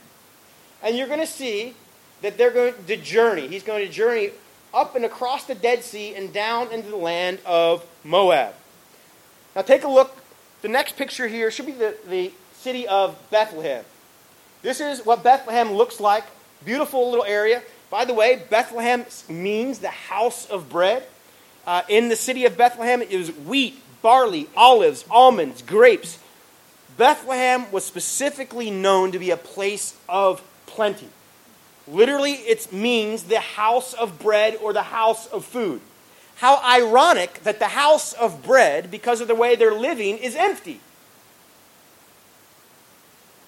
And 0.83 0.97
you're 0.97 1.09
going 1.09 1.21
to 1.21 1.27
see 1.27 1.75
that 2.23 2.39
they're 2.39 2.51
going 2.51 2.75
to 2.87 2.97
journey. 2.97 3.49
He's 3.49 3.65
going 3.65 3.85
to 3.85 3.93
journey 3.93 4.31
up 4.73 4.97
and 4.97 5.05
across 5.05 5.45
the 5.45 5.55
Dead 5.55 5.83
Sea 5.83 6.15
and 6.15 6.33
down 6.33 6.73
into 6.73 6.89
the 6.89 6.97
land 6.97 7.41
of 7.45 7.85
Moab. 8.05 8.55
Now 9.55 9.63
take 9.63 9.85
a 9.85 9.89
look 9.89 10.17
the 10.63 10.69
next 10.69 10.97
picture 10.97 11.29
here 11.29 11.51
should 11.51 11.67
be 11.67 11.73
the, 11.73 11.97
the 12.09 12.33
city 12.55 12.87
of 12.89 13.19
Bethlehem. 13.31 13.85
This 14.63 14.81
is 14.81 15.05
what 15.05 15.23
Bethlehem 15.23 15.73
looks 15.73 16.01
like. 16.01 16.25
Beautiful 16.65 17.11
little 17.11 17.25
area. 17.25 17.63
By 17.91 18.05
the 18.05 18.15
way, 18.15 18.43
Bethlehem 18.49 19.05
means 19.29 19.81
the 19.81 19.89
house 19.89 20.49
of 20.49 20.71
bread. 20.71 21.05
Uh, 21.67 21.83
in 21.89 22.09
the 22.09 22.17
city 22.17 22.47
of 22.47 22.57
Bethlehem, 22.57 23.03
it 23.03 23.17
was 23.17 23.31
wheat, 23.31 23.83
barley, 24.01 24.49
olives, 24.57 25.05
almonds, 25.11 25.63
grapes. 25.63 26.19
Bethlehem 26.97 27.71
was 27.73 27.85
specifically 27.85 28.71
known 28.71 29.13
to 29.13 29.19
be 29.19 29.31
a 29.31 29.37
place 29.37 29.97
of 30.09 30.43
plenty. 30.67 31.09
Literally, 31.89 32.33
it 32.33 32.73
means 32.73 33.25
the 33.25 33.41
house 33.41 33.93
of 33.95 34.21
bread 34.21 34.57
or 34.57 34.73
the 34.73 34.83
house 34.83 35.27
of 35.27 35.45
food. 35.45 35.81
How 36.43 36.61
ironic 36.65 37.45
that 37.45 37.61
the 37.61 37.69
house 37.69 38.15
of 38.15 38.43
bread, 38.43 38.91
because 38.91 39.21
of 39.21 39.29
the 39.29 39.35
way 39.37 39.55
they're 39.55 39.73
living, 39.73 40.19
is 40.19 40.35
empty. 40.35 40.81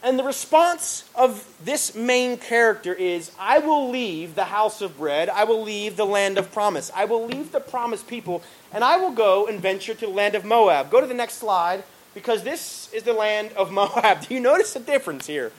And 0.01 0.17
the 0.17 0.23
response 0.23 1.03
of 1.13 1.45
this 1.65 1.97
main 1.97 2.37
character 2.37 2.95
is 2.95 3.33
I 3.37 3.59
will 3.59 3.91
leave 3.91 4.37
the 4.37 4.45
house 4.45 4.81
of 4.81 4.97
bread, 4.97 5.29
I 5.29 5.43
will 5.43 5.61
leave 5.61 5.97
the 5.97 6.07
land 6.07 6.39
of 6.39 6.53
promise, 6.53 6.93
I 6.95 7.05
will 7.07 7.27
leave 7.27 7.51
the 7.51 7.59
promised 7.59 8.07
people, 8.07 8.45
and 8.73 8.85
I 8.85 8.97
will 8.97 9.11
go 9.11 9.49
and 9.49 9.61
venture 9.61 9.95
to 9.95 10.07
the 10.07 10.13
land 10.13 10.37
of 10.37 10.45
Moab. 10.45 10.89
Go 10.89 11.01
to 11.01 11.07
the 11.09 11.15
next 11.15 11.39
slide, 11.39 11.83
because 12.15 12.45
this 12.45 12.93
is 12.93 13.03
the 13.03 13.13
land 13.13 13.51
of 13.55 13.73
Moab. 13.81 14.29
Do 14.29 14.35
you 14.35 14.39
notice 14.39 14.73
the 14.73 14.79
difference 14.79 15.27
here? 15.27 15.51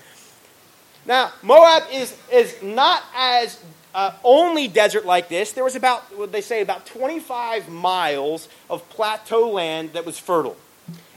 Now, 1.05 1.33
Moab 1.41 1.83
is, 1.91 2.15
is 2.31 2.55
not 2.63 3.03
as 3.13 3.59
uh, 3.95 4.11
only 4.25 4.67
desert 4.67 5.05
like 5.05 5.29
this. 5.29 5.53
There 5.53 5.63
was 5.63 5.77
about, 5.77 6.01
what 6.17 6.33
they 6.33 6.41
say, 6.41 6.61
about 6.61 6.85
25 6.85 7.69
miles 7.69 8.49
of 8.69 8.87
plateau 8.89 9.49
land 9.49 9.93
that 9.93 10.05
was 10.05 10.19
fertile. 10.19 10.57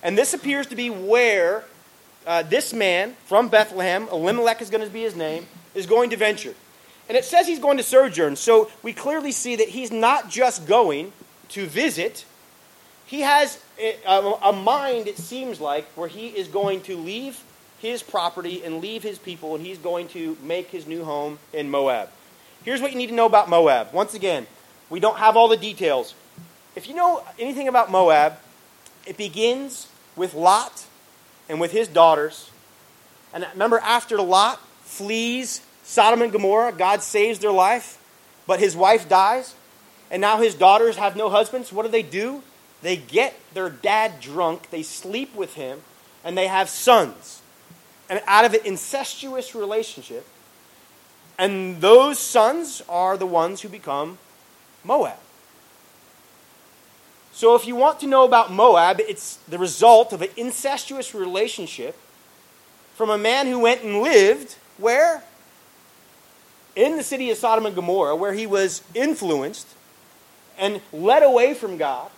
And 0.00 0.16
this 0.16 0.32
appears 0.32 0.68
to 0.68 0.76
be 0.76 0.88
where 0.88 1.64
uh, 2.24 2.44
this 2.44 2.72
man 2.72 3.16
from 3.26 3.48
Bethlehem, 3.48 4.08
Elimelech 4.12 4.62
is 4.62 4.70
going 4.70 4.86
to 4.86 4.90
be 4.90 5.02
his 5.02 5.16
name, 5.16 5.46
is 5.74 5.86
going 5.86 6.10
to 6.10 6.16
venture. 6.16 6.54
And 7.08 7.18
it 7.18 7.24
says 7.24 7.48
he's 7.48 7.58
going 7.58 7.78
to 7.78 7.82
sojourn. 7.82 8.36
So 8.36 8.70
we 8.84 8.92
clearly 8.92 9.32
see 9.32 9.56
that 9.56 9.68
he's 9.68 9.90
not 9.90 10.30
just 10.30 10.66
going 10.68 11.12
to 11.48 11.66
visit, 11.66 12.24
he 13.06 13.22
has 13.22 13.60
a, 13.80 14.34
a 14.42 14.52
mind, 14.52 15.08
it 15.08 15.18
seems 15.18 15.60
like, 15.60 15.86
where 15.96 16.08
he 16.08 16.28
is 16.28 16.46
going 16.46 16.82
to 16.82 16.96
leave 16.96 17.42
his 17.80 18.04
property 18.04 18.62
and 18.62 18.80
leave 18.80 19.02
his 19.02 19.18
people, 19.18 19.56
and 19.56 19.66
he's 19.66 19.78
going 19.78 20.06
to 20.08 20.36
make 20.42 20.68
his 20.68 20.86
new 20.86 21.02
home 21.02 21.40
in 21.52 21.70
Moab. 21.70 22.10
Here's 22.68 22.82
what 22.82 22.92
you 22.92 22.98
need 22.98 23.06
to 23.06 23.14
know 23.14 23.24
about 23.24 23.48
Moab. 23.48 23.94
Once 23.94 24.12
again, 24.12 24.46
we 24.90 25.00
don't 25.00 25.16
have 25.16 25.38
all 25.38 25.48
the 25.48 25.56
details. 25.56 26.14
If 26.76 26.86
you 26.86 26.94
know 26.94 27.24
anything 27.38 27.66
about 27.66 27.90
Moab, 27.90 28.34
it 29.06 29.16
begins 29.16 29.88
with 30.16 30.34
Lot 30.34 30.84
and 31.48 31.62
with 31.62 31.72
his 31.72 31.88
daughters. 31.88 32.50
And 33.32 33.46
remember, 33.54 33.78
after 33.78 34.20
Lot 34.20 34.60
flees 34.82 35.62
Sodom 35.82 36.20
and 36.20 36.30
Gomorrah, 36.30 36.72
God 36.72 37.02
saves 37.02 37.38
their 37.38 37.52
life, 37.52 37.98
but 38.46 38.60
his 38.60 38.76
wife 38.76 39.08
dies, 39.08 39.54
and 40.10 40.20
now 40.20 40.36
his 40.36 40.54
daughters 40.54 40.96
have 40.96 41.16
no 41.16 41.30
husbands. 41.30 41.72
What 41.72 41.84
do 41.84 41.88
they 41.88 42.02
do? 42.02 42.42
They 42.82 42.96
get 42.96 43.34
their 43.54 43.70
dad 43.70 44.20
drunk, 44.20 44.68
they 44.68 44.82
sleep 44.82 45.34
with 45.34 45.54
him, 45.54 45.80
and 46.22 46.36
they 46.36 46.48
have 46.48 46.68
sons. 46.68 47.40
And 48.10 48.20
out 48.26 48.44
of 48.44 48.52
an 48.52 48.60
incestuous 48.66 49.54
relationship, 49.54 50.26
and 51.38 51.80
those 51.80 52.18
sons 52.18 52.82
are 52.88 53.16
the 53.16 53.26
ones 53.26 53.60
who 53.60 53.68
become 53.68 54.18
Moab. 54.84 55.18
So, 57.32 57.54
if 57.54 57.66
you 57.66 57.76
want 57.76 58.00
to 58.00 58.08
know 58.08 58.24
about 58.24 58.52
Moab, 58.52 58.98
it's 59.00 59.36
the 59.48 59.58
result 59.58 60.12
of 60.12 60.22
an 60.22 60.30
incestuous 60.36 61.14
relationship 61.14 61.96
from 62.96 63.10
a 63.10 63.18
man 63.18 63.46
who 63.46 63.60
went 63.60 63.84
and 63.84 64.02
lived 64.02 64.56
where? 64.76 65.22
In 66.74 66.96
the 66.96 67.02
city 67.02 67.30
of 67.30 67.38
Sodom 67.38 67.66
and 67.66 67.74
Gomorrah, 67.74 68.16
where 68.16 68.32
he 68.32 68.46
was 68.46 68.82
influenced 68.94 69.68
and 70.58 70.80
led 70.92 71.22
away 71.22 71.54
from 71.54 71.76
God. 71.76 72.10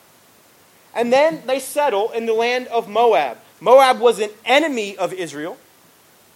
And 0.94 1.12
then 1.12 1.42
they 1.46 1.58
settle 1.58 2.10
in 2.10 2.26
the 2.26 2.32
land 2.32 2.66
of 2.68 2.88
Moab. 2.88 3.38
Moab 3.60 4.00
was 4.00 4.18
an 4.20 4.30
enemy 4.44 4.96
of 4.96 5.12
Israel, 5.12 5.58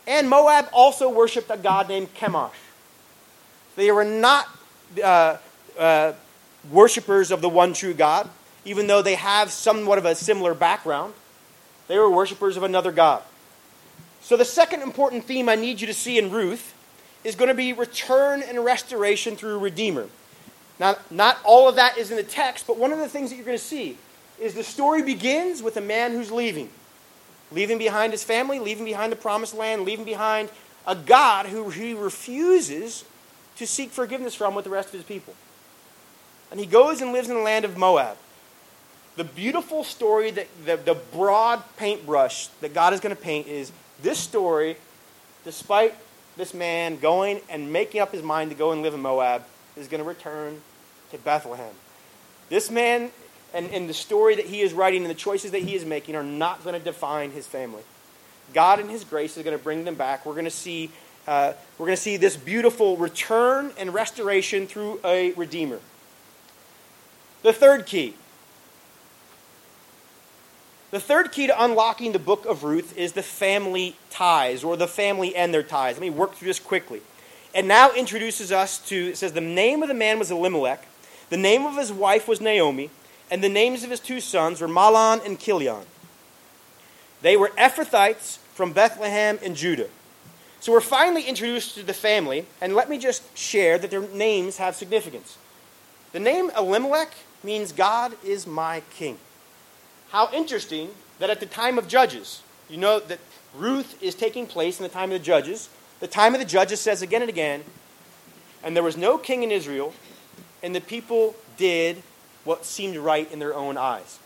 and 0.07 0.29
Moab 0.29 0.69
also 0.73 1.09
worshiped 1.09 1.51
a 1.51 1.57
god 1.57 1.89
named 1.89 2.15
Chemosh. 2.15 2.53
They 3.77 3.91
were 3.91 4.05
not 4.05 4.49
uh, 5.03 5.37
uh, 5.79 6.13
worshippers 6.71 7.31
of 7.31 7.41
the 7.41 7.49
one 7.49 7.73
true 7.73 7.95
God 7.95 8.29
even 8.65 8.87
though 8.87 9.03
they 9.03 9.15
have 9.15 9.51
somewhat 9.51 9.99
of 9.99 10.05
a 10.05 10.15
similar 10.15 10.55
background. 10.55 11.15
They 11.89 11.99
were 11.99 12.11
worshippers 12.11 12.57
of 12.57 12.63
another 12.63 12.93
God. 12.93 13.23
So, 14.23 14.37
the 14.37 14.45
second 14.45 14.83
important 14.83 15.25
theme 15.25 15.49
I 15.49 15.55
need 15.55 15.81
you 15.81 15.87
to 15.87 15.95
see 15.95 16.19
in 16.19 16.31
Ruth 16.31 16.75
is 17.25 17.37
going 17.37 17.49
to 17.49 17.55
be 17.55 17.73
return 17.73 18.43
and 18.43 18.65
restoration 18.65 19.37
through 19.37 19.59
Redeemer. 19.59 20.07
Now, 20.79 20.97
not 21.11 21.39
all 21.45 21.69
of 21.69 21.77
that 21.77 21.99
is 21.99 22.11
in 22.11 22.17
the 22.17 22.23
text, 22.23 22.67
but 22.67 22.79
one 22.79 22.91
of 22.91 22.99
the 22.99 23.09
things 23.09 23.31
that 23.31 23.37
you're 23.37 23.45
going 23.45 23.59
to 23.59 23.63
see 23.63 23.99
is 24.41 24.55
the 24.55 24.65
story 24.65 25.03
begins 25.03 25.63
with 25.63 25.77
a 25.77 25.81
man 25.81 26.13
who's 26.13 26.33
leaving. 26.33 26.71
Leaving 27.53 27.79
behind 27.79 28.13
his 28.13 28.25
family, 28.25 28.59
leaving 28.59 28.85
behind 28.85 29.13
the 29.13 29.17
promised 29.17 29.55
land, 29.55 29.83
leaving 29.83 30.05
behind 30.05 30.49
a 30.87 30.97
God 30.97 31.47
who 31.47 31.69
he 31.69 31.95
refuses 31.95 33.05
to 33.57 33.67
seek 33.67 33.91
forgiveness 33.91 34.35
from 34.35 34.55
with 34.55 34.65
the 34.65 34.71
rest 34.71 34.89
of 34.89 34.95
his 34.95 35.05
people. 35.05 35.35
And 36.51 36.61
he 36.61 36.67
goes 36.67 37.01
and 37.01 37.13
lives 37.13 37.29
in 37.29 37.35
the 37.35 37.43
land 37.43 37.65
of 37.65 37.77
Moab 37.77 38.17
the 39.17 39.25
beautiful 39.25 39.85
story 39.85 40.31
that 40.33 40.49
the, 40.65 40.77
the 40.77 40.95
broad 40.95 41.63
paintbrush 41.77 42.49
that 42.61 42.75
God 42.75 42.93
is 42.93 43.01
going 43.01 43.15
to 43.15 43.21
paint 43.21 43.47
is 43.47 43.71
this 44.03 44.19
story, 44.19 44.77
despite 45.45 45.95
this 46.37 46.53
man 46.53 46.99
going 46.99 47.41
and 47.49 47.73
making 47.73 48.01
up 48.01 48.13
his 48.13 48.23
mind 48.23 48.51
to 48.51 48.57
go 48.57 48.73
and 48.73 48.83
live 48.83 48.95
in 48.95 49.01
Moab, 49.01 49.45
is 49.77 49.87
going 49.89 50.03
to 50.03 50.09
return 50.09 50.61
to 51.13 51.19
Bethlehem. 51.19 51.73
This 52.49 52.71
man 52.71 53.11
and, 53.53 53.71
and 53.71 53.89
the 53.89 53.95
story 53.95 54.35
that 54.35 54.47
he 54.47 54.61
is 54.61 54.73
writing 54.73 55.03
and 55.03 55.11
the 55.11 55.15
choices 55.15 55.53
that 55.53 55.63
he 55.63 55.77
is 55.77 55.85
making 55.85 56.17
are 56.17 56.25
not 56.25 56.65
going 56.65 56.77
to 56.77 56.85
define 56.85 57.31
his 57.31 57.47
family. 57.47 57.83
God 58.53 58.81
in 58.81 58.89
his 58.89 59.05
grace 59.05 59.37
is 59.37 59.45
going 59.45 59.57
to 59.57 59.63
bring 59.63 59.85
them 59.85 59.95
back. 59.95 60.27
We're 60.27 60.33
going 60.33 60.45
to 60.45 60.51
see 60.51 60.91
uh, 61.27 61.53
we're 61.79 61.87
going 61.87 61.97
to 61.97 62.03
see 62.03 62.17
this 62.17 62.37
beautiful 62.37 62.97
return 62.97 63.73
and 63.79 63.93
restoration 63.93 64.67
through 64.67 65.01
a 65.05 65.33
redeemer. 65.33 65.81
The 67.43 67.53
third 67.53 67.87
key 67.87 68.15
the 70.95 71.01
third 71.01 71.33
key 71.33 71.49
to 71.49 71.65
unlocking 71.65 72.13
the 72.13 72.21
book 72.21 72.47
of 72.47 72.63
Ruth 72.63 72.97
is 72.97 73.15
the 73.15 73.23
family 73.25 73.97
ties, 74.11 74.63
or 74.63 74.77
the 74.77 74.87
family 74.87 75.35
and 75.35 75.53
their 75.53 75.65
ties. 75.65 75.97
Let 75.97 76.03
me 76.03 76.11
work 76.11 76.35
through 76.35 76.47
this 76.47 76.61
quickly. 76.61 77.03
It 77.53 77.65
now 77.65 77.91
introduces 77.91 78.53
us 78.53 78.79
to, 78.91 79.09
it 79.09 79.17
says, 79.17 79.33
the 79.33 79.41
name 79.41 79.83
of 79.83 79.89
the 79.89 79.95
man 79.95 80.21
was 80.21 80.31
Elimelech, 80.31 80.87
the 81.31 81.37
name 81.37 81.67
of 81.67 81.77
his 81.77 81.93
wife 81.93 82.29
was 82.29 82.41
Naomi, 82.41 82.91
and 83.29 83.43
the 83.43 83.49
names 83.49 83.83
of 83.83 83.91
his 83.91 83.99
two 83.99 84.21
sons 84.21 84.61
were 84.61 84.69
Mahlon 84.69 85.27
and 85.27 85.37
Chilion. 85.37 85.85
They 87.23 87.37
were 87.37 87.49
Ephrathites 87.59 88.39
from 88.55 88.73
Bethlehem 88.73 89.41
and 89.43 89.57
Judah. 89.57 89.89
So 90.65 90.73
we're 90.73 90.81
finally 90.81 91.25
introduced 91.25 91.75
to 91.75 91.83
the 91.83 91.93
family, 91.93 92.47
and 92.59 92.75
let 92.75 92.89
me 92.89 92.97
just 92.97 93.37
share 93.37 93.77
that 93.77 93.91
their 93.91 94.01
names 94.01 94.57
have 94.57 94.75
significance. 94.75 95.37
The 96.13 96.21
name 96.21 96.51
Elimelech 96.57 97.13
means 97.43 97.71
God 97.71 98.15
is 98.25 98.47
my 98.47 98.81
king. 98.89 99.19
How 100.09 100.31
interesting 100.33 100.89
that 101.19 101.29
at 101.29 101.41
the 101.41 101.45
time 101.45 101.77
of 101.77 101.87
Judges, 101.87 102.41
you 102.71 102.79
know 102.79 102.99
that 102.99 103.19
Ruth 103.55 104.03
is 104.03 104.15
taking 104.15 104.47
place 104.47 104.81
in 104.81 104.85
the 104.85 104.89
time 104.89 105.13
of 105.13 105.19
the 105.19 105.25
Judges. 105.27 105.69
The 106.01 106.09
time 106.09 106.33
of 106.33 106.41
the 106.41 106.47
Judges 106.47 106.81
says 106.81 107.03
again 107.03 107.21
and 107.21 107.29
again, 107.29 107.63
and 108.63 108.75
there 108.75 108.83
was 108.83 108.97
no 108.97 109.19
king 109.19 109.43
in 109.43 109.51
Israel, 109.51 109.93
and 110.63 110.75
the 110.75 110.81
people 110.81 111.37
did 111.59 112.03
what 112.45 112.65
seemed 112.65 112.97
right 112.97 113.31
in 113.31 113.39
their 113.39 113.53
own 113.53 113.77
eyes. 113.77 114.19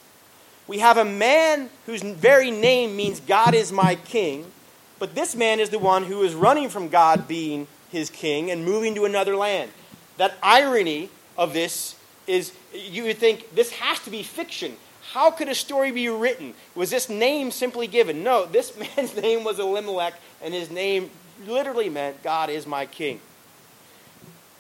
We 0.69 0.79
have 0.79 0.99
a 0.99 1.05
man 1.05 1.69
whose 1.87 2.03
very 2.03 2.53
name 2.53 2.95
means 2.95 3.19
God 3.19 3.55
is 3.55 3.73
my 3.73 3.97
king, 3.97 4.53
but 4.99 5.15
this 5.15 5.35
man 5.35 5.61
is 5.61 5.71
the 5.71 5.79
one 5.79 6.05
who 6.05 6.23
is 6.23 6.35
running 6.35 6.69
from 6.69 6.89
God 6.89 7.29
being 7.29 7.67
his 7.91 8.11
king 8.11 8.51
and 8.51 8.65
moving 8.65 8.95
to 8.95 9.05
another 9.05 9.37
land. 9.37 9.71
That 10.17 10.35
irony 10.43 11.11
of 11.37 11.53
this 11.53 11.97
is 12.27 12.53
you 12.75 13.05
would 13.05 13.19
think 13.19 13.55
this 13.55 13.71
has 13.73 13.99
to 14.01 14.11
be 14.11 14.23
fiction. 14.23 14.77
How 15.13 15.31
could 15.31 15.49
a 15.49 15.55
story 15.55 15.91
be 15.91 16.09
written? 16.09 16.55
Was 16.75 16.91
this 16.91 17.09
name 17.09 17.51
simply 17.51 17.87
given? 17.87 18.23
No, 18.23 18.45
this 18.45 18.77
man's 18.97 19.17
name 19.17 19.45
was 19.45 19.59
Elimelech, 19.59 20.15
and 20.43 20.53
his 20.53 20.71
name 20.71 21.11
literally 21.47 21.89
meant 21.89 22.23
God 22.23 22.51
is 22.51 22.67
my 22.67 22.87
king. 22.87 23.21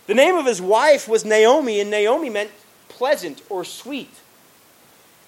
The 0.07 0.14
name 0.14 0.36
of 0.36 0.47
his 0.47 0.62
wife 0.62 1.07
was 1.07 1.24
Naomi, 1.24 1.80
and 1.80 1.91
Naomi 1.91 2.30
meant 2.30 2.51
pleasant 2.89 3.43
or 3.51 3.64
sweet. 3.64 4.14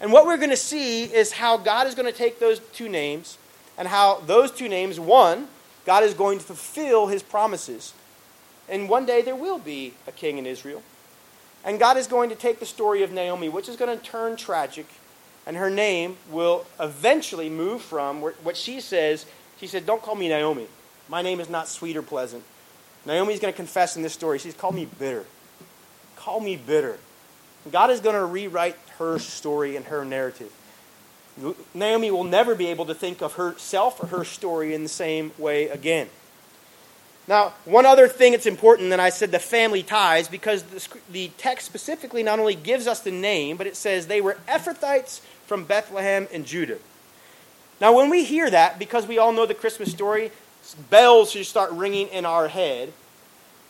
And 0.00 0.10
what 0.12 0.24
we're 0.24 0.38
going 0.38 0.50
to 0.50 0.56
see 0.56 1.04
is 1.04 1.32
how 1.32 1.58
God 1.58 1.86
is 1.86 1.94
going 1.94 2.10
to 2.10 2.16
take 2.16 2.38
those 2.38 2.60
two 2.72 2.88
names 2.88 3.36
and 3.80 3.88
how 3.88 4.20
those 4.26 4.52
two 4.52 4.68
names, 4.68 5.00
one, 5.00 5.48
God 5.86 6.04
is 6.04 6.12
going 6.12 6.38
to 6.38 6.44
fulfill 6.44 7.06
his 7.06 7.22
promises. 7.22 7.94
And 8.68 8.90
one 8.90 9.06
day 9.06 9.22
there 9.22 9.34
will 9.34 9.58
be 9.58 9.94
a 10.06 10.12
king 10.12 10.36
in 10.36 10.44
Israel. 10.44 10.82
And 11.64 11.78
God 11.78 11.96
is 11.96 12.06
going 12.06 12.28
to 12.28 12.36
take 12.36 12.60
the 12.60 12.66
story 12.66 13.02
of 13.02 13.10
Naomi, 13.10 13.48
which 13.48 13.70
is 13.70 13.76
going 13.76 13.98
to 13.98 14.04
turn 14.04 14.36
tragic, 14.36 14.86
and 15.46 15.56
her 15.56 15.70
name 15.70 16.18
will 16.30 16.66
eventually 16.78 17.48
move 17.48 17.80
from 17.80 18.20
what 18.20 18.56
she 18.56 18.82
says. 18.82 19.24
She 19.58 19.66
said, 19.66 19.86
Don't 19.86 20.02
call 20.02 20.14
me 20.14 20.28
Naomi. 20.28 20.66
My 21.08 21.22
name 21.22 21.40
is 21.40 21.48
not 21.48 21.66
sweet 21.66 21.96
or 21.96 22.02
pleasant. 22.02 22.44
Naomi 23.06 23.32
is 23.32 23.40
going 23.40 23.52
to 23.52 23.56
confess 23.56 23.96
in 23.96 24.02
this 24.02 24.12
story. 24.12 24.38
She's 24.38 24.54
called 24.54 24.74
me 24.74 24.86
bitter. 24.98 25.24
Call 26.16 26.40
me 26.40 26.56
bitter. 26.56 26.98
God 27.72 27.90
is 27.90 28.00
going 28.00 28.14
to 28.14 28.26
rewrite 28.26 28.76
her 28.98 29.18
story 29.18 29.76
and 29.76 29.86
her 29.86 30.04
narrative. 30.04 30.52
Naomi 31.74 32.10
will 32.10 32.24
never 32.24 32.54
be 32.54 32.66
able 32.66 32.86
to 32.86 32.94
think 32.94 33.22
of 33.22 33.34
herself 33.34 34.02
or 34.02 34.06
her 34.06 34.24
story 34.24 34.74
in 34.74 34.82
the 34.82 34.88
same 34.88 35.32
way 35.38 35.68
again. 35.68 36.08
Now, 37.28 37.54
one 37.64 37.86
other 37.86 38.08
thing 38.08 38.32
that's 38.32 38.46
important, 38.46 38.92
and 38.92 39.00
I 39.00 39.10
said 39.10 39.30
the 39.30 39.38
family 39.38 39.82
ties, 39.82 40.26
because 40.26 40.64
the, 40.64 40.88
the 41.12 41.28
text 41.38 41.66
specifically 41.66 42.22
not 42.22 42.40
only 42.40 42.56
gives 42.56 42.86
us 42.86 43.00
the 43.00 43.12
name, 43.12 43.56
but 43.56 43.66
it 43.66 43.76
says 43.76 44.06
they 44.06 44.20
were 44.20 44.38
Ephrathites 44.48 45.20
from 45.46 45.64
Bethlehem 45.64 46.26
and 46.32 46.44
Judah. 46.44 46.78
Now, 47.80 47.94
when 47.94 48.10
we 48.10 48.24
hear 48.24 48.50
that, 48.50 48.78
because 48.78 49.06
we 49.06 49.18
all 49.18 49.32
know 49.32 49.46
the 49.46 49.54
Christmas 49.54 49.90
story, 49.90 50.32
bells 50.90 51.30
should 51.30 51.46
start 51.46 51.70
ringing 51.70 52.08
in 52.08 52.26
our 52.26 52.48
head 52.48 52.92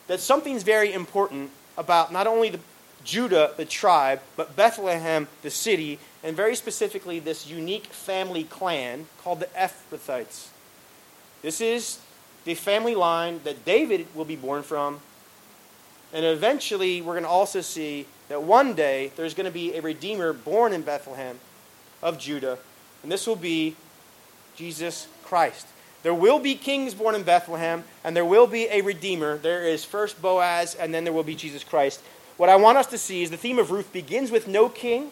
that 0.07 0.21
something's 0.21 0.63
very 0.63 0.93
important 0.93 1.51
about 1.77 2.13
not 2.13 2.27
only 2.27 2.49
the 2.49 2.61
Judah, 3.05 3.53
the 3.57 3.65
tribe, 3.65 4.21
but 4.37 4.57
Bethlehem, 4.57 5.29
the 5.43 5.51
city, 5.51 5.99
and 6.23 6.37
very 6.37 6.55
specifically 6.55 7.19
this 7.19 7.47
unique 7.47 7.87
family 7.87 8.45
clan 8.45 9.07
called 9.23 9.41
the 9.41 9.47
Ephrathites. 9.47 10.49
This 11.43 11.61
is 11.61 11.99
the 12.45 12.55
family 12.55 12.95
line 12.95 13.41
that 13.45 13.65
David 13.65 14.07
will 14.15 14.25
be 14.25 14.37
born 14.37 14.63
from. 14.63 15.01
And 16.13 16.25
eventually, 16.25 17.01
we're 17.01 17.15
going 17.15 17.25
to 17.25 17.31
also 17.31 17.61
see 17.61 18.07
that 18.29 18.43
one 18.43 18.75
day 18.75 19.13
there's 19.17 19.35
going 19.35 19.47
to 19.47 19.53
be 19.53 19.75
a 19.75 19.81
Redeemer 19.81 20.33
born 20.33 20.73
in 20.73 20.83
Bethlehem 20.83 21.39
of 22.03 22.19
Judah, 22.19 22.59
and 23.03 23.11
this 23.11 23.27
will 23.27 23.37
be 23.37 23.77
Jesus 24.57 25.07
Christ. 25.23 25.67
There 26.03 26.15
will 26.15 26.39
be 26.39 26.55
kings 26.55 26.95
born 26.95 27.15
in 27.15 27.23
Bethlehem, 27.23 27.85
and 28.03 28.17
there 28.17 28.25
will 28.25 28.47
be 28.47 28.67
a 28.71 28.81
Redeemer. 28.81 29.37
There 29.37 29.63
is 29.65 29.85
first 29.85 30.21
Boaz, 30.21 30.75
and 30.75 30.95
then 30.95 31.05
there 31.05 31.13
will 31.13 31.23
be 31.23 31.35
Jesus 31.35 31.63
Christ. 31.63 32.01
What 32.41 32.49
I 32.49 32.57
want 32.57 32.79
us 32.79 32.87
to 32.87 32.97
see 32.97 33.23
is 33.23 33.29
the 33.29 33.37
theme 33.37 33.59
of 33.59 33.71
Ruth 33.71 33.93
begins 33.93 34.31
with 34.31 34.49
no 34.49 34.71
king, 34.71 35.11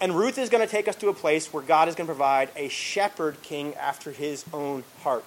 and 0.00 0.16
Ruth 0.16 0.38
is 0.38 0.48
going 0.48 0.66
to 0.66 0.70
take 0.70 0.88
us 0.88 0.96
to 0.96 1.10
a 1.10 1.12
place 1.12 1.52
where 1.52 1.62
God 1.62 1.88
is 1.88 1.94
going 1.94 2.06
to 2.06 2.14
provide 2.14 2.48
a 2.56 2.70
shepherd 2.70 3.42
king 3.42 3.74
after 3.74 4.10
his 4.10 4.46
own 4.54 4.82
heart. 5.02 5.26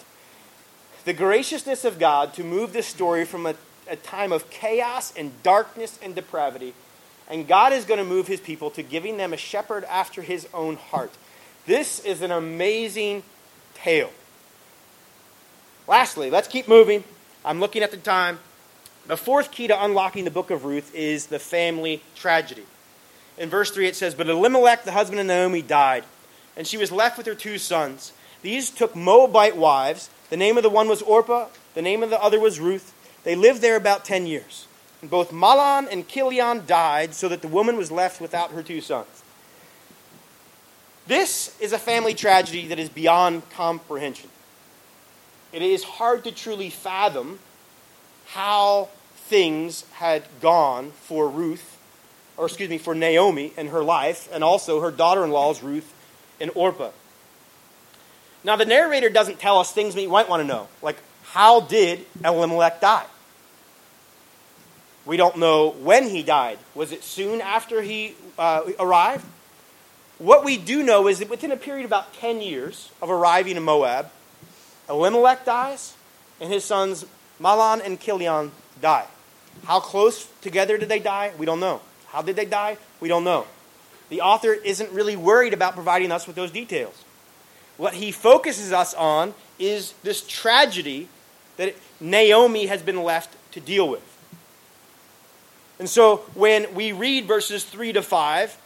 The 1.05 1.13
graciousness 1.13 1.85
of 1.85 1.99
God 1.99 2.33
to 2.33 2.43
move 2.43 2.73
this 2.73 2.87
story 2.87 3.23
from 3.23 3.45
a, 3.45 3.53
a 3.87 3.95
time 3.95 4.31
of 4.31 4.49
chaos 4.49 5.13
and 5.15 5.31
darkness 5.43 5.99
and 6.01 6.15
depravity, 6.15 6.73
and 7.29 7.47
God 7.47 7.71
is 7.71 7.85
going 7.85 7.99
to 7.99 8.03
move 8.03 8.25
his 8.25 8.41
people 8.41 8.71
to 8.71 8.81
giving 8.81 9.17
them 9.17 9.33
a 9.33 9.37
shepherd 9.37 9.83
after 9.83 10.23
his 10.23 10.47
own 10.55 10.77
heart. 10.77 11.11
This 11.67 11.99
is 11.99 12.23
an 12.23 12.31
amazing 12.31 13.21
tale. 13.75 14.09
Lastly, 15.87 16.31
let's 16.31 16.47
keep 16.47 16.67
moving. 16.67 17.03
I'm 17.45 17.59
looking 17.59 17.83
at 17.83 17.91
the 17.91 17.97
time. 17.97 18.39
The 19.07 19.17
fourth 19.17 19.51
key 19.51 19.67
to 19.67 19.83
unlocking 19.83 20.25
the 20.25 20.31
book 20.31 20.51
of 20.51 20.63
Ruth 20.63 20.93
is 20.93 21.27
the 21.27 21.39
family 21.39 22.03
tragedy. 22.15 22.65
In 23.37 23.49
verse 23.49 23.71
3, 23.71 23.87
it 23.87 23.95
says, 23.95 24.13
But 24.13 24.29
Elimelech, 24.29 24.83
the 24.83 24.91
husband 24.91 25.19
of 25.19 25.25
Naomi, 25.25 25.61
died, 25.61 26.03
and 26.55 26.67
she 26.67 26.77
was 26.77 26.91
left 26.91 27.17
with 27.17 27.25
her 27.25 27.35
two 27.35 27.57
sons. 27.57 28.13
These 28.41 28.69
took 28.69 28.95
Moabite 28.95 29.57
wives. 29.57 30.09
The 30.29 30.37
name 30.37 30.57
of 30.57 30.63
the 30.63 30.69
one 30.69 30.87
was 30.87 31.01
Orpah, 31.01 31.47
the 31.73 31.81
name 31.81 32.03
of 32.03 32.09
the 32.09 32.21
other 32.21 32.39
was 32.39 32.59
Ruth. 32.59 32.93
They 33.23 33.35
lived 33.35 33.61
there 33.61 33.75
about 33.75 34.05
10 34.05 34.27
years. 34.27 34.67
And 35.01 35.09
both 35.09 35.31
Mahlon 35.31 35.87
and 35.91 36.07
Chilion 36.07 36.63
died, 36.65 37.13
so 37.13 37.27
that 37.27 37.41
the 37.41 37.47
woman 37.47 37.77
was 37.77 37.91
left 37.91 38.21
without 38.21 38.51
her 38.51 38.63
two 38.63 38.81
sons. 38.81 39.23
This 41.07 41.59
is 41.59 41.73
a 41.73 41.79
family 41.79 42.13
tragedy 42.13 42.67
that 42.67 42.79
is 42.79 42.89
beyond 42.89 43.49
comprehension. 43.49 44.29
It 45.51 45.61
is 45.61 45.83
hard 45.83 46.23
to 46.23 46.31
truly 46.31 46.69
fathom 46.69 47.39
how 48.33 48.87
things 49.27 49.83
had 49.93 50.23
gone 50.39 50.91
for 50.91 51.27
Ruth, 51.29 51.77
or 52.37 52.45
excuse 52.45 52.69
me, 52.69 52.77
for 52.77 52.95
Naomi 52.95 53.51
and 53.57 53.69
her 53.69 53.83
life, 53.83 54.29
and 54.31 54.43
also 54.43 54.79
her 54.79 54.91
daughter 54.91 55.23
in 55.25 55.31
law's 55.31 55.61
Ruth 55.61 55.93
and 56.39 56.49
Orpah. 56.55 56.91
Now, 58.43 58.55
the 58.55 58.65
narrator 58.65 59.09
doesn't 59.09 59.39
tell 59.39 59.59
us 59.59 59.71
things 59.71 59.95
we 59.95 60.07
might 60.07 60.29
want 60.29 60.41
to 60.41 60.47
know, 60.47 60.69
like 60.81 60.97
how 61.25 61.61
did 61.61 62.05
Elimelech 62.23 62.79
die? 62.79 63.05
We 65.05 65.17
don't 65.17 65.37
know 65.37 65.69
when 65.69 66.09
he 66.09 66.23
died. 66.23 66.59
Was 66.73 66.91
it 66.91 67.03
soon 67.03 67.41
after 67.41 67.81
he 67.81 68.15
uh, 68.37 68.63
arrived? 68.79 69.25
What 70.19 70.45
we 70.45 70.57
do 70.57 70.83
know 70.83 71.07
is 71.07 71.19
that 71.19 71.29
within 71.29 71.51
a 71.51 71.57
period 71.57 71.83
of 71.83 71.89
about 71.89 72.13
10 72.13 72.41
years 72.41 72.91
of 73.01 73.09
arriving 73.09 73.57
in 73.57 73.63
Moab, 73.63 74.09
Elimelech 74.87 75.43
dies, 75.43 75.95
and 76.39 76.51
his 76.51 76.63
sons 76.63 77.05
Mahlon 77.41 77.83
and 77.83 77.99
Chilion 77.99 78.51
die. 78.81 79.05
How 79.65 79.79
close 79.79 80.27
together 80.41 80.77
did 80.77 80.89
they 80.89 80.99
die? 80.99 81.33
We 81.37 81.45
don't 81.45 81.59
know. 81.59 81.81
How 82.07 82.21
did 82.21 82.35
they 82.35 82.45
die? 82.45 82.77
We 82.99 83.07
don't 83.07 83.23
know. 83.23 83.47
The 84.09 84.21
author 84.21 84.53
isn't 84.53 84.91
really 84.91 85.15
worried 85.15 85.53
about 85.53 85.73
providing 85.73 86.11
us 86.11 86.27
with 86.27 86.35
those 86.35 86.51
details. 86.51 87.03
What 87.77 87.93
he 87.93 88.11
focuses 88.11 88.71
us 88.71 88.93
on 88.93 89.33
is 89.57 89.93
this 90.03 90.21
tragedy 90.21 91.07
that 91.57 91.75
Naomi 91.99 92.65
has 92.67 92.81
been 92.81 93.03
left 93.03 93.35
to 93.53 93.59
deal 93.59 93.87
with. 93.87 94.03
And 95.79 95.89
so 95.89 96.17
when 96.33 96.73
we 96.75 96.91
read 96.91 97.25
verses 97.25 97.63
3 97.63 97.93
to 97.93 98.01
5, 98.01 98.57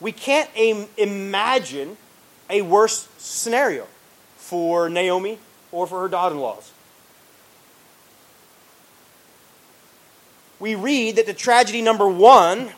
we 0.00 0.12
can't 0.12 0.50
Im- 0.54 0.88
imagine 0.96 1.96
a 2.48 2.62
worse 2.62 3.08
scenario 3.18 3.86
for 4.36 4.88
Naomi 4.88 5.38
or 5.72 5.86
for 5.86 6.00
her 6.02 6.08
daughter 6.08 6.34
in 6.34 6.40
laws. 6.40 6.72
We 10.58 10.74
read 10.74 11.16
that 11.16 11.26
the 11.26 11.34
tragedy 11.34 11.82
number 11.82 12.08
one 12.08 12.70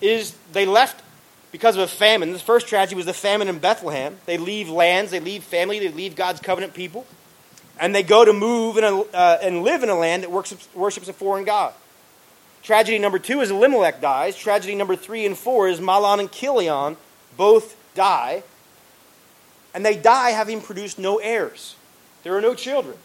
is 0.00 0.36
they 0.52 0.66
left 0.66 1.02
because 1.50 1.76
of 1.76 1.82
a 1.82 1.88
famine. 1.88 2.32
The 2.32 2.38
first 2.38 2.68
tragedy 2.68 2.96
was 2.96 3.06
the 3.06 3.14
famine 3.14 3.48
in 3.48 3.58
Bethlehem. 3.58 4.18
They 4.26 4.38
leave 4.38 4.68
lands, 4.68 5.10
they 5.10 5.20
leave 5.20 5.44
family, 5.44 5.78
they 5.78 5.88
leave 5.88 6.16
God's 6.16 6.40
covenant 6.40 6.74
people, 6.74 7.06
and 7.78 7.94
they 7.94 8.02
go 8.02 8.24
to 8.24 8.32
move 8.32 8.76
a, 8.76 8.82
uh, 8.82 9.38
and 9.42 9.62
live 9.62 9.82
in 9.82 9.88
a 9.88 9.94
land 9.94 10.22
that 10.22 10.30
worships, 10.30 10.68
worships 10.74 11.08
a 11.08 11.12
foreign 11.12 11.44
God. 11.44 11.72
Tragedy 12.64 12.98
number 12.98 13.18
two 13.18 13.40
is 13.40 13.50
Elimelech 13.50 14.00
dies. 14.00 14.36
Tragedy 14.36 14.74
number 14.74 14.96
three 14.96 15.26
and 15.26 15.36
four 15.36 15.68
is 15.68 15.80
Mahlon 15.80 16.18
and 16.18 16.32
Chilion 16.32 16.96
both 17.36 17.76
die. 17.94 18.42
And 19.74 19.84
they 19.84 19.96
die 19.96 20.30
having 20.30 20.62
produced 20.62 20.98
no 20.98 21.18
heirs. 21.18 21.76
There 22.22 22.34
are 22.36 22.40
no 22.40 22.54
children. 22.54 22.96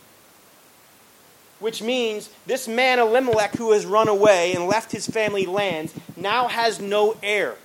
Which 1.59 1.81
means 1.81 2.29
this 2.45 2.67
man 2.67 2.99
Elimelech, 2.99 3.55
who 3.55 3.73
has 3.73 3.85
run 3.85 4.07
away 4.07 4.53
and 4.53 4.65
left 4.65 4.91
his 4.91 5.07
family 5.07 5.45
lands, 5.45 5.93
now 6.15 6.47
has 6.47 6.79
no 6.79 7.17
heir. 7.21 7.55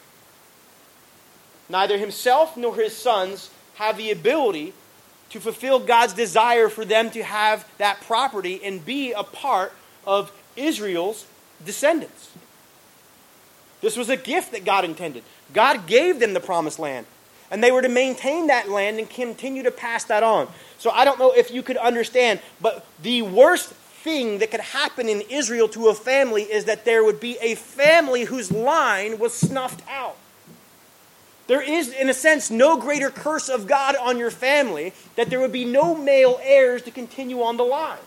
Neither 1.68 1.96
himself 1.96 2.56
nor 2.56 2.74
his 2.74 2.96
sons 2.96 3.50
have 3.76 3.96
the 3.96 4.10
ability 4.10 4.72
to 5.30 5.40
fulfill 5.40 5.80
God's 5.80 6.12
desire 6.12 6.68
for 6.68 6.84
them 6.84 7.10
to 7.10 7.22
have 7.22 7.66
that 7.78 8.00
property 8.00 8.60
and 8.62 8.84
be 8.84 9.12
a 9.12 9.24
part 9.24 9.72
of 10.06 10.30
Israel's 10.56 11.26
descendants. 11.64 12.30
This 13.80 13.96
was 13.96 14.08
a 14.08 14.16
gift 14.16 14.52
that 14.52 14.64
God 14.64 14.84
intended. 14.84 15.24
God 15.52 15.86
gave 15.86 16.20
them 16.20 16.34
the 16.34 16.40
promised 16.40 16.78
land. 16.78 17.06
And 17.50 17.62
they 17.62 17.70
were 17.70 17.82
to 17.82 17.88
maintain 17.88 18.46
that 18.46 18.68
land 18.68 18.98
and 18.98 19.08
continue 19.08 19.62
to 19.62 19.70
pass 19.70 20.04
that 20.04 20.22
on. 20.22 20.48
So 20.78 20.90
I 20.90 21.04
don't 21.04 21.18
know 21.18 21.32
if 21.32 21.50
you 21.50 21.62
could 21.62 21.76
understand, 21.76 22.40
but 22.60 22.86
the 23.02 23.22
worst 23.22 23.72
thing 24.04 24.38
that 24.38 24.50
could 24.50 24.60
happen 24.60 25.08
in 25.08 25.22
Israel 25.30 25.66
to 25.66 25.88
a 25.88 25.94
family 25.94 26.42
is 26.42 26.66
that 26.66 26.84
there 26.84 27.02
would 27.02 27.18
be 27.18 27.38
a 27.40 27.54
family 27.54 28.24
whose 28.24 28.52
line 28.52 29.18
was 29.18 29.32
snuffed 29.32 29.82
out. 29.88 30.16
There 31.46 31.62
is, 31.62 31.88
in 31.88 32.10
a 32.10 32.14
sense, 32.14 32.50
no 32.50 32.76
greater 32.76 33.10
curse 33.10 33.48
of 33.48 33.66
God 33.66 33.96
on 33.96 34.18
your 34.18 34.30
family 34.30 34.92
that 35.16 35.30
there 35.30 35.40
would 35.40 35.52
be 35.52 35.64
no 35.64 35.94
male 35.94 36.38
heirs 36.42 36.82
to 36.82 36.90
continue 36.90 37.42
on 37.42 37.56
the 37.56 37.64
line. 37.64 37.98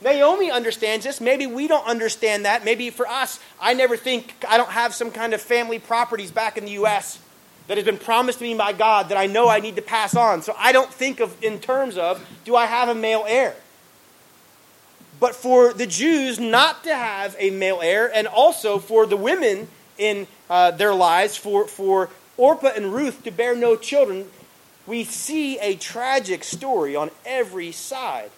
Naomi 0.00 0.52
understands 0.52 1.04
this. 1.04 1.20
Maybe 1.20 1.46
we 1.46 1.66
don't 1.66 1.86
understand 1.86 2.44
that. 2.44 2.64
Maybe 2.64 2.90
for 2.90 3.08
us, 3.08 3.40
I 3.60 3.74
never 3.74 3.96
think 3.96 4.34
I 4.48 4.56
don't 4.56 4.70
have 4.70 4.94
some 4.94 5.10
kind 5.10 5.34
of 5.34 5.40
family 5.40 5.80
properties 5.80 6.30
back 6.30 6.56
in 6.56 6.64
the 6.64 6.72
U.S. 6.72 7.18
that 7.66 7.76
has 7.76 7.84
been 7.84 7.98
promised 7.98 8.38
to 8.38 8.44
me 8.44 8.54
by 8.54 8.72
God 8.72 9.08
that 9.08 9.18
I 9.18 9.26
know 9.26 9.48
I 9.48 9.58
need 9.58 9.74
to 9.74 9.82
pass 9.82 10.14
on. 10.14 10.42
So 10.42 10.54
I 10.56 10.70
don't 10.70 10.92
think 10.92 11.18
of 11.18 11.42
in 11.42 11.58
terms 11.58 11.96
of 11.96 12.24
do 12.44 12.54
I 12.54 12.66
have 12.66 12.88
a 12.88 12.94
male 12.94 13.24
heir? 13.26 13.56
But 15.20 15.34
for 15.34 15.72
the 15.72 15.86
Jews 15.86 16.38
not 16.38 16.84
to 16.84 16.94
have 16.94 17.34
a 17.38 17.50
male 17.50 17.80
heir, 17.82 18.10
and 18.14 18.26
also 18.26 18.78
for 18.78 19.06
the 19.06 19.16
women 19.16 19.68
in 19.96 20.26
uh, 20.48 20.70
their 20.70 20.94
lives, 20.94 21.36
for, 21.36 21.66
for 21.66 22.10
Orpah 22.36 22.72
and 22.74 22.92
Ruth 22.92 23.24
to 23.24 23.30
bear 23.30 23.56
no 23.56 23.76
children, 23.76 24.28
we 24.86 25.04
see 25.04 25.58
a 25.58 25.74
tragic 25.74 26.44
story 26.44 26.94
on 26.94 27.10
every 27.26 27.72
side. 27.72 28.30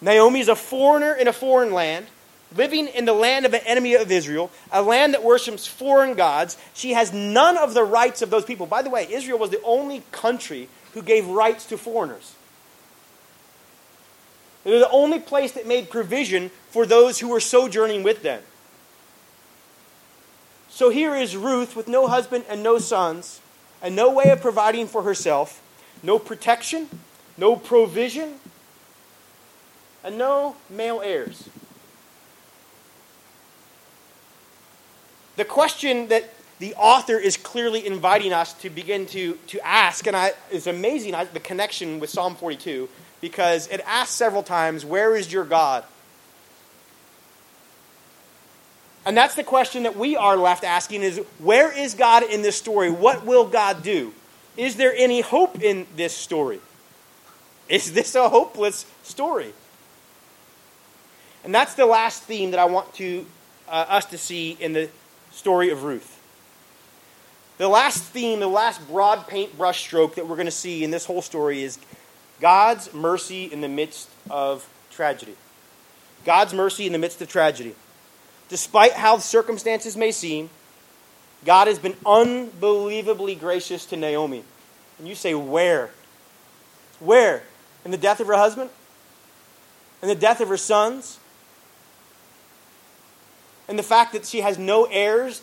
Naomi 0.00 0.40
is 0.40 0.48
a 0.48 0.56
foreigner 0.56 1.12
in 1.12 1.28
a 1.28 1.32
foreign 1.32 1.72
land, 1.72 2.06
living 2.56 2.88
in 2.88 3.04
the 3.04 3.12
land 3.12 3.44
of 3.44 3.52
an 3.52 3.60
enemy 3.66 3.94
of 3.94 4.10
Israel, 4.10 4.50
a 4.72 4.82
land 4.82 5.12
that 5.12 5.22
worships 5.22 5.66
foreign 5.66 6.14
gods. 6.14 6.56
She 6.72 6.94
has 6.94 7.12
none 7.12 7.58
of 7.58 7.74
the 7.74 7.84
rights 7.84 8.22
of 8.22 8.30
those 8.30 8.46
people. 8.46 8.66
By 8.66 8.80
the 8.80 8.90
way, 8.90 9.06
Israel 9.12 9.38
was 9.38 9.50
the 9.50 9.62
only 9.62 10.02
country 10.10 10.68
who 10.94 11.02
gave 11.02 11.26
rights 11.26 11.66
to 11.66 11.78
foreigners. 11.78 12.34
They're 14.64 14.78
the 14.78 14.90
only 14.90 15.18
place 15.18 15.52
that 15.52 15.66
made 15.66 15.90
provision 15.90 16.50
for 16.70 16.84
those 16.84 17.20
who 17.20 17.28
were 17.28 17.40
sojourning 17.40 18.02
with 18.02 18.22
them. 18.22 18.42
So 20.68 20.90
here 20.90 21.14
is 21.14 21.36
Ruth 21.36 21.74
with 21.74 21.88
no 21.88 22.06
husband 22.06 22.44
and 22.48 22.62
no 22.62 22.78
sons, 22.78 23.40
and 23.82 23.96
no 23.96 24.10
way 24.10 24.30
of 24.30 24.40
providing 24.40 24.86
for 24.86 25.02
herself, 25.02 25.62
no 26.02 26.18
protection, 26.18 26.88
no 27.36 27.56
provision, 27.56 28.34
and 30.04 30.18
no 30.18 30.56
male 30.68 31.00
heirs. 31.00 31.48
The 35.36 35.44
question 35.44 36.08
that 36.08 36.34
the 36.60 36.74
author 36.74 37.18
is 37.18 37.36
clearly 37.36 37.86
inviting 37.86 38.32
us 38.32 38.52
to 38.52 38.70
begin 38.70 39.06
to, 39.06 39.34
to 39.48 39.66
ask, 39.66 40.06
and 40.06 40.14
I, 40.14 40.32
it's 40.50 40.66
amazing 40.66 41.14
I, 41.14 41.24
the 41.24 41.40
connection 41.40 41.98
with 41.98 42.10
Psalm 42.10 42.36
42 42.36 42.88
because 43.20 43.66
it 43.68 43.80
asks 43.86 44.14
several 44.14 44.42
times, 44.42 44.84
Where 44.84 45.16
is 45.16 45.32
your 45.32 45.44
God? 45.44 45.84
And 49.06 49.16
that's 49.16 49.34
the 49.34 49.44
question 49.44 49.84
that 49.84 49.96
we 49.96 50.16
are 50.16 50.36
left 50.36 50.62
asking 50.62 51.02
is 51.02 51.18
where 51.38 51.76
is 51.76 51.94
God 51.94 52.22
in 52.22 52.42
this 52.42 52.56
story? 52.56 52.90
What 52.90 53.24
will 53.24 53.46
God 53.46 53.82
do? 53.82 54.12
Is 54.58 54.76
there 54.76 54.94
any 54.94 55.22
hope 55.22 55.62
in 55.62 55.86
this 55.96 56.14
story? 56.14 56.60
Is 57.68 57.92
this 57.92 58.14
a 58.14 58.28
hopeless 58.28 58.84
story? 59.02 59.54
And 61.44 61.54
that's 61.54 61.74
the 61.74 61.86
last 61.86 62.24
theme 62.24 62.50
that 62.50 62.60
I 62.60 62.66
want 62.66 62.92
to 62.94 63.24
uh, 63.68 63.86
us 63.88 64.04
to 64.06 64.18
see 64.18 64.58
in 64.60 64.74
the 64.74 64.90
story 65.30 65.70
of 65.70 65.84
Ruth. 65.84 66.09
The 67.60 67.68
last 67.68 68.02
theme, 68.04 68.40
the 68.40 68.48
last 68.48 68.88
broad 68.88 69.28
paintbrush 69.28 69.80
stroke 69.80 70.14
that 70.14 70.26
we're 70.26 70.36
going 70.36 70.46
to 70.46 70.50
see 70.50 70.82
in 70.82 70.90
this 70.90 71.04
whole 71.04 71.20
story 71.20 71.62
is 71.62 71.78
God's 72.40 72.94
mercy 72.94 73.52
in 73.52 73.60
the 73.60 73.68
midst 73.68 74.08
of 74.30 74.66
tragedy. 74.90 75.34
God's 76.24 76.54
mercy 76.54 76.86
in 76.86 76.92
the 76.92 76.98
midst 76.98 77.20
of 77.20 77.28
tragedy. 77.28 77.74
Despite 78.48 78.94
how 78.94 79.18
circumstances 79.18 79.94
may 79.94 80.10
seem, 80.10 80.48
God 81.44 81.66
has 81.66 81.78
been 81.78 81.96
unbelievably 82.06 83.34
gracious 83.34 83.84
to 83.86 83.96
Naomi. 83.98 84.42
And 84.98 85.06
you 85.06 85.14
say, 85.14 85.34
where? 85.34 85.90
Where? 86.98 87.42
In 87.84 87.90
the 87.90 87.98
death 87.98 88.20
of 88.20 88.26
her 88.28 88.36
husband? 88.36 88.70
In 90.00 90.08
the 90.08 90.14
death 90.14 90.40
of 90.40 90.48
her 90.48 90.56
sons? 90.56 91.18
And 93.68 93.78
the 93.78 93.82
fact 93.82 94.14
that 94.14 94.24
she 94.24 94.40
has 94.40 94.56
no 94.56 94.84
heirs? 94.84 95.42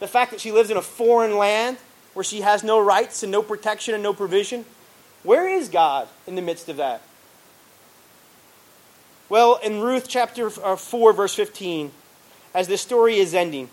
The 0.00 0.08
fact 0.08 0.32
that 0.32 0.40
she 0.40 0.50
lives 0.50 0.70
in 0.70 0.76
a 0.76 0.82
foreign 0.82 1.36
land 1.36 1.76
where 2.14 2.24
she 2.24 2.40
has 2.40 2.64
no 2.64 2.80
rights 2.80 3.22
and 3.22 3.30
no 3.30 3.42
protection 3.42 3.94
and 3.94 4.02
no 4.02 4.12
provision? 4.12 4.64
Where 5.22 5.48
is 5.48 5.68
God 5.68 6.08
in 6.26 6.34
the 6.34 6.42
midst 6.42 6.68
of 6.68 6.78
that? 6.78 7.02
Well, 9.28 9.60
in 9.62 9.80
Ruth 9.80 10.08
chapter 10.08 10.50
uh, 10.62 10.74
4, 10.74 11.12
verse 11.12 11.34
15, 11.34 11.92
as 12.52 12.66
this 12.66 12.80
story 12.80 13.16
is 13.16 13.32
ending, 13.32 13.68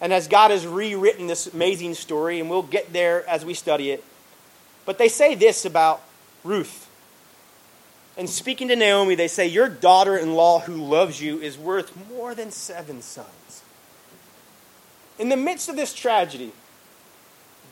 and 0.00 0.12
as 0.12 0.28
God 0.28 0.50
has 0.50 0.66
rewritten 0.66 1.26
this 1.26 1.52
amazing 1.52 1.94
story, 1.94 2.38
and 2.38 2.48
we'll 2.48 2.62
get 2.62 2.92
there 2.92 3.28
as 3.28 3.44
we 3.44 3.54
study 3.54 3.90
it, 3.90 4.04
but 4.84 4.98
they 4.98 5.08
say 5.08 5.34
this 5.34 5.64
about 5.64 6.02
Ruth. 6.44 6.88
And 8.16 8.30
speaking 8.30 8.68
to 8.68 8.76
Naomi, 8.76 9.16
they 9.16 9.26
say, 9.26 9.48
Your 9.48 9.68
daughter 9.68 10.16
in 10.16 10.34
law 10.34 10.60
who 10.60 10.76
loves 10.76 11.20
you 11.20 11.40
is 11.40 11.58
worth 11.58 11.92
more 12.08 12.34
than 12.34 12.52
seven 12.52 13.02
sons. 13.02 13.28
In 15.18 15.28
the 15.28 15.36
midst 15.36 15.68
of 15.68 15.76
this 15.76 15.94
tragedy, 15.94 16.52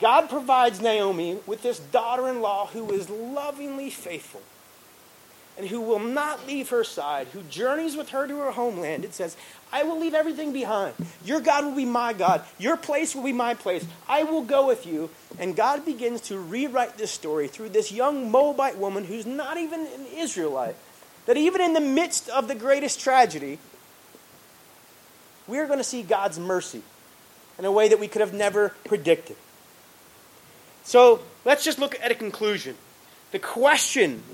God 0.01 0.29
provides 0.29 0.81
Naomi 0.81 1.39
with 1.47 1.63
this 1.63 1.79
daughter 1.79 2.29
in 2.29 2.41
law 2.41 2.67
who 2.67 2.91
is 2.93 3.09
lovingly 3.09 3.91
faithful 3.91 4.43
and 5.59 5.69
who 5.69 5.81
will 5.81 5.99
not 5.99 6.47
leave 6.47 6.71
her 6.71 6.83
side, 6.83 7.29
who 7.29 7.43
journeys 7.43 7.97
with 7.97 8.09
her 8.11 8.27
to 8.27 8.39
her 8.39 8.53
homeland. 8.53 9.05
It 9.05 9.13
says, 9.13 9.37
I 9.71 9.83
will 9.83 9.99
leave 9.99 10.15
everything 10.15 10.53
behind. 10.53 10.95
Your 11.25 11.41
God 11.41 11.65
will 11.65 11.75
be 11.75 11.85
my 11.85 12.15
God. 12.15 12.43
Your 12.59 12.77
place 12.77 13.15
will 13.15 13.23
be 13.23 13.33
my 13.33 13.55
place. 13.55 13.87
I 14.09 14.23
will 14.23 14.43
go 14.43 14.67
with 14.67 14.87
you. 14.87 15.11
And 15.39 15.55
God 15.55 15.85
begins 15.85 16.23
to 16.23 16.39
rewrite 16.39 16.97
this 16.97 17.11
story 17.11 17.49
through 17.49 17.69
this 17.71 17.93
young 17.93 18.31
Moabite 18.31 18.79
woman 18.79 19.05
who's 19.05 19.27
not 19.27 19.59
even 19.59 19.81
an 19.81 20.07
Israelite. 20.17 20.77
That 21.27 21.37
even 21.37 21.61
in 21.61 21.75
the 21.75 21.81
midst 21.81 22.29
of 22.31 22.49
the 22.49 22.55
greatest 22.55 23.01
tragedy, 23.01 23.59
we're 25.47 25.67
going 25.67 25.79
to 25.79 25.85
see 25.85 26.03
God's 26.03 26.39
mercy 26.39 26.83
in 27.63 27.67
a 27.67 27.71
way 27.71 27.89
that 27.89 28.01
we 28.01 28.09
could 28.09 28.21
have 28.21 28.35
never 28.35 28.71
predicted. 28.85 29.37
So 30.83 31.23
let's 31.45 31.65
just 31.65 31.79
look 31.79 31.95
at 32.03 32.11
a 32.11 32.15
conclusion. 32.17 32.75
The 33.31 33.39
question 33.39 34.25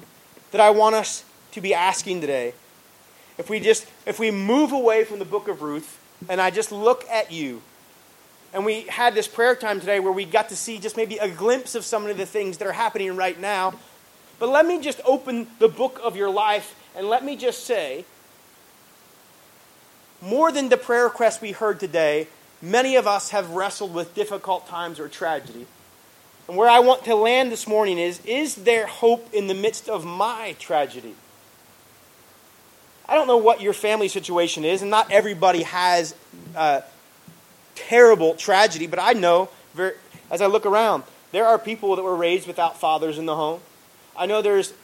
that 0.51 0.62
I 0.62 0.70
want 0.70 0.95
us 0.95 1.26
to 1.53 1.61
be 1.61 1.74
asking 1.74 2.22
today, 2.22 2.55
if 3.37 3.51
we 3.51 3.61
just 3.61 3.87
if 4.07 4.18
we 4.18 4.31
move 4.31 4.72
away 4.72 5.05
from 5.05 5.18
the 5.18 5.26
book 5.26 5.47
of 5.47 5.61
Ruth 5.61 6.01
and 6.26 6.41
I 6.41 6.49
just 6.49 6.72
look 6.72 7.05
at 7.11 7.31
you, 7.31 7.61
and 8.55 8.64
we 8.64 8.85
had 8.85 9.14
this 9.14 9.29
prayer 9.29 9.55
time 9.55 9.79
today 9.79 10.01
where 10.01 10.11
we 10.11 10.24
got 10.24 10.49
to 10.49 10.57
see 10.57 10.79
just 10.79 10.97
maybe 10.97 11.18
a 11.18 11.29
glimpse 11.29 11.74
of 11.74 11.85
some 11.85 12.07
of 12.07 12.16
the 12.16 12.24
things 12.24 12.57
that 12.57 12.66
are 12.66 12.72
happening 12.72 13.14
right 13.14 13.39
now. 13.39 13.74
But 14.39 14.49
let 14.49 14.64
me 14.64 14.81
just 14.81 15.03
open 15.05 15.49
the 15.59 15.68
book 15.68 16.01
of 16.03 16.16
your 16.16 16.31
life 16.31 16.74
and 16.97 17.11
let 17.11 17.22
me 17.22 17.37
just 17.37 17.64
say 17.64 18.07
more 20.22 20.51
than 20.51 20.70
the 20.70 20.79
prayer 20.79 21.05
request 21.05 21.43
we 21.43 21.53
heard 21.53 21.79
today, 21.79 22.26
many 22.61 22.97
of 22.97 23.07
us 23.07 23.31
have 23.31 23.51
wrestled 23.51 23.95
with 23.95 24.15
difficult 24.15 24.69
times 24.69 25.01
or 25.01 25.09
tragedy. 25.09 25.67
And 26.49 26.57
where 26.57 26.69
I 26.69 26.79
want 26.81 27.05
to 27.05 27.15
land 27.15 27.53
this 27.53 27.67
morning 27.67 27.99
is 27.99 28.25
Is 28.25 28.55
there 28.55 28.87
hope 28.87 29.33
in 29.33 29.47
the 29.47 29.55
midst 29.55 29.89
of 29.89 30.05
my 30.05 30.57
tragedy? 30.59 31.15
I 33.09 33.15
don't 33.15 33.27
know 33.27 33.39
what 33.39 33.63
your 33.63 33.73
family 33.73 34.09
situation 34.09 34.65
is, 34.65 34.83
and 34.83 34.91
not 34.91 35.11
everybody 35.11 35.63
has 35.63 36.15
uh, 36.55 36.83
terrible 37.75 38.35
tragedy, 38.35 38.87
but 38.87 38.99
I 38.99 39.15
know 39.15 39.49
very, 39.73 39.95
as 40.31 40.43
I 40.43 40.47
look 40.47 40.67
around, 40.67 41.05
there 41.33 41.47
are 41.47 41.59
people 41.59 41.97
that 41.97 42.03
were 42.03 42.17
raised 42.17 42.47
without 42.47 42.79
fathers 42.79 43.17
in 43.19 43.25
the 43.25 43.37
home. 43.37 43.61
I 44.17 44.27
know 44.27 44.43
there's 44.43 44.75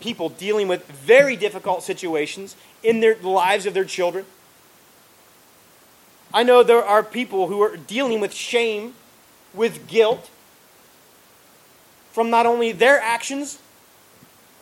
people 0.00 0.28
dealing 0.28 0.68
with 0.68 0.86
very 0.86 1.34
difficult 1.36 1.82
situations 1.82 2.54
in 2.82 3.00
their 3.00 3.14
the 3.14 3.28
lives 3.28 3.66
of 3.66 3.74
their 3.74 3.84
children. 3.84 4.24
I 6.32 6.42
know 6.42 6.62
there 6.62 6.84
are 6.84 7.02
people 7.02 7.48
who 7.48 7.60
are 7.62 7.76
dealing 7.76 8.20
with 8.20 8.34
shame, 8.34 8.94
with 9.54 9.86
guilt, 9.88 10.30
from 12.12 12.30
not 12.30 12.46
only 12.46 12.72
their 12.72 13.00
actions, 13.00 13.58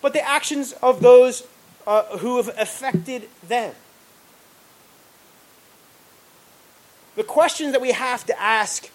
but 0.00 0.12
the 0.12 0.26
actions 0.26 0.72
of 0.82 1.00
those 1.00 1.46
uh, 1.86 2.18
who 2.18 2.36
have 2.36 2.48
affected 2.58 3.28
them. 3.46 3.74
The 7.16 7.24
questions 7.24 7.72
that 7.72 7.80
we 7.80 7.92
have 7.92 8.26
to 8.26 8.40
ask, 8.40 8.90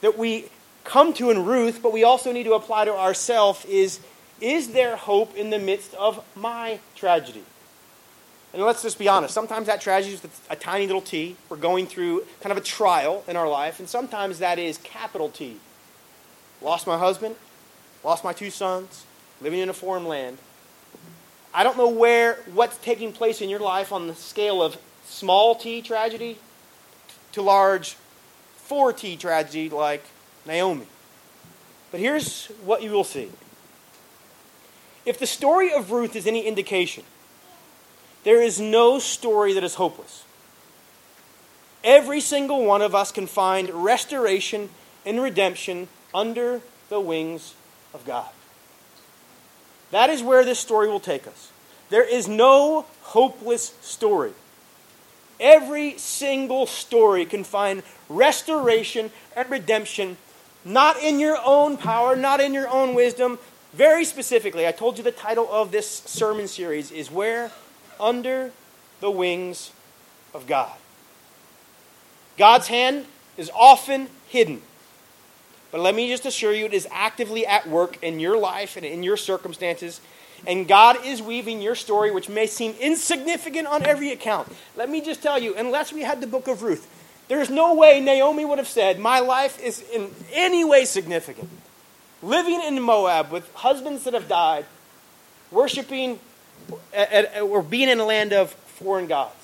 that 0.00 0.16
we 0.16 0.46
come 0.84 1.12
to 1.14 1.30
in 1.30 1.44
Ruth, 1.44 1.80
but 1.82 1.92
we 1.92 2.02
also 2.02 2.32
need 2.32 2.44
to 2.44 2.54
apply 2.54 2.86
to 2.86 2.94
ourselves 2.94 3.64
is 3.66 4.00
Is 4.40 4.72
there 4.72 4.96
hope 4.96 5.34
in 5.36 5.50
the 5.50 5.58
midst 5.58 5.94
of 5.94 6.24
my 6.34 6.80
tragedy? 6.94 7.44
And 8.56 8.64
let's 8.64 8.80
just 8.80 8.98
be 8.98 9.06
honest. 9.06 9.34
Sometimes 9.34 9.66
that 9.66 9.82
tragedy 9.82 10.14
is 10.14 10.22
a 10.48 10.56
tiny 10.56 10.86
little 10.86 11.02
T. 11.02 11.36
We're 11.50 11.58
going 11.58 11.86
through 11.86 12.24
kind 12.40 12.52
of 12.52 12.56
a 12.56 12.62
trial 12.62 13.22
in 13.28 13.36
our 13.36 13.46
life, 13.46 13.80
and 13.80 13.86
sometimes 13.86 14.38
that 14.38 14.58
is 14.58 14.78
capital 14.78 15.28
T. 15.28 15.58
Lost 16.62 16.86
my 16.86 16.96
husband, 16.96 17.36
lost 18.02 18.24
my 18.24 18.32
two 18.32 18.48
sons, 18.48 19.04
living 19.42 19.60
in 19.60 19.68
a 19.68 19.74
foreign 19.74 20.06
land. 20.06 20.38
I 21.52 21.64
don't 21.64 21.76
know 21.76 21.90
where 21.90 22.38
what's 22.54 22.78
taking 22.78 23.12
place 23.12 23.42
in 23.42 23.50
your 23.50 23.60
life 23.60 23.92
on 23.92 24.06
the 24.06 24.14
scale 24.14 24.62
of 24.62 24.78
small 25.04 25.54
t 25.54 25.82
tragedy 25.82 26.38
to 27.32 27.42
large 27.42 27.98
4t 28.70 29.18
tragedy 29.18 29.68
like 29.68 30.02
Naomi. 30.46 30.86
But 31.90 32.00
here's 32.00 32.46
what 32.64 32.82
you 32.82 32.90
will 32.90 33.04
see. 33.04 33.28
If 35.04 35.18
the 35.18 35.26
story 35.26 35.74
of 35.74 35.90
Ruth 35.90 36.16
is 36.16 36.26
any 36.26 36.46
indication, 36.46 37.04
there 38.26 38.42
is 38.42 38.60
no 38.60 38.98
story 38.98 39.52
that 39.52 39.62
is 39.62 39.76
hopeless. 39.76 40.24
Every 41.84 42.20
single 42.20 42.64
one 42.64 42.82
of 42.82 42.92
us 42.92 43.12
can 43.12 43.28
find 43.28 43.70
restoration 43.70 44.68
and 45.04 45.22
redemption 45.22 45.86
under 46.12 46.60
the 46.88 46.98
wings 46.98 47.54
of 47.94 48.04
God. 48.04 48.28
That 49.92 50.10
is 50.10 50.24
where 50.24 50.44
this 50.44 50.58
story 50.58 50.88
will 50.88 50.98
take 50.98 51.28
us. 51.28 51.52
There 51.88 52.02
is 52.02 52.26
no 52.26 52.86
hopeless 53.02 53.72
story. 53.80 54.32
Every 55.38 55.96
single 55.96 56.66
story 56.66 57.26
can 57.26 57.44
find 57.44 57.84
restoration 58.08 59.12
and 59.36 59.48
redemption, 59.48 60.16
not 60.64 61.00
in 61.00 61.20
your 61.20 61.38
own 61.44 61.76
power, 61.76 62.16
not 62.16 62.40
in 62.40 62.52
your 62.52 62.68
own 62.68 62.96
wisdom. 62.96 63.38
Very 63.72 64.04
specifically, 64.04 64.66
I 64.66 64.72
told 64.72 64.98
you 64.98 65.04
the 65.04 65.12
title 65.12 65.48
of 65.48 65.70
this 65.70 65.88
sermon 65.88 66.48
series 66.48 66.90
is 66.90 67.08
Where? 67.08 67.52
Under 68.00 68.52
the 69.00 69.10
Wings 69.10 69.72
of 70.34 70.46
God. 70.46 70.76
God's 72.36 72.68
hand 72.68 73.06
is 73.36 73.50
often 73.54 74.08
hidden. 74.28 74.62
But 75.70 75.80
let 75.80 75.94
me 75.94 76.08
just 76.08 76.26
assure 76.26 76.52
you, 76.52 76.66
it 76.66 76.72
is 76.72 76.86
actively 76.90 77.46
at 77.46 77.68
work 77.68 78.02
in 78.02 78.20
your 78.20 78.38
life 78.38 78.76
and 78.76 78.86
in 78.86 79.02
your 79.02 79.16
circumstances. 79.16 80.00
And 80.46 80.68
God 80.68 81.04
is 81.04 81.22
weaving 81.22 81.60
your 81.60 81.74
story, 81.74 82.10
which 82.10 82.28
may 82.28 82.46
seem 82.46 82.74
insignificant 82.80 83.66
on 83.66 83.84
every 83.84 84.10
account. 84.10 84.52
Let 84.76 84.90
me 84.90 85.00
just 85.00 85.22
tell 85.22 85.38
you, 85.38 85.54
unless 85.56 85.92
we 85.92 86.02
had 86.02 86.20
the 86.20 86.26
book 86.26 86.46
of 86.46 86.62
Ruth, 86.62 86.88
there's 87.28 87.50
no 87.50 87.74
way 87.74 88.00
Naomi 88.00 88.44
would 88.44 88.58
have 88.58 88.68
said, 88.68 88.98
My 88.98 89.18
life 89.18 89.60
is 89.60 89.82
in 89.92 90.10
any 90.32 90.64
way 90.64 90.84
significant. 90.84 91.50
Living 92.22 92.62
in 92.62 92.80
Moab 92.80 93.30
with 93.30 93.52
husbands 93.54 94.04
that 94.04 94.14
have 94.14 94.28
died, 94.28 94.64
worshiping 95.50 96.20
or 97.42 97.62
being 97.62 97.88
in 97.88 98.00
a 98.00 98.04
land 98.04 98.32
of 98.32 98.50
foreign 98.52 99.06
gods. 99.06 99.34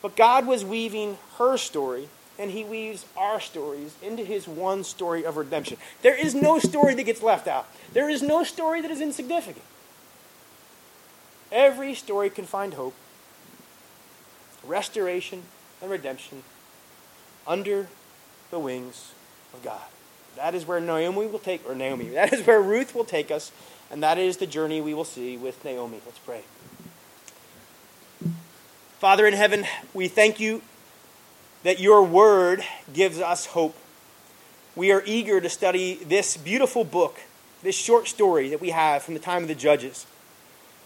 But 0.00 0.16
God 0.16 0.46
was 0.46 0.64
weaving 0.64 1.16
her 1.38 1.56
story, 1.56 2.08
and 2.38 2.50
He 2.50 2.64
weaves 2.64 3.06
our 3.16 3.40
stories 3.40 3.94
into 4.02 4.24
His 4.24 4.48
one 4.48 4.82
story 4.82 5.24
of 5.24 5.36
redemption. 5.36 5.76
There 6.02 6.16
is 6.16 6.34
no 6.34 6.58
story 6.58 6.94
that 6.94 7.04
gets 7.04 7.22
left 7.22 7.46
out, 7.46 7.68
there 7.92 8.10
is 8.10 8.22
no 8.22 8.42
story 8.42 8.80
that 8.80 8.90
is 8.90 9.00
insignificant. 9.00 9.64
Every 11.52 11.94
story 11.94 12.30
can 12.30 12.46
find 12.46 12.74
hope, 12.74 12.94
restoration, 14.64 15.42
and 15.80 15.90
redemption 15.90 16.42
under 17.46 17.88
the 18.50 18.58
wings 18.58 19.12
of 19.52 19.62
God. 19.62 19.82
That 20.36 20.54
is 20.54 20.66
where 20.66 20.80
Naomi 20.80 21.26
will 21.26 21.38
take, 21.38 21.68
or 21.68 21.74
Naomi, 21.74 22.08
that 22.10 22.32
is 22.32 22.46
where 22.46 22.60
Ruth 22.60 22.94
will 22.94 23.04
take 23.04 23.30
us, 23.30 23.52
and 23.92 24.02
that 24.02 24.16
is 24.16 24.38
the 24.38 24.46
journey 24.46 24.80
we 24.80 24.94
will 24.94 25.04
see 25.04 25.36
with 25.36 25.62
Naomi. 25.64 26.00
Let's 26.06 26.18
pray. 26.18 26.42
Father 28.98 29.26
in 29.26 29.34
heaven, 29.34 29.66
we 29.92 30.08
thank 30.08 30.40
you 30.40 30.62
that 31.62 31.78
your 31.78 32.02
word 32.02 32.64
gives 32.94 33.20
us 33.20 33.46
hope. 33.46 33.76
We 34.74 34.90
are 34.90 35.02
eager 35.04 35.42
to 35.42 35.48
study 35.50 35.94
this 35.94 36.38
beautiful 36.38 36.84
book, 36.84 37.20
this 37.62 37.76
short 37.76 38.08
story 38.08 38.48
that 38.48 38.62
we 38.62 38.70
have 38.70 39.02
from 39.02 39.12
the 39.12 39.20
time 39.20 39.42
of 39.42 39.48
the 39.48 39.54
judges. 39.54 40.06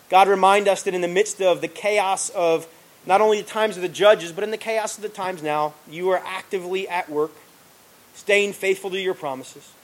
God, 0.08 0.26
remind 0.26 0.66
us 0.66 0.82
that 0.82 0.94
in 0.94 1.00
the 1.00 1.08
midst 1.08 1.40
of 1.40 1.60
the 1.60 1.68
chaos 1.68 2.30
of 2.30 2.66
not 3.06 3.20
only 3.20 3.40
the 3.40 3.48
times 3.48 3.76
of 3.76 3.82
the 3.82 3.88
judges, 3.88 4.32
but 4.32 4.42
in 4.42 4.50
the 4.50 4.56
chaos 4.56 4.96
of 4.96 5.02
the 5.02 5.08
times 5.08 5.44
now, 5.44 5.74
you 5.88 6.10
are 6.10 6.22
actively 6.26 6.88
at 6.88 7.08
work, 7.08 7.30
staying 8.14 8.52
faithful 8.52 8.90
to 8.90 9.00
your 9.00 9.14
promises. 9.14 9.75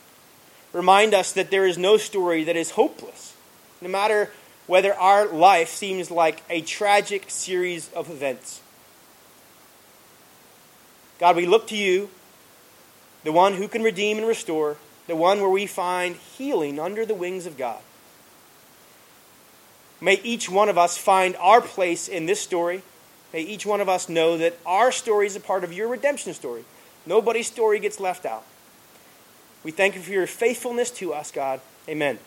Remind 0.73 1.15
us 1.15 1.33
that 1.33 1.51
there 1.51 1.67
is 1.67 1.77
no 1.77 1.97
story 1.97 2.45
that 2.45 2.57
is 2.57 2.73
hopeless, 2.73 3.35
no 3.81 3.89
matter 3.89 4.31
whether 4.67 4.95
our 4.95 5.27
life 5.27 5.69
seems 5.69 6.11
like 6.11 6.43
a 6.49 6.63
tragic 6.63 7.25
series 7.29 7.93
of 7.93 8.11
events. 8.11 8.61
God, 11.19 11.37
we 11.37 11.47
look 11.47 11.67
to 11.69 11.77
you, 11.77 12.11
the 13.25 13.33
one 13.33 13.55
who 13.55 13.69
can 13.69 13.83
redeem 13.83 14.19
and 14.19 14.27
restore, 14.27 14.77
the 15.07 15.17
one 15.17 15.41
where 15.41 15.51
we 15.51 15.67
find 15.67 16.17
healing 16.17 16.79
under 16.79 17.05
the 17.05 17.15
wings 17.15 17.47
of 17.47 17.59
God. 17.59 17.81
May 20.01 20.21
each 20.25 20.51
one 20.51 20.69
of 20.69 20.79
us 20.79 20.99
find 20.99 21.37
our 21.37 21.61
place 21.61 22.09
in 22.09 22.27
this 22.27 22.41
story. 22.41 22.83
May 23.33 23.43
each 23.43 23.65
one 23.65 23.81
of 23.81 23.89
us 23.89 24.09
know 24.09 24.37
that 24.39 24.59
our 24.67 24.91
story 24.91 25.27
is 25.27 25.37
a 25.37 25.41
part 25.41 25.65
of 25.65 25.73
your 25.73 25.87
redemption 25.87 26.35
story. 26.35 26.65
Nobody's 27.07 27.47
story 27.47 27.79
gets 27.79 28.01
left 28.01 28.27
out. 28.27 28.45
We 29.65 29.71
thank 29.71 29.95
you 29.95 30.03
for 30.03 30.11
your 30.11 30.27
faithfulness 30.27 30.91
to 30.93 31.13
us, 31.13 31.31
God. 31.31 31.61
Amen. 31.89 32.19